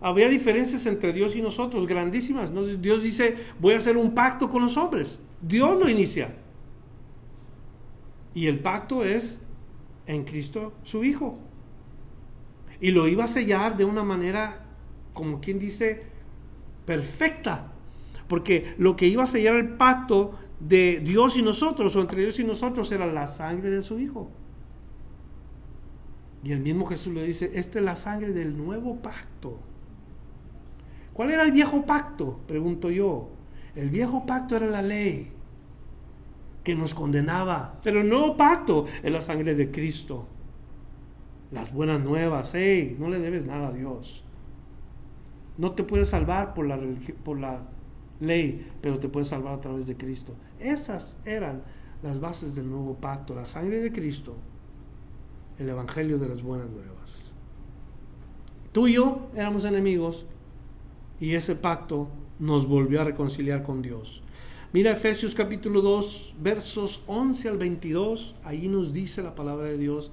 Había 0.00 0.28
diferencias 0.28 0.84
entre 0.84 1.14
Dios 1.14 1.34
y 1.34 1.40
nosotros, 1.40 1.86
grandísimas. 1.86 2.52
Dios 2.82 3.02
dice, 3.02 3.36
voy 3.58 3.74
a 3.74 3.78
hacer 3.78 3.96
un 3.96 4.14
pacto 4.14 4.50
con 4.50 4.62
los 4.62 4.76
hombres. 4.76 5.18
Dios 5.40 5.80
lo 5.80 5.88
inicia. 5.88 6.34
Y 8.34 8.48
el 8.48 8.58
pacto 8.58 9.02
es 9.04 9.40
en 10.06 10.24
Cristo 10.24 10.74
su 10.82 11.04
Hijo. 11.04 11.38
Y 12.80 12.90
lo 12.90 13.08
iba 13.08 13.24
a 13.24 13.28
sellar 13.28 13.78
de 13.78 13.86
una 13.86 14.02
manera, 14.02 14.66
como 15.14 15.40
quien 15.40 15.58
dice, 15.58 16.02
perfecta. 16.84 17.72
Porque 18.28 18.74
lo 18.76 18.96
que 18.96 19.06
iba 19.06 19.22
a 19.22 19.26
sellar 19.26 19.54
el 19.54 19.70
pacto 19.76 20.38
de 20.60 21.00
Dios 21.00 21.36
y 21.36 21.42
nosotros, 21.42 21.94
o 21.96 22.00
entre 22.00 22.22
Dios 22.22 22.38
y 22.38 22.44
nosotros, 22.44 22.90
era 22.92 23.06
la 23.06 23.26
sangre 23.26 23.70
de 23.70 23.82
su 23.82 23.98
Hijo. 23.98 24.30
Y 26.42 26.52
el 26.52 26.60
mismo 26.60 26.84
Jesús 26.86 27.14
le 27.14 27.24
dice, 27.24 27.52
esta 27.54 27.78
es 27.78 27.84
la 27.84 27.96
sangre 27.96 28.32
del 28.32 28.56
nuevo 28.56 28.96
pacto. 28.96 29.58
¿Cuál 31.14 31.30
era 31.30 31.42
el 31.42 31.52
viejo 31.52 31.86
pacto? 31.86 32.40
Pregunto 32.46 32.90
yo. 32.90 33.30
El 33.74 33.88
viejo 33.88 34.26
pacto 34.26 34.56
era 34.56 34.66
la 34.66 34.82
ley 34.82 35.32
que 36.62 36.74
nos 36.74 36.94
condenaba. 36.94 37.78
Pero 37.82 38.00
el 38.00 38.08
nuevo 38.08 38.36
pacto 38.36 38.86
es 39.02 39.10
la 39.10 39.20
sangre 39.20 39.54
de 39.54 39.70
Cristo. 39.70 40.26
Las 41.50 41.72
buenas 41.72 42.00
nuevas, 42.00 42.52
hey, 42.54 42.96
no 42.98 43.08
le 43.08 43.20
debes 43.20 43.46
nada 43.46 43.68
a 43.68 43.72
Dios. 43.72 44.24
No 45.56 45.72
te 45.72 45.84
puedes 45.84 46.08
salvar 46.08 46.52
por 46.52 46.66
la, 46.66 46.78
por 47.22 47.38
la 47.38 47.62
ley, 48.24 48.70
pero 48.80 48.98
te 48.98 49.08
puedes 49.08 49.28
salvar 49.28 49.54
a 49.54 49.60
través 49.60 49.86
de 49.86 49.96
Cristo. 49.96 50.34
Esas 50.58 51.18
eran 51.24 51.62
las 52.02 52.20
bases 52.20 52.54
del 52.54 52.68
nuevo 52.68 52.94
pacto, 52.94 53.34
la 53.34 53.44
sangre 53.44 53.80
de 53.80 53.92
Cristo, 53.92 54.34
el 55.58 55.68
Evangelio 55.68 56.18
de 56.18 56.28
las 56.28 56.42
buenas 56.42 56.68
nuevas. 56.70 57.32
Tú 58.72 58.88
y 58.88 58.94
yo 58.94 59.30
éramos 59.34 59.64
enemigos 59.64 60.26
y 61.20 61.34
ese 61.34 61.54
pacto 61.54 62.08
nos 62.38 62.66
volvió 62.66 63.00
a 63.00 63.04
reconciliar 63.04 63.62
con 63.62 63.82
Dios. 63.82 64.22
Mira 64.72 64.90
Efesios 64.90 65.36
capítulo 65.36 65.80
2, 65.80 66.34
versos 66.40 67.04
11 67.06 67.48
al 67.48 67.58
22, 67.58 68.34
ahí 68.42 68.66
nos 68.68 68.92
dice 68.92 69.22
la 69.22 69.36
palabra 69.36 69.68
de 69.68 69.78
Dios 69.78 70.10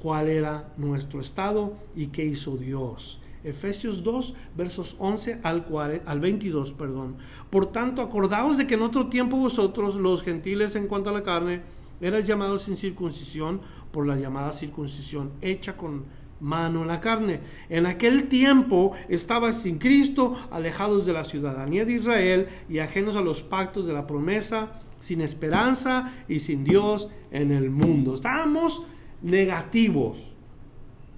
cuál 0.00 0.28
era 0.28 0.72
nuestro 0.76 1.20
estado 1.20 1.76
y 1.96 2.06
qué 2.06 2.24
hizo 2.24 2.56
Dios. 2.56 3.20
Efesios 3.46 4.02
2, 4.02 4.34
versos 4.56 4.96
11 4.98 5.40
al, 5.44 5.66
al 6.04 6.20
22, 6.20 6.72
perdón. 6.72 7.16
Por 7.48 7.66
tanto, 7.66 8.02
acordaos 8.02 8.58
de 8.58 8.66
que 8.66 8.74
en 8.74 8.82
otro 8.82 9.06
tiempo 9.06 9.36
vosotros, 9.36 9.96
los 9.96 10.22
gentiles 10.22 10.74
en 10.74 10.88
cuanto 10.88 11.10
a 11.10 11.12
la 11.12 11.22
carne, 11.22 11.62
erais 12.00 12.26
llamados 12.26 12.62
sin 12.62 12.76
circuncisión 12.76 13.60
por 13.92 14.06
la 14.06 14.16
llamada 14.16 14.52
circuncisión 14.52 15.30
hecha 15.40 15.76
con 15.76 16.04
mano 16.40 16.82
en 16.82 16.88
la 16.88 17.00
carne. 17.00 17.40
En 17.68 17.86
aquel 17.86 18.28
tiempo 18.28 18.92
estaba 19.08 19.52
sin 19.52 19.78
Cristo, 19.78 20.36
alejados 20.50 21.06
de 21.06 21.12
la 21.12 21.24
ciudadanía 21.24 21.84
de 21.84 21.92
Israel 21.92 22.48
y 22.68 22.80
ajenos 22.80 23.16
a 23.16 23.22
los 23.22 23.42
pactos 23.42 23.86
de 23.86 23.92
la 23.92 24.06
promesa, 24.06 24.80
sin 24.98 25.20
esperanza 25.20 26.12
y 26.28 26.40
sin 26.40 26.64
Dios 26.64 27.08
en 27.30 27.52
el 27.52 27.70
mundo. 27.70 28.16
Estábamos 28.16 28.82
negativos 29.22 30.34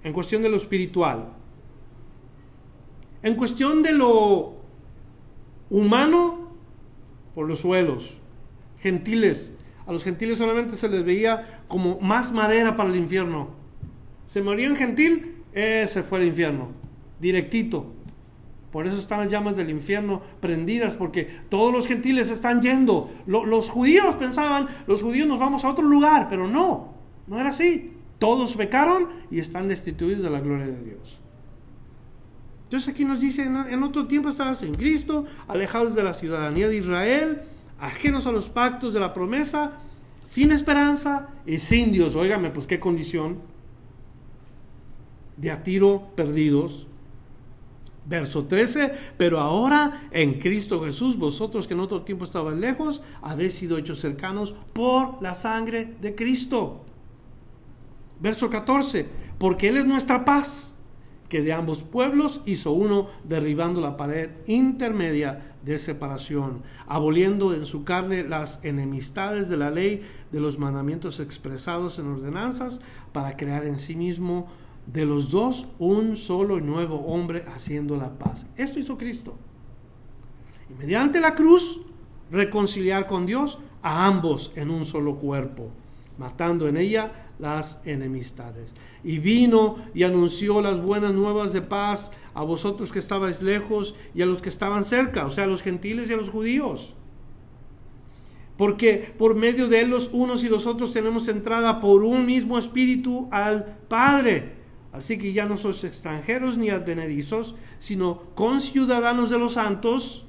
en 0.03 0.13
cuestión 0.13 0.41
de 0.41 0.49
lo 0.49 0.57
espiritual. 0.57 1.38
En 3.21 3.35
cuestión 3.35 3.81
de 3.81 3.91
lo 3.91 4.55
humano, 5.69 6.51
por 7.35 7.47
los 7.47 7.59
suelos, 7.59 8.17
gentiles. 8.79 9.53
A 9.85 9.91
los 9.91 10.03
gentiles 10.03 10.37
solamente 10.37 10.75
se 10.75 10.87
les 10.87 11.03
veía 11.03 11.63
como 11.67 11.99
más 11.99 12.31
madera 12.31 12.75
para 12.75 12.89
el 12.89 12.95
infierno 12.95 13.59
se 14.29 14.43
moría 14.43 14.67
en 14.67 14.75
gentil, 14.75 15.37
ese 15.53 16.03
fue 16.03 16.19
el 16.19 16.27
infierno, 16.27 16.67
directito. 17.19 17.87
Por 18.71 18.85
eso 18.85 18.99
están 18.99 19.21
las 19.21 19.29
llamas 19.29 19.55
del 19.55 19.71
infierno 19.71 20.21
prendidas, 20.39 20.93
porque 20.93 21.27
todos 21.49 21.73
los 21.73 21.87
gentiles 21.87 22.29
están 22.29 22.61
yendo. 22.61 23.09
los 23.25 23.69
judíos 23.71 24.17
pensaban, 24.17 24.67
los 24.85 25.01
judíos 25.01 25.27
nos 25.27 25.39
vamos 25.39 25.65
a 25.65 25.69
otro 25.69 25.83
lugar, 25.83 26.27
pero 26.29 26.47
no, 26.47 26.93
no 27.25 27.39
era 27.39 27.49
así. 27.49 27.93
Todos 28.19 28.55
pecaron 28.55 29.07
y 29.31 29.39
están 29.39 29.67
destituidos 29.67 30.21
de 30.21 30.29
la 30.29 30.41
gloria 30.41 30.67
de 30.67 30.83
Dios. 30.83 31.18
Entonces 32.69 32.93
aquí 32.93 33.03
nos 33.03 33.19
dice, 33.19 33.43
en 33.43 33.83
otro 33.83 34.05
tiempo 34.05 34.29
estabas 34.29 34.61
en 34.61 34.75
Cristo, 34.75 35.25
alejados 35.47 35.95
de 35.95 36.03
la 36.03 36.13
ciudadanía 36.13 36.67
de 36.67 36.77
Israel, 36.77 37.41
ajenos 37.79 38.27
a 38.27 38.31
los 38.31 38.47
pactos 38.47 38.93
de 38.93 38.99
la 38.99 39.11
promesa, 39.11 39.71
sin 40.23 40.51
esperanza 40.51 41.29
y 41.47 41.57
sin 41.57 41.91
Dios. 41.91 42.15
Óigame, 42.15 42.51
pues 42.51 42.67
qué 42.67 42.79
condición. 42.79 43.39
De 45.37 45.49
a 45.49 45.63
tiro 45.63 46.09
perdidos 46.15 46.85
Verso 48.09 48.45
13, 48.45 48.91
pero 49.17 49.39
ahora 49.39 50.07
en 50.09 50.39
Cristo 50.39 50.83
Jesús, 50.83 51.15
vosotros 51.15 51.67
que 51.67 51.75
en 51.75 51.79
otro 51.79 52.01
tiempo 52.01 52.23
estaban 52.23 52.59
lejos, 52.59 53.03
habéis 53.21 53.53
sido 53.53 53.77
hechos 53.77 53.99
cercanos 53.99 54.55
por 54.73 55.21
la 55.21 55.35
sangre 55.35 55.93
de 56.01 56.15
Cristo. 56.15 56.85
Verso 58.19 58.49
14, 58.49 59.07
porque 59.37 59.67
Él 59.67 59.77
es 59.77 59.85
nuestra 59.85 60.25
paz, 60.25 60.75
que 61.29 61.41
de 61.41 61.53
ambos 61.53 61.83
pueblos 61.83 62.41
hizo 62.45 62.71
uno, 62.71 63.07
derribando 63.23 63.79
la 63.79 63.95
pared 63.95 64.31
intermedia 64.47 65.55
de 65.63 65.77
separación, 65.77 66.63
aboliendo 66.87 67.53
en 67.53 67.65
su 67.65 67.83
carne 67.83 68.23
las 68.23 68.59
enemistades 68.63 69.47
de 69.47 69.57
la 69.57 69.69
ley, 69.69 70.01
de 70.31 70.39
los 70.39 70.57
mandamientos 70.57 71.19
expresados 71.19 71.99
en 71.99 72.07
ordenanzas, 72.07 72.81
para 73.13 73.37
crear 73.37 73.65
en 73.65 73.79
sí 73.79 73.95
mismo 73.95 74.47
de 74.87 75.05
los 75.05 75.29
dos 75.29 75.67
un 75.77 76.15
solo 76.15 76.57
y 76.57 76.61
nuevo 76.61 77.05
hombre 77.05 77.45
haciendo 77.53 77.95
la 77.95 78.17
paz. 78.17 78.47
Esto 78.57 78.79
hizo 78.79 78.97
Cristo. 78.97 79.35
Y 80.69 80.73
mediante 80.73 81.19
la 81.19 81.35
cruz 81.35 81.81
reconciliar 82.31 83.07
con 83.07 83.25
Dios 83.25 83.59
a 83.81 84.07
ambos 84.07 84.51
en 84.55 84.69
un 84.69 84.85
solo 84.85 85.17
cuerpo, 85.17 85.69
matando 86.17 86.67
en 86.67 86.77
ella 86.77 87.28
las 87.39 87.81
enemistades. 87.85 88.75
Y 89.03 89.17
vino 89.17 89.77
y 89.93 90.03
anunció 90.03 90.61
las 90.61 90.81
buenas 90.81 91.13
nuevas 91.13 91.53
de 91.53 91.61
paz 91.61 92.11
a 92.33 92.43
vosotros 92.43 92.91
que 92.91 92.99
estabais 92.99 93.41
lejos 93.41 93.95
y 94.13 94.21
a 94.21 94.25
los 94.25 94.41
que 94.41 94.49
estaban 94.49 94.83
cerca, 94.83 95.25
o 95.25 95.29
sea, 95.29 95.45
a 95.45 95.47
los 95.47 95.61
gentiles 95.61 96.09
y 96.09 96.13
a 96.13 96.17
los 96.17 96.29
judíos. 96.29 96.93
Porque 98.57 99.13
por 99.17 99.35
medio 99.35 99.69
de 99.69 99.79
él 99.79 99.89
los 99.89 100.09
unos 100.11 100.43
y 100.43 100.49
los 100.49 100.67
otros 100.67 100.91
tenemos 100.91 101.29
entrada 101.29 101.79
por 101.79 102.03
un 102.03 102.25
mismo 102.25 102.57
espíritu 102.57 103.29
al 103.31 103.77
Padre. 103.87 104.59
Así 104.91 105.17
que 105.17 105.31
ya 105.31 105.45
no 105.45 105.55
sois 105.55 105.83
extranjeros 105.85 106.57
ni 106.57 106.69
advenedizos, 106.69 107.55
sino 107.79 108.23
conciudadanos 108.35 109.29
de 109.29 109.39
los 109.39 109.53
santos 109.53 110.25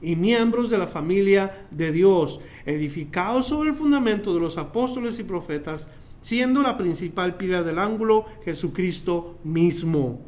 y 0.00 0.14
miembros 0.14 0.70
de 0.70 0.78
la 0.78 0.86
familia 0.86 1.66
de 1.70 1.90
Dios, 1.90 2.38
edificados 2.66 3.46
sobre 3.46 3.70
el 3.70 3.74
fundamento 3.74 4.34
de 4.34 4.40
los 4.40 4.58
apóstoles 4.58 5.18
y 5.18 5.24
profetas, 5.24 5.88
siendo 6.24 6.62
la 6.62 6.78
principal 6.78 7.36
piedra 7.36 7.62
del 7.62 7.78
ángulo 7.78 8.24
Jesucristo 8.46 9.38
mismo, 9.44 10.22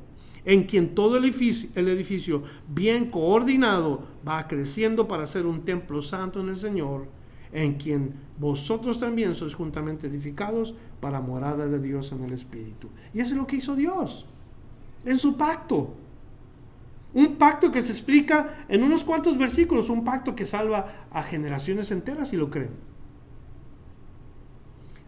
en 0.45 0.65
quien 0.65 0.95
todo 0.95 1.17
el 1.17 1.25
edificio, 1.25 1.71
el 1.75 1.89
edificio 1.89 2.43
bien 2.69 3.11
coordinado 3.11 4.03
va 4.29 4.47
creciendo 4.47 5.09
para 5.09 5.27
ser 5.27 5.47
un 5.47 5.65
templo 5.65 6.03
santo 6.03 6.41
en 6.41 6.51
el 6.51 6.57
Señor 6.57 7.09
en 7.51 7.79
quien 7.79 8.13
vosotros 8.39 9.01
también 9.01 9.35
sois 9.35 9.55
juntamente 9.55 10.09
edificados 10.09 10.75
para 11.01 11.23
morada 11.23 11.67
de 11.67 11.81
Dios 11.81 12.13
en 12.13 12.25
el 12.25 12.33
Espíritu. 12.33 12.91
Y 13.15 13.21
eso 13.21 13.31
es 13.31 13.39
lo 13.39 13.47
que 13.47 13.57
hizo 13.57 13.75
Dios 13.75 14.27
en 15.07 15.19
su 15.19 15.35
pacto. 15.39 15.95
Un 17.15 17.37
pacto 17.37 17.73
que 17.73 17.81
se 17.81 17.93
explica 17.93 18.67
en 18.69 18.83
unos 18.83 19.03
cuantos 19.03 19.39
versículos, 19.39 19.89
un 19.89 20.05
pacto 20.05 20.35
que 20.35 20.45
salva 20.45 21.07
a 21.11 21.23
generaciones 21.23 21.91
enteras, 21.91 22.29
si 22.29 22.37
lo 22.37 22.51
creen. 22.51 22.96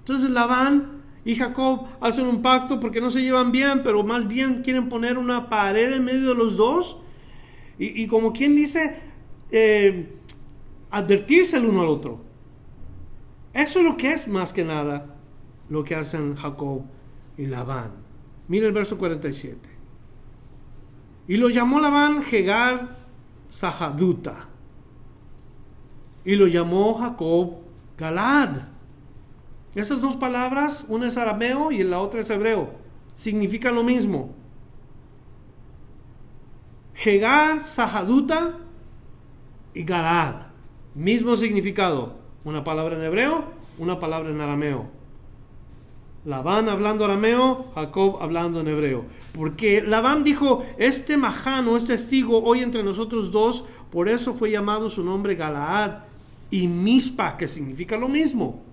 Entonces 0.09 0.31
Labán 0.31 1.03
y 1.23 1.37
Jacob 1.37 1.87
hacen 2.01 2.27
un 2.27 2.41
pacto 2.41 2.81
porque 2.81 2.99
no 2.99 3.11
se 3.11 3.21
llevan 3.21 3.53
bien, 3.53 3.83
pero 3.85 4.03
más 4.05 4.27
bien 4.27 4.63
quieren 4.63 4.89
poner 4.89 5.19
una 5.19 5.51
pared 5.51 5.93
en 5.93 6.03
medio 6.03 6.31
de 6.31 6.35
los 6.35 6.57
dos. 6.57 6.97
Y, 7.79 8.07
como 8.07 8.33
quien 8.33 8.57
dice, 8.57 8.99
eh, 9.51 10.19
advertirse 10.91 11.59
el 11.59 11.67
uno 11.67 11.83
al 11.83 11.89
otro. 11.89 12.25
Eso 13.53 13.81
es 13.81 13.85
lo 13.85 13.99
que 13.99 14.13
es 14.13 14.29
más 14.29 14.55
que 14.55 14.65
nada 14.65 15.15
lo 15.69 15.85
que 15.85 15.95
hacen 15.95 16.37
Jacob 16.37 16.85
y 17.37 17.45
Labán. 17.45 17.91
Mira 18.49 18.67
el 18.67 18.73
verso 18.73 18.97
47. 18.97 19.69
Y 21.29 21.37
lo 21.37 21.51
llamó 21.51 21.81
Labán 21.81 22.23
Hegar 22.33 22.97
Sahaduta. 23.51 24.49
Y 26.25 26.35
lo 26.35 26.47
llamó 26.47 26.95
Jacob 26.95 27.59
Galad. 27.99 28.78
Esas 29.79 30.03
dos 30.03 30.17
palabras, 30.17 30.85
una 30.89 31.07
es 31.07 31.17
arameo 31.17 31.71
y 31.71 31.85
la 31.85 32.01
otra 32.01 32.21
es 32.21 32.31
hebreo, 32.31 32.71
significan 33.15 33.77
lo 33.77 33.85
mismo. 33.85 34.35
Hegar 37.05 37.61
Sahaduta 37.61 38.59
y 39.75 39.85
Galad. 39.85 40.49
Mismo 40.97 41.37
significado. 41.37 42.17
Una 42.43 42.65
palabra 42.65 42.97
en 42.97 43.05
hebreo, 43.05 43.45
una 43.79 44.01
palabra 44.01 44.31
en 44.31 44.41
arameo. 44.41 44.87
Labán 46.25 46.69
hablando 46.69 47.05
arameo, 47.05 47.71
Jacob 47.77 48.21
hablando 48.21 48.61
en 48.63 48.67
hebreo. 48.67 49.05
Porque 49.33 49.81
Labán 49.81 50.25
dijo, 50.25 50.67
este 50.77 51.17
majano 51.17 51.77
es 51.77 51.87
testigo 51.87 52.43
hoy 52.43 52.63
entre 52.63 52.83
nosotros 52.83 53.31
dos, 53.31 53.65
por 53.93 54.09
eso 54.09 54.35
fue 54.35 54.51
llamado 54.51 54.89
su 54.89 55.05
nombre 55.05 55.37
Galaad 55.37 56.01
y 56.51 56.67
Mispa, 56.67 57.37
que 57.37 57.47
significa 57.47 57.97
lo 57.97 58.09
mismo. 58.09 58.68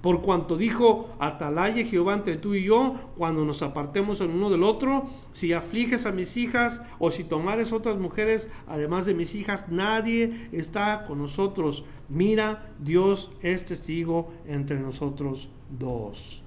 Por 0.00 0.22
cuanto 0.22 0.56
dijo, 0.56 1.14
atalaye 1.18 1.84
Jehová 1.84 2.14
entre 2.14 2.36
tú 2.36 2.54
y 2.54 2.64
yo, 2.64 2.94
cuando 3.18 3.44
nos 3.44 3.60
apartemos 3.62 4.22
el 4.22 4.30
uno 4.30 4.48
del 4.48 4.62
otro, 4.62 5.04
si 5.32 5.52
afliges 5.52 6.06
a 6.06 6.12
mis 6.12 6.38
hijas 6.38 6.82
o 6.98 7.10
si 7.10 7.22
tomares 7.22 7.72
otras 7.72 7.98
mujeres, 7.98 8.48
además 8.66 9.04
de 9.04 9.12
mis 9.12 9.34
hijas, 9.34 9.68
nadie 9.68 10.48
está 10.52 11.04
con 11.06 11.18
nosotros. 11.18 11.84
Mira, 12.08 12.72
Dios 12.78 13.30
es 13.42 13.66
testigo 13.66 14.32
entre 14.46 14.80
nosotros 14.80 15.50
dos. 15.68 16.42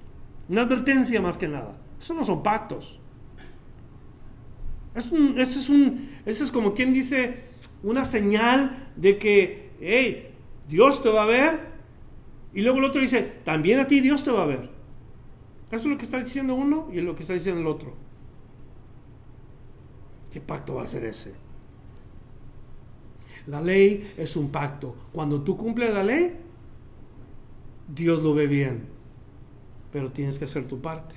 Una 0.48 0.62
advertencia 0.62 1.20
más 1.20 1.38
que 1.38 1.46
nada. 1.46 1.78
Eso 2.00 2.12
no 2.12 2.24
son 2.24 2.42
pactos. 2.42 2.98
Es 4.96 5.12
un, 5.12 6.10
es 6.26 6.52
como 6.52 6.74
quien 6.74 6.92
dice 6.92 7.44
una 7.84 8.04
señal 8.04 8.90
de 8.96 9.16
que, 9.16 9.70
hey, 9.80 10.34
Dios 10.68 11.02
te 11.02 11.08
va 11.08 11.22
a 11.22 11.26
ver 11.26 11.73
y 12.54 12.62
luego 12.62 12.78
el 12.78 12.84
otro 12.84 13.00
dice, 13.00 13.22
también 13.44 13.80
a 13.80 13.86
ti 13.86 14.00
Dios 14.00 14.22
te 14.22 14.30
va 14.30 14.44
a 14.44 14.46
ver. 14.46 14.70
Eso 15.70 15.84
es 15.84 15.86
lo 15.86 15.98
que 15.98 16.04
está 16.04 16.20
diciendo 16.20 16.54
uno 16.54 16.88
y 16.92 16.98
es 16.98 17.04
lo 17.04 17.16
que 17.16 17.22
está 17.22 17.34
diciendo 17.34 17.60
el 17.60 17.66
otro. 17.66 17.94
¿Qué 20.32 20.40
pacto 20.40 20.76
va 20.76 20.84
a 20.84 20.86
ser 20.86 21.04
ese? 21.04 21.34
La 23.48 23.60
ley 23.60 24.14
es 24.16 24.36
un 24.36 24.50
pacto. 24.50 24.94
Cuando 25.12 25.42
tú 25.42 25.56
cumples 25.56 25.92
la 25.92 26.04
ley, 26.04 26.36
Dios 27.88 28.22
lo 28.22 28.34
ve 28.34 28.46
bien. 28.46 28.86
Pero 29.92 30.12
tienes 30.12 30.38
que 30.38 30.44
hacer 30.44 30.68
tu 30.68 30.80
parte. 30.80 31.16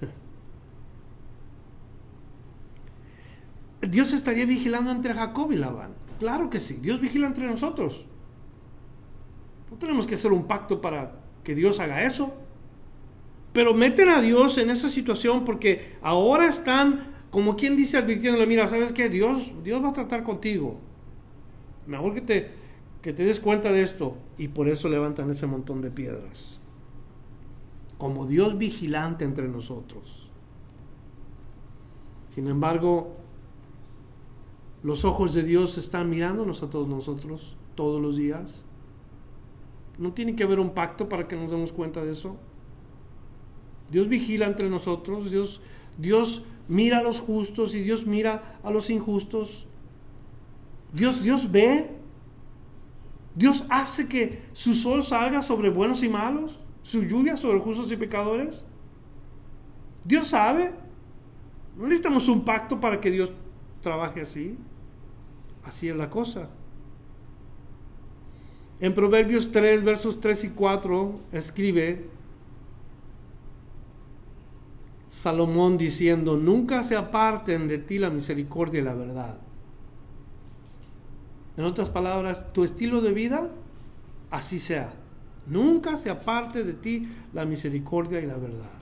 Dios 3.88 4.12
estaría 4.12 4.46
vigilando 4.46 4.90
entre 4.90 5.14
Jacob 5.14 5.52
y 5.52 5.56
Labán. 5.56 5.92
Claro 6.18 6.50
que 6.50 6.58
sí. 6.58 6.78
Dios 6.82 7.00
vigila 7.00 7.28
entre 7.28 7.46
nosotros. 7.46 8.06
No 9.74 9.80
tenemos 9.80 10.06
que 10.06 10.14
hacer 10.14 10.32
un 10.32 10.44
pacto 10.44 10.80
para 10.80 11.16
que 11.42 11.52
Dios 11.52 11.80
haga 11.80 12.04
eso. 12.04 12.32
Pero 13.52 13.74
meten 13.74 14.08
a 14.08 14.20
Dios 14.20 14.56
en 14.56 14.70
esa 14.70 14.88
situación 14.88 15.44
porque 15.44 15.96
ahora 16.00 16.46
están, 16.46 17.12
como 17.32 17.56
quien 17.56 17.74
dice, 17.74 17.98
advirtiéndole, 17.98 18.46
mira, 18.46 18.68
¿sabes 18.68 18.92
qué? 18.92 19.08
Dios, 19.08 19.50
Dios 19.64 19.82
va 19.82 19.88
a 19.88 19.92
tratar 19.92 20.22
contigo. 20.22 20.78
Mejor 21.88 22.14
que 22.14 22.20
te, 22.20 22.50
que 23.02 23.12
te 23.12 23.24
des 23.24 23.40
cuenta 23.40 23.72
de 23.72 23.82
esto. 23.82 24.16
Y 24.38 24.46
por 24.46 24.68
eso 24.68 24.88
levantan 24.88 25.28
ese 25.30 25.48
montón 25.48 25.82
de 25.82 25.90
piedras. 25.90 26.60
Como 27.98 28.28
Dios 28.28 28.56
vigilante 28.56 29.24
entre 29.24 29.48
nosotros. 29.48 30.30
Sin 32.28 32.46
embargo, 32.46 33.16
los 34.84 35.04
ojos 35.04 35.34
de 35.34 35.42
Dios 35.42 35.78
están 35.78 36.10
mirándonos 36.10 36.62
a 36.62 36.70
todos 36.70 36.86
nosotros 36.86 37.56
todos 37.74 38.00
los 38.00 38.16
días. 38.16 38.63
¿No 39.98 40.12
tiene 40.12 40.34
que 40.34 40.42
haber 40.42 40.58
un 40.58 40.70
pacto 40.70 41.08
para 41.08 41.28
que 41.28 41.36
nos 41.36 41.50
demos 41.50 41.72
cuenta 41.72 42.04
de 42.04 42.12
eso? 42.12 42.36
Dios 43.90 44.08
vigila 44.08 44.46
entre 44.46 44.68
nosotros, 44.68 45.30
Dios, 45.30 45.60
Dios 45.98 46.44
mira 46.68 46.98
a 46.98 47.02
los 47.02 47.20
justos 47.20 47.74
y 47.74 47.80
Dios 47.80 48.06
mira 48.06 48.58
a 48.62 48.70
los 48.70 48.90
injustos. 48.90 49.66
Dios, 50.92 51.22
Dios 51.22 51.50
ve. 51.50 51.90
Dios 53.34 53.66
hace 53.68 54.08
que 54.08 54.42
su 54.52 54.74
sol 54.74 55.02
salga 55.04 55.42
sobre 55.42 55.68
buenos 55.68 56.04
y 56.04 56.08
malos, 56.08 56.60
su 56.82 57.02
lluvia 57.02 57.36
sobre 57.36 57.58
justos 57.58 57.90
y 57.90 57.96
pecadores. 57.96 58.64
Dios 60.04 60.28
sabe. 60.28 60.72
No 61.76 61.84
necesitamos 61.84 62.28
un 62.28 62.44
pacto 62.44 62.80
para 62.80 63.00
que 63.00 63.10
Dios 63.10 63.32
trabaje 63.82 64.20
así. 64.20 64.56
Así 65.64 65.88
es 65.88 65.96
la 65.96 66.10
cosa. 66.10 66.48
En 68.80 68.92
Proverbios 68.92 69.52
3, 69.52 69.84
versos 69.84 70.20
3 70.20 70.44
y 70.44 70.48
4, 70.50 71.20
escribe 71.32 72.06
Salomón 75.08 75.78
diciendo, 75.78 76.36
nunca 76.36 76.82
se 76.82 76.96
aparten 76.96 77.68
de 77.68 77.78
ti 77.78 77.98
la 77.98 78.10
misericordia 78.10 78.80
y 78.80 78.84
la 78.84 78.94
verdad. 78.94 79.38
En 81.56 81.64
otras 81.64 81.88
palabras, 81.88 82.52
tu 82.52 82.64
estilo 82.64 83.00
de 83.00 83.12
vida, 83.12 83.52
así 84.30 84.58
sea. 84.58 84.92
Nunca 85.46 85.96
se 85.96 86.10
aparte 86.10 86.64
de 86.64 86.72
ti 86.72 87.08
la 87.32 87.44
misericordia 87.44 88.20
y 88.20 88.26
la 88.26 88.36
verdad. 88.36 88.72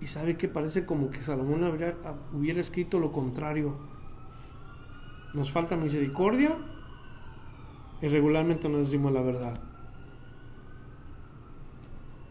Y 0.00 0.06
sabe 0.06 0.36
que 0.36 0.48
parece 0.48 0.84
como 0.84 1.10
que 1.10 1.24
Salomón 1.24 1.64
hubiera 2.34 2.60
escrito 2.60 2.98
lo 2.98 3.10
contrario. 3.10 3.78
Nos 5.32 5.50
falta 5.50 5.76
misericordia 5.76 6.58
y 8.00 8.08
regularmente 8.08 8.68
no 8.68 8.78
decimos 8.78 9.12
la 9.12 9.22
verdad. 9.22 9.60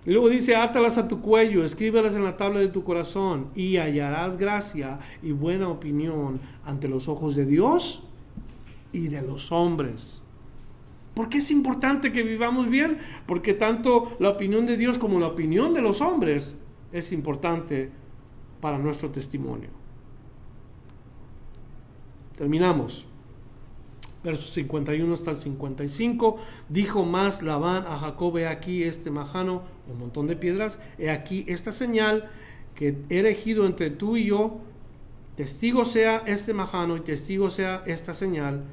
Y 0.06 0.12
luego 0.12 0.30
dice, 0.30 0.56
átalas 0.56 0.98
a 0.98 1.08
tu 1.08 1.22
cuello, 1.22 1.64
escríbelas 1.64 2.16
en 2.16 2.24
la 2.24 2.38
tabla 2.38 2.60
de 2.60 2.70
tu 2.70 2.84
corazón 2.84 3.50
y 3.54 3.78
hallarás 3.78 4.38
gracia 4.38 5.00
y 5.22 5.34
buena 5.34 5.68
opinión 5.70 6.40
ante 6.66 6.88
los 6.88 7.08
ojos 7.08 7.36
de 7.36 7.46
Dios 7.46 8.04
y 8.92 9.10
de 9.10 9.22
los 9.22 9.52
hombres. 9.52 10.24
¿Por 11.14 11.28
qué 11.28 11.40
es 11.40 11.52
importante 11.52 12.14
que 12.14 12.24
vivamos 12.24 12.70
bien? 12.70 12.98
Porque 13.28 13.54
tanto 13.54 14.16
la 14.20 14.30
opinión 14.30 14.66
de 14.66 14.78
Dios 14.78 14.98
como 14.98 15.20
la 15.20 15.28
opinión 15.28 15.74
de 15.74 15.82
los 15.82 16.02
hombres 16.02 16.58
es 16.94 17.12
importante 17.12 17.92
para 18.62 18.78
nuestro 18.78 19.10
testimonio. 19.10 19.70
Terminamos. 22.38 23.06
Versos 24.24 24.52
51 24.52 25.14
hasta 25.14 25.32
el 25.32 25.38
55. 25.38 26.38
Dijo 26.68 27.06
más 27.06 27.42
Labán 27.42 27.86
a 27.86 28.00
Jacob, 28.00 28.38
he 28.38 28.48
aquí 28.48 28.84
este 28.84 29.12
majano, 29.12 29.64
un 29.90 30.00
montón 30.00 30.28
de 30.28 30.36
piedras, 30.36 30.80
he 30.98 31.10
aquí 31.10 31.46
esta 31.48 31.72
señal 31.72 32.30
que 32.76 32.98
he 33.10 33.20
elegido 33.20 33.66
entre 33.66 33.90
tú 33.90 34.18
y 34.18 34.26
yo, 34.26 34.60
testigo 35.36 35.86
sea 35.86 36.24
este 36.26 36.54
majano 36.54 36.98
y 36.98 37.02
testigo 37.02 37.50
sea 37.50 37.84
esta 37.86 38.14
señal, 38.14 38.64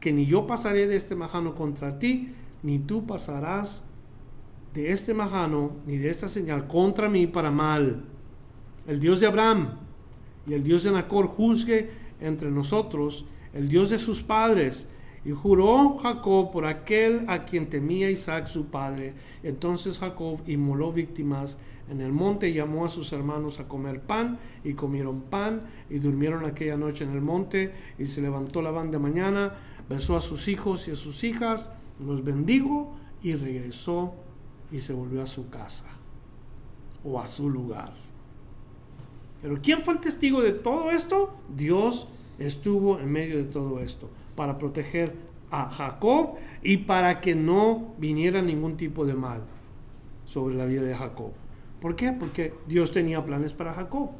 que 0.00 0.12
ni 0.12 0.26
yo 0.26 0.46
pasaré 0.46 0.86
de 0.86 0.96
este 0.96 1.14
majano 1.14 1.54
contra 1.54 1.98
ti, 1.98 2.32
ni 2.62 2.78
tú 2.78 3.06
pasarás 3.06 3.84
de 4.74 4.92
este 4.92 5.14
majano 5.14 5.72
ni 5.86 5.96
de 5.96 6.10
esta 6.10 6.28
señal 6.28 6.66
contra 6.66 7.08
mí 7.08 7.26
para 7.26 7.50
mal. 7.50 8.04
El 8.86 9.00
Dios 9.00 9.20
de 9.20 9.26
Abraham 9.26 9.78
y 10.46 10.54
el 10.54 10.62
Dios 10.62 10.84
de 10.84 10.92
Nacor 10.92 11.26
juzgue 11.26 11.90
entre 12.20 12.50
nosotros, 12.50 13.24
el 13.56 13.68
Dios 13.68 13.90
de 13.90 13.98
sus 13.98 14.22
padres. 14.22 14.86
Y 15.24 15.32
juró 15.32 15.96
Jacob 15.98 16.52
por 16.52 16.66
aquel 16.66 17.24
a 17.28 17.44
quien 17.44 17.68
temía 17.68 18.10
Isaac 18.10 18.46
su 18.46 18.66
padre. 18.66 19.14
Entonces 19.42 19.98
Jacob 19.98 20.40
inmoló 20.46 20.92
víctimas 20.92 21.58
en 21.90 22.00
el 22.00 22.12
monte 22.12 22.48
y 22.48 22.54
llamó 22.54 22.84
a 22.84 22.88
sus 22.88 23.12
hermanos 23.12 23.58
a 23.58 23.68
comer 23.68 24.00
pan 24.00 24.38
y 24.64 24.74
comieron 24.74 25.22
pan 25.22 25.62
y 25.88 25.98
durmieron 25.98 26.44
aquella 26.44 26.76
noche 26.76 27.04
en 27.04 27.12
el 27.12 27.20
monte 27.20 27.72
y 27.98 28.06
se 28.06 28.20
levantó 28.20 28.62
la 28.62 28.72
de 28.84 28.98
mañana, 28.98 29.54
besó 29.88 30.16
a 30.16 30.20
sus 30.20 30.48
hijos 30.48 30.88
y 30.88 30.92
a 30.92 30.96
sus 30.96 31.24
hijas, 31.24 31.72
los 32.04 32.24
bendijo 32.24 32.94
y 33.22 33.34
regresó 33.34 34.14
y 34.70 34.80
se 34.80 34.92
volvió 34.92 35.22
a 35.22 35.26
su 35.26 35.48
casa 35.48 35.86
o 37.04 37.20
a 37.20 37.26
su 37.26 37.48
lugar. 37.48 37.94
Pero 39.42 39.58
¿quién 39.62 39.82
fue 39.82 39.94
el 39.94 40.00
testigo 40.00 40.42
de 40.42 40.52
todo 40.52 40.90
esto? 40.90 41.36
Dios 41.54 42.08
estuvo 42.38 42.98
en 42.98 43.10
medio 43.10 43.38
de 43.38 43.44
todo 43.44 43.80
esto 43.80 44.10
para 44.34 44.58
proteger 44.58 45.14
a 45.50 45.70
Jacob 45.70 46.34
y 46.62 46.78
para 46.78 47.20
que 47.20 47.34
no 47.34 47.94
viniera 47.98 48.42
ningún 48.42 48.76
tipo 48.76 49.06
de 49.06 49.14
mal 49.14 49.42
sobre 50.24 50.56
la 50.56 50.66
vida 50.66 50.82
de 50.82 50.94
Jacob. 50.94 51.32
¿Por 51.80 51.96
qué? 51.96 52.12
Porque 52.12 52.52
Dios 52.66 52.90
tenía 52.92 53.24
planes 53.24 53.52
para 53.52 53.72
Jacob. 53.72 54.10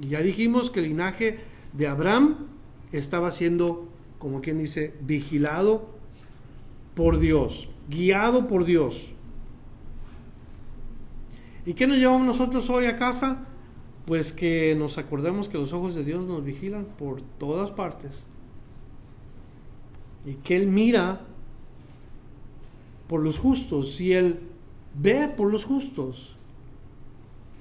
Y 0.00 0.08
ya 0.08 0.20
dijimos 0.20 0.70
que 0.70 0.80
el 0.80 0.88
linaje 0.88 1.40
de 1.72 1.86
Abraham 1.86 2.46
estaba 2.92 3.30
siendo, 3.30 3.88
como 4.18 4.40
quien 4.40 4.58
dice, 4.58 4.94
vigilado 5.00 5.88
por 6.94 7.18
Dios, 7.18 7.68
guiado 7.88 8.46
por 8.46 8.64
Dios. 8.64 9.12
¿Y 11.64 11.74
qué 11.74 11.86
nos 11.86 11.98
llevamos 11.98 12.26
nosotros 12.26 12.68
hoy 12.70 12.86
a 12.86 12.96
casa? 12.96 13.46
Pues 14.06 14.32
que 14.32 14.74
nos 14.76 14.98
acordemos 14.98 15.48
que 15.48 15.58
los 15.58 15.72
ojos 15.72 15.94
de 15.94 16.04
Dios 16.04 16.24
nos 16.26 16.44
vigilan 16.44 16.86
por 16.98 17.22
todas 17.38 17.70
partes. 17.70 18.24
Y 20.26 20.34
que 20.34 20.56
Él 20.56 20.66
mira 20.66 21.20
por 23.08 23.22
los 23.22 23.38
justos 23.38 24.00
y 24.00 24.12
Él 24.12 24.40
ve 24.94 25.28
por 25.28 25.50
los 25.50 25.64
justos. 25.64 26.36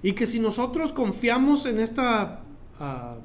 Y 0.03 0.13
que 0.13 0.25
si 0.25 0.39
nosotros 0.39 0.93
confiamos 0.93 1.65
en 1.65 1.79
esta, 1.79 2.41
ah, 2.79 3.17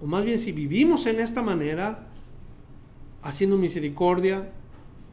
o 0.00 0.06
más 0.06 0.24
bien 0.24 0.38
si 0.38 0.52
vivimos 0.52 1.06
en 1.06 1.20
esta 1.20 1.42
manera, 1.42 2.06
haciendo 3.22 3.58
misericordia, 3.58 4.50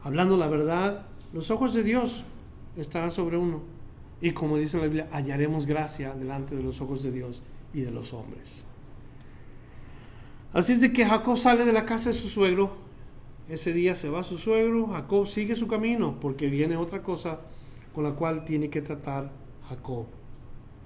hablando 0.02 0.36
la 0.36 0.48
verdad, 0.48 1.06
los 1.32 1.50
ojos 1.50 1.74
de 1.74 1.82
Dios 1.82 2.22
estará 2.76 3.10
sobre 3.10 3.36
uno. 3.36 3.75
Y 4.20 4.32
como 4.32 4.56
dice 4.56 4.78
la 4.78 4.84
Biblia, 4.84 5.08
hallaremos 5.12 5.66
gracia 5.66 6.14
delante 6.14 6.56
de 6.56 6.62
los 6.62 6.80
ojos 6.80 7.02
de 7.02 7.12
Dios 7.12 7.42
y 7.74 7.82
de 7.82 7.90
los 7.90 8.12
hombres. 8.14 8.64
Así 10.52 10.72
es 10.72 10.80
de 10.80 10.92
que 10.92 11.04
Jacob 11.04 11.36
sale 11.36 11.64
de 11.64 11.72
la 11.72 11.84
casa 11.84 12.10
de 12.10 12.16
su 12.16 12.28
suegro. 12.28 12.70
Ese 13.48 13.72
día 13.72 13.94
se 13.94 14.08
va 14.08 14.22
su 14.22 14.38
suegro. 14.38 14.86
Jacob 14.86 15.26
sigue 15.26 15.54
su 15.54 15.68
camino 15.68 16.18
porque 16.18 16.48
viene 16.48 16.76
otra 16.76 17.02
cosa 17.02 17.40
con 17.94 18.04
la 18.04 18.12
cual 18.12 18.44
tiene 18.44 18.70
que 18.70 18.80
tratar 18.80 19.30
Jacob. 19.68 20.06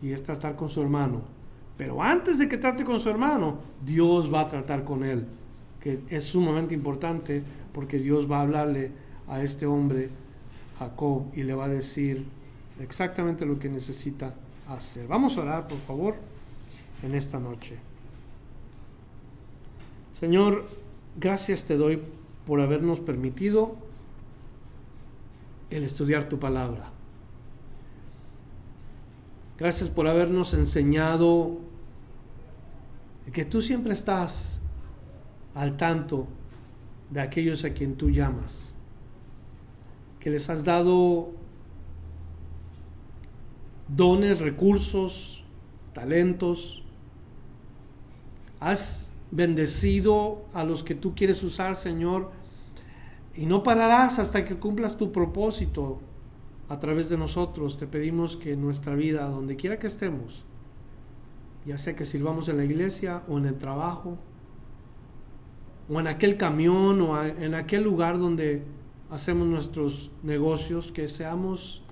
Y 0.02 0.10
es 0.10 0.22
tratar 0.22 0.56
con 0.56 0.68
su 0.68 0.82
hermano. 0.82 1.22
Pero 1.76 2.02
antes 2.02 2.38
de 2.38 2.48
que 2.48 2.58
trate 2.58 2.84
con 2.84 2.98
su 2.98 3.08
hermano, 3.10 3.58
Dios 3.84 4.32
va 4.32 4.40
a 4.40 4.46
tratar 4.48 4.84
con 4.84 5.04
él. 5.04 5.26
Que 5.78 6.00
es 6.08 6.24
sumamente 6.24 6.74
importante 6.74 7.42
porque 7.72 7.98
Dios 7.98 8.30
va 8.30 8.38
a 8.38 8.42
hablarle 8.42 8.90
a 9.28 9.40
este 9.42 9.66
hombre 9.66 10.08
Jacob 10.78 11.26
y 11.34 11.44
le 11.44 11.54
va 11.54 11.66
a 11.66 11.68
decir 11.68 12.26
exactamente 12.80 13.44
lo 13.46 13.58
que 13.58 13.68
necesita 13.68 14.34
hacer. 14.68 15.06
Vamos 15.06 15.36
a 15.36 15.42
orar, 15.42 15.66
por 15.66 15.78
favor, 15.78 16.14
en 17.02 17.14
esta 17.14 17.38
noche. 17.38 17.76
Señor, 20.12 20.66
gracias 21.18 21.64
te 21.64 21.76
doy 21.76 22.02
por 22.46 22.60
habernos 22.60 23.00
permitido 23.00 23.76
el 25.70 25.84
estudiar 25.84 26.28
tu 26.28 26.38
palabra. 26.38 26.90
Gracias 29.58 29.88
por 29.88 30.08
habernos 30.08 30.54
enseñado 30.54 31.58
que 33.32 33.44
tú 33.44 33.62
siempre 33.62 33.92
estás 33.92 34.60
al 35.54 35.76
tanto 35.76 36.26
de 37.10 37.20
aquellos 37.20 37.64
a 37.64 37.70
quien 37.70 37.96
tú 37.96 38.10
llamas 38.10 38.74
que 40.20 40.30
les 40.30 40.48
has 40.50 40.64
dado 40.64 41.32
dones, 43.96 44.40
recursos, 44.40 45.44
talentos. 45.92 46.82
Has 48.60 49.12
bendecido 49.30 50.44
a 50.52 50.64
los 50.64 50.82
que 50.82 50.94
tú 50.94 51.14
quieres 51.14 51.42
usar, 51.42 51.76
Señor, 51.76 52.30
y 53.34 53.46
no 53.46 53.62
pararás 53.62 54.18
hasta 54.18 54.44
que 54.44 54.56
cumplas 54.56 54.96
tu 54.96 55.12
propósito 55.12 56.00
a 56.68 56.78
través 56.78 57.08
de 57.08 57.16
nosotros. 57.16 57.78
Te 57.78 57.86
pedimos 57.86 58.36
que 58.36 58.52
en 58.52 58.60
nuestra 58.60 58.94
vida, 58.94 59.26
donde 59.28 59.56
quiera 59.56 59.78
que 59.78 59.86
estemos, 59.86 60.44
ya 61.64 61.78
sea 61.78 61.94
que 61.94 62.04
sirvamos 62.04 62.48
en 62.48 62.56
la 62.56 62.64
iglesia 62.64 63.22
o 63.28 63.38
en 63.38 63.46
el 63.46 63.56
trabajo, 63.56 64.18
o 65.88 65.98
en 65.98 66.06
aquel 66.06 66.36
camión 66.36 67.00
o 67.00 67.22
en 67.22 67.54
aquel 67.54 67.82
lugar 67.82 68.18
donde 68.18 68.62
hacemos 69.10 69.46
nuestros 69.48 70.10
negocios, 70.22 70.92
que 70.92 71.08
seamos 71.08 71.82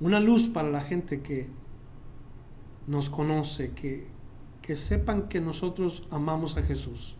una 0.00 0.20
luz 0.20 0.48
para 0.48 0.70
la 0.70 0.80
gente 0.80 1.20
que 1.20 1.48
nos 2.86 3.10
conoce, 3.10 3.72
que, 3.72 4.08
que 4.62 4.76
sepan 4.76 5.28
que 5.28 5.40
nosotros 5.40 6.06
amamos 6.10 6.56
a 6.56 6.62
Jesús 6.62 7.16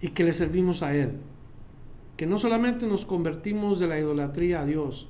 y 0.00 0.08
que 0.08 0.24
le 0.24 0.32
servimos 0.32 0.82
a 0.82 0.94
Él. 0.94 1.18
Que 2.16 2.26
no 2.26 2.38
solamente 2.38 2.86
nos 2.86 3.04
convertimos 3.04 3.78
de 3.78 3.86
la 3.86 3.98
idolatría 3.98 4.60
a 4.60 4.66
Dios, 4.66 5.08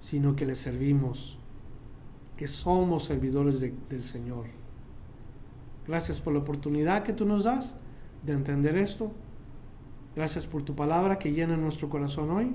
sino 0.00 0.36
que 0.36 0.46
le 0.46 0.54
servimos, 0.54 1.38
que 2.36 2.46
somos 2.46 3.04
servidores 3.04 3.60
del 3.60 4.02
Señor. 4.02 4.46
Gracias 5.86 6.20
por 6.20 6.32
la 6.32 6.38
oportunidad 6.40 7.02
que 7.02 7.12
tú 7.12 7.26
nos 7.26 7.44
das 7.44 7.78
de 8.22 8.32
entender 8.32 8.76
esto 8.76 9.12
Gracias 10.16 10.46
por 10.46 10.62
tu 10.62 10.76
palabra 10.76 11.18
que 11.18 11.32
llena 11.32 11.56
nuestro 11.56 11.88
corazón 11.88 12.30
hoy. 12.30 12.54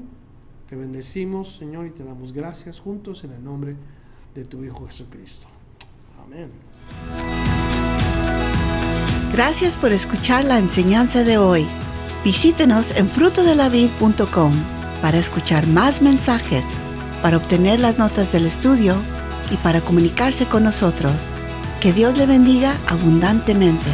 Te 0.70 0.76
bendecimos, 0.76 1.56
Señor, 1.58 1.88
y 1.88 1.90
te 1.90 2.04
damos 2.04 2.32
gracias 2.32 2.80
juntos 2.80 3.24
en 3.24 3.32
el 3.32 3.44
nombre 3.44 3.76
de 4.36 4.46
tu 4.46 4.64
Hijo 4.64 4.86
Jesucristo. 4.86 5.48
Amén. 6.24 6.52
Gracias 9.34 9.76
por 9.78 9.92
escuchar 9.92 10.46
la 10.46 10.60
enseñanza 10.60 11.24
de 11.24 11.40
hoy. 11.40 11.66
Visítenos 12.24 12.96
en 12.96 13.08
frutodelavid.com 13.08 14.54
para 15.02 15.18
escuchar 15.18 15.66
más 15.66 16.04
mensajes, 16.04 16.66
para 17.24 17.38
obtener 17.38 17.80
las 17.80 17.98
notas 17.98 18.32
del 18.32 18.46
estudio 18.46 18.96
y 19.50 19.56
para 19.58 19.82
comunicarse 19.82 20.46
con 20.46 20.66
nosotros. 20.66 21.14
Que 21.82 21.94
Dios 21.94 22.16
le 22.16 22.28
bendiga 22.28 22.76
abundantemente. 22.88 23.90